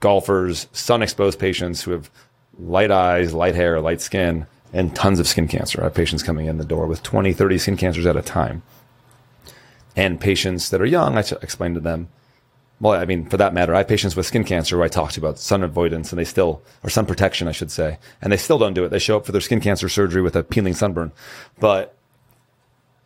golfers, 0.00 0.66
sun 0.72 1.02
exposed 1.02 1.38
patients 1.38 1.82
who 1.82 1.90
have 1.90 2.10
light 2.58 2.90
eyes, 2.90 3.34
light 3.34 3.54
hair, 3.54 3.80
light 3.80 4.00
skin, 4.00 4.46
and 4.72 4.94
tons 4.96 5.20
of 5.20 5.28
skin 5.28 5.48
cancer. 5.48 5.80
I 5.80 5.84
have 5.84 5.94
patients 5.94 6.22
coming 6.22 6.46
in 6.46 6.58
the 6.58 6.64
door 6.64 6.86
with 6.86 7.02
20, 7.02 7.32
30 7.32 7.58
skin 7.58 7.76
cancers 7.76 8.06
at 8.06 8.16
a 8.16 8.22
time. 8.22 8.62
And 9.94 10.20
patients 10.20 10.70
that 10.70 10.80
are 10.80 10.86
young, 10.86 11.16
I 11.16 11.20
explain 11.42 11.74
to 11.74 11.80
them, 11.80 12.08
well, 12.80 13.00
I 13.00 13.04
mean, 13.04 13.28
for 13.28 13.36
that 13.36 13.54
matter, 13.54 13.74
I 13.74 13.78
have 13.78 13.88
patients 13.88 14.14
with 14.14 14.26
skin 14.26 14.44
cancer 14.44 14.76
who 14.76 14.82
I 14.82 14.88
talk 14.88 15.12
to 15.12 15.20
about 15.20 15.38
sun 15.38 15.64
avoidance 15.64 16.12
and 16.12 16.18
they 16.18 16.24
still, 16.24 16.62
or 16.84 16.90
sun 16.90 17.06
protection, 17.06 17.48
I 17.48 17.52
should 17.52 17.72
say, 17.72 17.98
and 18.22 18.32
they 18.32 18.36
still 18.36 18.58
don't 18.58 18.74
do 18.74 18.84
it. 18.84 18.90
They 18.90 19.00
show 19.00 19.16
up 19.16 19.26
for 19.26 19.32
their 19.32 19.40
skin 19.40 19.60
cancer 19.60 19.88
surgery 19.88 20.22
with 20.22 20.36
a 20.36 20.44
peeling 20.44 20.74
sunburn. 20.74 21.10
But 21.58 21.96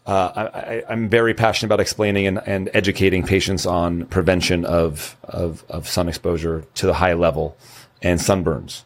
uh, 0.04 0.50
I, 0.54 0.82
I'm 0.88 1.08
very 1.08 1.32
passionate 1.32 1.68
about 1.68 1.80
explaining 1.80 2.26
and, 2.26 2.42
and 2.44 2.70
educating 2.74 3.24
patients 3.24 3.64
on 3.64 4.06
prevention 4.06 4.66
of, 4.66 5.16
of, 5.22 5.64
of 5.70 5.88
sun 5.88 6.08
exposure 6.08 6.64
to 6.74 6.86
the 6.86 6.94
high 6.94 7.14
level 7.14 7.56
and 8.02 8.20
sunburns. 8.20 8.82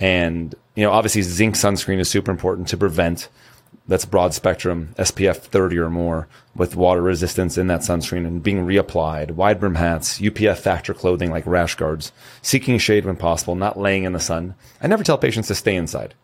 And, 0.00 0.52
you 0.74 0.82
know, 0.82 0.90
obviously 0.90 1.22
zinc 1.22 1.54
sunscreen 1.54 2.00
is 2.00 2.10
super 2.10 2.32
important 2.32 2.66
to 2.68 2.76
prevent 2.76 3.28
that's 3.86 4.06
broad 4.06 4.32
spectrum, 4.32 4.94
SPF 4.98 5.36
30 5.36 5.78
or 5.78 5.90
more 5.90 6.26
with 6.56 6.76
water 6.76 7.02
resistance 7.02 7.58
in 7.58 7.66
that 7.66 7.80
sunscreen 7.80 8.26
and 8.26 8.42
being 8.42 8.66
reapplied, 8.66 9.32
wide 9.32 9.60
brim 9.60 9.74
hats, 9.74 10.20
UPF 10.20 10.58
factor 10.58 10.94
clothing 10.94 11.30
like 11.30 11.46
rash 11.46 11.74
guards, 11.74 12.10
seeking 12.40 12.78
shade 12.78 13.04
when 13.04 13.16
possible, 13.16 13.54
not 13.54 13.78
laying 13.78 14.04
in 14.04 14.12
the 14.12 14.20
sun. 14.20 14.54
I 14.80 14.86
never 14.86 15.04
tell 15.04 15.18
patients 15.18 15.48
to 15.48 15.54
stay 15.54 15.76
inside. 15.76 16.14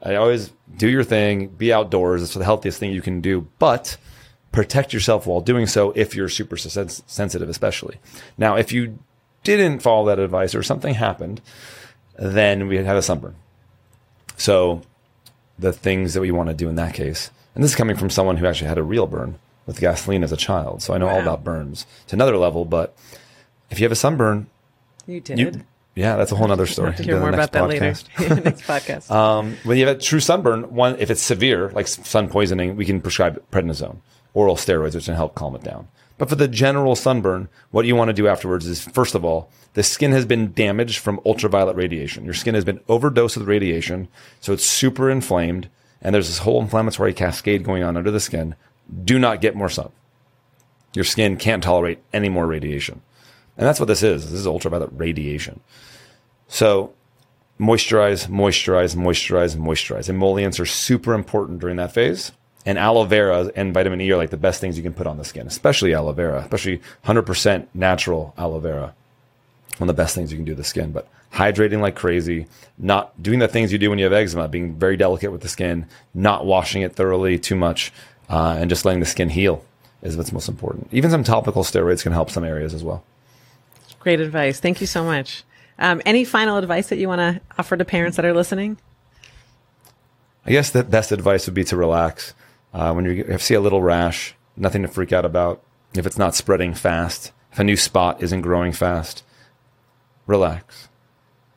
I 0.00 0.14
always 0.14 0.52
do 0.76 0.88
your 0.88 1.02
thing, 1.02 1.48
be 1.48 1.72
outdoors. 1.72 2.22
It's 2.22 2.34
the 2.34 2.44
healthiest 2.44 2.78
thing 2.78 2.92
you 2.92 3.02
can 3.02 3.20
do, 3.20 3.48
but 3.58 3.96
protect 4.52 4.92
yourself 4.92 5.26
while 5.26 5.40
doing 5.40 5.66
so 5.66 5.92
if 5.96 6.14
you're 6.14 6.28
super 6.28 6.56
sens- 6.56 7.02
sensitive, 7.06 7.48
especially. 7.48 7.98
Now, 8.36 8.56
if 8.56 8.72
you 8.72 8.98
didn't 9.42 9.80
follow 9.80 10.06
that 10.06 10.20
advice 10.20 10.54
or 10.54 10.62
something 10.62 10.94
happened, 10.94 11.40
then 12.16 12.68
we 12.68 12.76
have 12.76 12.96
a 12.96 13.02
sunburn. 13.02 13.34
So 14.36 14.82
the 15.58 15.72
things 15.72 16.14
that 16.14 16.20
we 16.20 16.30
want 16.30 16.48
to 16.48 16.54
do 16.54 16.68
in 16.68 16.76
that 16.76 16.94
case. 16.94 17.30
And 17.54 17.64
this 17.64 17.72
is 17.72 17.76
coming 17.76 17.96
from 17.96 18.10
someone 18.10 18.36
who 18.36 18.46
actually 18.46 18.68
had 18.68 18.78
a 18.78 18.82
real 18.82 19.06
burn 19.06 19.38
with 19.66 19.80
gasoline 19.80 20.22
as 20.22 20.32
a 20.32 20.36
child. 20.36 20.82
So 20.82 20.94
I 20.94 20.98
know 20.98 21.08
all 21.08 21.20
about 21.20 21.44
burns 21.44 21.86
to 22.06 22.16
another 22.16 22.36
level. 22.36 22.64
But 22.64 22.96
if 23.70 23.80
you 23.80 23.84
have 23.84 23.92
a 23.92 23.96
sunburn, 23.96 24.46
You 25.06 25.20
did. 25.20 25.38
you, 25.38 25.52
yeah, 25.94 26.16
that's 26.16 26.30
a 26.30 26.36
whole 26.36 26.50
other 26.52 26.66
story. 26.66 26.94
To 26.94 27.02
hear 27.02 27.18
more 27.18 27.30
about 27.30 27.52
that 27.52 27.66
later. 27.68 27.84
Next 27.86 28.08
podcast. 28.62 29.10
Um, 29.10 29.56
when 29.64 29.76
you 29.78 29.86
have 29.86 29.96
a 29.96 30.00
true 30.00 30.20
sunburn, 30.20 30.72
one 30.74 30.96
if 31.00 31.10
it's 31.10 31.20
severe, 31.20 31.70
like 31.70 31.88
sun 31.88 32.28
poisoning, 32.28 32.76
we 32.76 32.84
can 32.84 33.00
prescribe 33.00 33.42
prednisone, 33.50 33.96
oral 34.34 34.54
steroids, 34.54 34.94
which 34.94 35.06
can 35.06 35.14
help 35.14 35.34
calm 35.34 35.56
it 35.56 35.64
down. 35.64 35.88
But 36.18 36.28
for 36.28 36.34
the 36.34 36.48
general 36.48 36.96
sunburn, 36.96 37.48
what 37.70 37.86
you 37.86 37.94
want 37.96 38.08
to 38.08 38.12
do 38.12 38.28
afterwards 38.28 38.66
is, 38.66 38.82
first 38.82 39.14
of 39.14 39.24
all, 39.24 39.50
the 39.74 39.82
skin 39.84 40.10
has 40.12 40.26
been 40.26 40.52
damaged 40.52 40.98
from 40.98 41.20
ultraviolet 41.24 41.76
radiation. 41.76 42.24
Your 42.24 42.34
skin 42.34 42.54
has 42.54 42.64
been 42.64 42.80
overdosed 42.88 43.36
with 43.36 43.48
radiation, 43.48 44.08
so 44.40 44.52
it's 44.52 44.66
super 44.66 45.08
inflamed, 45.08 45.68
and 46.02 46.14
there's 46.14 46.28
this 46.28 46.38
whole 46.38 46.60
inflammatory 46.60 47.14
cascade 47.14 47.64
going 47.64 47.84
on 47.84 47.96
under 47.96 48.10
the 48.10 48.20
skin. 48.20 48.56
Do 49.04 49.18
not 49.18 49.40
get 49.40 49.54
more 49.54 49.68
sun. 49.68 49.90
Your 50.94 51.04
skin 51.04 51.36
can't 51.36 51.62
tolerate 51.62 52.00
any 52.12 52.28
more 52.28 52.46
radiation. 52.46 53.00
And 53.56 53.66
that's 53.66 53.78
what 53.78 53.86
this 53.86 54.02
is. 54.02 54.30
This 54.30 54.40
is 54.40 54.46
ultraviolet 54.46 54.90
radiation. 54.92 55.60
So 56.48 56.94
moisturize, 57.60 58.26
moisturize, 58.28 58.96
moisturize, 58.96 59.56
moisturize. 59.56 60.08
Emollients 60.08 60.58
are 60.58 60.66
super 60.66 61.14
important 61.14 61.60
during 61.60 61.76
that 61.76 61.92
phase. 61.92 62.32
And 62.68 62.78
aloe 62.78 63.04
vera 63.04 63.50
and 63.56 63.72
vitamin 63.72 63.98
E 64.02 64.12
are 64.12 64.18
like 64.18 64.28
the 64.28 64.36
best 64.36 64.60
things 64.60 64.76
you 64.76 64.82
can 64.82 64.92
put 64.92 65.06
on 65.06 65.16
the 65.16 65.24
skin, 65.24 65.46
especially 65.46 65.94
aloe 65.94 66.12
vera, 66.12 66.40
especially 66.40 66.82
100% 67.06 67.66
natural 67.72 68.34
aloe 68.36 68.58
vera. 68.58 68.94
One 69.78 69.88
of 69.88 69.96
the 69.96 70.02
best 70.02 70.14
things 70.14 70.30
you 70.30 70.36
can 70.36 70.44
do 70.44 70.52
to 70.52 70.56
the 70.56 70.64
skin. 70.64 70.92
But 70.92 71.08
hydrating 71.32 71.80
like 71.80 71.96
crazy, 71.96 72.46
not 72.76 73.22
doing 73.22 73.38
the 73.38 73.48
things 73.48 73.72
you 73.72 73.78
do 73.78 73.88
when 73.88 73.98
you 73.98 74.04
have 74.04 74.12
eczema, 74.12 74.48
being 74.48 74.74
very 74.74 74.98
delicate 74.98 75.32
with 75.32 75.40
the 75.40 75.48
skin, 75.48 75.86
not 76.12 76.44
washing 76.44 76.82
it 76.82 76.94
thoroughly 76.94 77.38
too 77.38 77.56
much, 77.56 77.90
uh, 78.28 78.58
and 78.58 78.68
just 78.68 78.84
letting 78.84 79.00
the 79.00 79.06
skin 79.06 79.30
heal 79.30 79.64
is 80.02 80.18
what's 80.18 80.30
most 80.30 80.50
important. 80.50 80.88
Even 80.92 81.10
some 81.10 81.24
topical 81.24 81.64
steroids 81.64 82.02
can 82.02 82.12
help 82.12 82.28
some 82.28 82.44
areas 82.44 82.74
as 82.74 82.84
well. 82.84 83.02
Great 83.98 84.20
advice. 84.20 84.60
Thank 84.60 84.82
you 84.82 84.86
so 84.86 85.02
much. 85.02 85.42
Um, 85.78 86.02
any 86.04 86.22
final 86.22 86.58
advice 86.58 86.90
that 86.90 86.98
you 86.98 87.08
want 87.08 87.20
to 87.20 87.40
offer 87.58 87.78
to 87.78 87.84
parents 87.86 88.16
that 88.16 88.26
are 88.26 88.34
listening? 88.34 88.76
I 90.44 90.50
guess 90.50 90.68
the 90.68 90.84
best 90.84 91.12
advice 91.12 91.46
would 91.46 91.54
be 91.54 91.64
to 91.64 91.74
relax. 91.74 92.34
Uh, 92.72 92.92
when 92.92 93.04
you 93.04 93.38
see 93.38 93.54
a 93.54 93.60
little 93.60 93.82
rash, 93.82 94.34
nothing 94.56 94.82
to 94.82 94.88
freak 94.88 95.12
out 95.12 95.24
about. 95.24 95.62
If 95.94 96.06
it's 96.06 96.18
not 96.18 96.34
spreading 96.34 96.74
fast, 96.74 97.32
if 97.52 97.58
a 97.58 97.64
new 97.64 97.76
spot 97.76 98.22
isn't 98.22 98.42
growing 98.42 98.72
fast, 98.72 99.24
relax. 100.26 100.88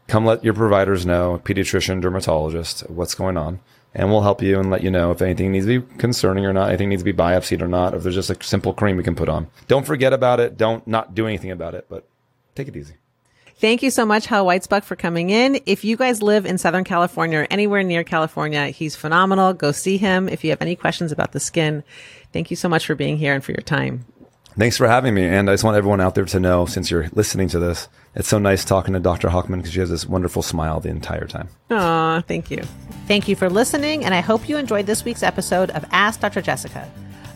come 0.07 0.25
let 0.25 0.43
your 0.43 0.53
providers 0.53 1.05
know, 1.05 1.41
pediatrician, 1.43 2.01
dermatologist, 2.01 2.81
what's 2.89 3.15
going 3.15 3.37
on. 3.37 3.59
And 3.93 4.09
we'll 4.09 4.21
help 4.21 4.41
you 4.41 4.59
and 4.59 4.69
let 4.69 4.83
you 4.83 4.91
know 4.91 5.11
if 5.11 5.21
anything 5.21 5.51
needs 5.51 5.65
to 5.65 5.81
be 5.81 5.97
concerning 5.97 6.45
or 6.45 6.53
not, 6.53 6.69
anything 6.69 6.89
needs 6.89 7.01
to 7.01 7.05
be 7.05 7.13
biopsied 7.13 7.61
or 7.61 7.67
not, 7.67 7.93
if 7.93 8.03
there's 8.03 8.15
just 8.15 8.29
a 8.29 8.41
simple 8.41 8.73
cream 8.73 8.95
we 8.95 9.03
can 9.03 9.15
put 9.15 9.27
on. 9.29 9.47
Don't 9.67 9.85
forget 9.85 10.13
about 10.13 10.39
it. 10.39 10.57
Don't 10.57 10.85
not 10.87 11.13
do 11.13 11.27
anything 11.27 11.51
about 11.51 11.75
it, 11.75 11.85
but 11.89 12.05
take 12.55 12.67
it 12.69 12.75
easy. 12.77 12.95
Thank 13.61 13.83
you 13.83 13.91
so 13.91 14.07
much, 14.07 14.25
Hal 14.25 14.43
Weitzbuch, 14.47 14.83
for 14.83 14.95
coming 14.95 15.29
in. 15.29 15.61
If 15.67 15.83
you 15.83 15.95
guys 15.95 16.23
live 16.23 16.47
in 16.47 16.57
Southern 16.57 16.83
California 16.83 17.41
or 17.41 17.47
anywhere 17.51 17.83
near 17.83 18.03
California, 18.03 18.69
he's 18.69 18.95
phenomenal. 18.95 19.53
Go 19.53 19.71
see 19.71 19.97
him 19.97 20.27
if 20.27 20.43
you 20.43 20.49
have 20.49 20.63
any 20.63 20.75
questions 20.75 21.11
about 21.11 21.31
the 21.31 21.39
skin. 21.39 21.83
Thank 22.33 22.49
you 22.49 22.55
so 22.55 22.67
much 22.67 22.87
for 22.87 22.95
being 22.95 23.17
here 23.17 23.35
and 23.35 23.43
for 23.43 23.51
your 23.51 23.61
time. 23.61 24.03
Thanks 24.57 24.77
for 24.77 24.87
having 24.87 25.13
me. 25.13 25.25
And 25.25 25.47
I 25.47 25.53
just 25.53 25.63
want 25.63 25.77
everyone 25.77 26.01
out 26.01 26.15
there 26.15 26.25
to 26.25 26.39
know, 26.39 26.65
since 26.65 26.89
you're 26.89 27.07
listening 27.13 27.49
to 27.49 27.59
this, 27.59 27.87
it's 28.15 28.27
so 28.27 28.39
nice 28.39 28.65
talking 28.65 28.95
to 28.95 28.99
Dr. 28.99 29.27
Hochman 29.27 29.57
because 29.57 29.73
she 29.73 29.79
has 29.79 29.91
this 29.91 30.07
wonderful 30.07 30.41
smile 30.41 30.79
the 30.79 30.89
entire 30.89 31.27
time. 31.27 31.47
Aw, 31.69 32.21
thank 32.21 32.49
you. 32.49 32.63
Thank 33.07 33.27
you 33.27 33.35
for 33.35 33.47
listening, 33.47 34.03
and 34.03 34.15
I 34.15 34.21
hope 34.21 34.49
you 34.49 34.57
enjoyed 34.57 34.87
this 34.87 35.05
week's 35.05 35.21
episode 35.21 35.69
of 35.69 35.85
Ask 35.91 36.19
Dr. 36.19 36.41
Jessica. 36.41 36.91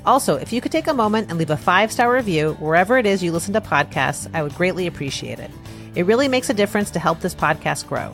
Also, 0.07 0.37
if 0.37 0.51
you 0.51 0.59
could 0.59 0.71
take 0.71 0.87
a 0.87 0.93
moment 0.93 1.29
and 1.29 1.37
leave 1.37 1.51
a 1.51 1.57
five 1.57 1.91
star 1.91 2.11
review 2.11 2.53
wherever 2.53 2.97
it 2.97 3.05
is 3.05 3.21
you 3.21 3.31
listen 3.31 3.53
to 3.53 3.61
podcasts, 3.61 4.27
I 4.33 4.41
would 4.41 4.55
greatly 4.55 4.87
appreciate 4.87 5.37
it. 5.37 5.51
It 5.95 6.05
really 6.05 6.27
makes 6.27 6.49
a 6.49 6.53
difference 6.53 6.91
to 6.91 6.99
help 6.99 7.19
this 7.21 7.35
podcast 7.35 7.87
grow. 7.87 8.13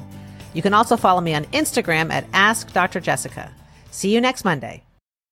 You 0.53 0.61
can 0.61 0.73
also 0.73 0.97
follow 0.97 1.21
me 1.21 1.33
on 1.33 1.45
Instagram 1.45 2.11
at 2.11 2.25
Ask 2.33 2.71
Dr. 2.73 2.99
Jessica. 2.99 3.51
See 3.89 4.13
you 4.13 4.21
next 4.21 4.45
Monday. 4.45 4.83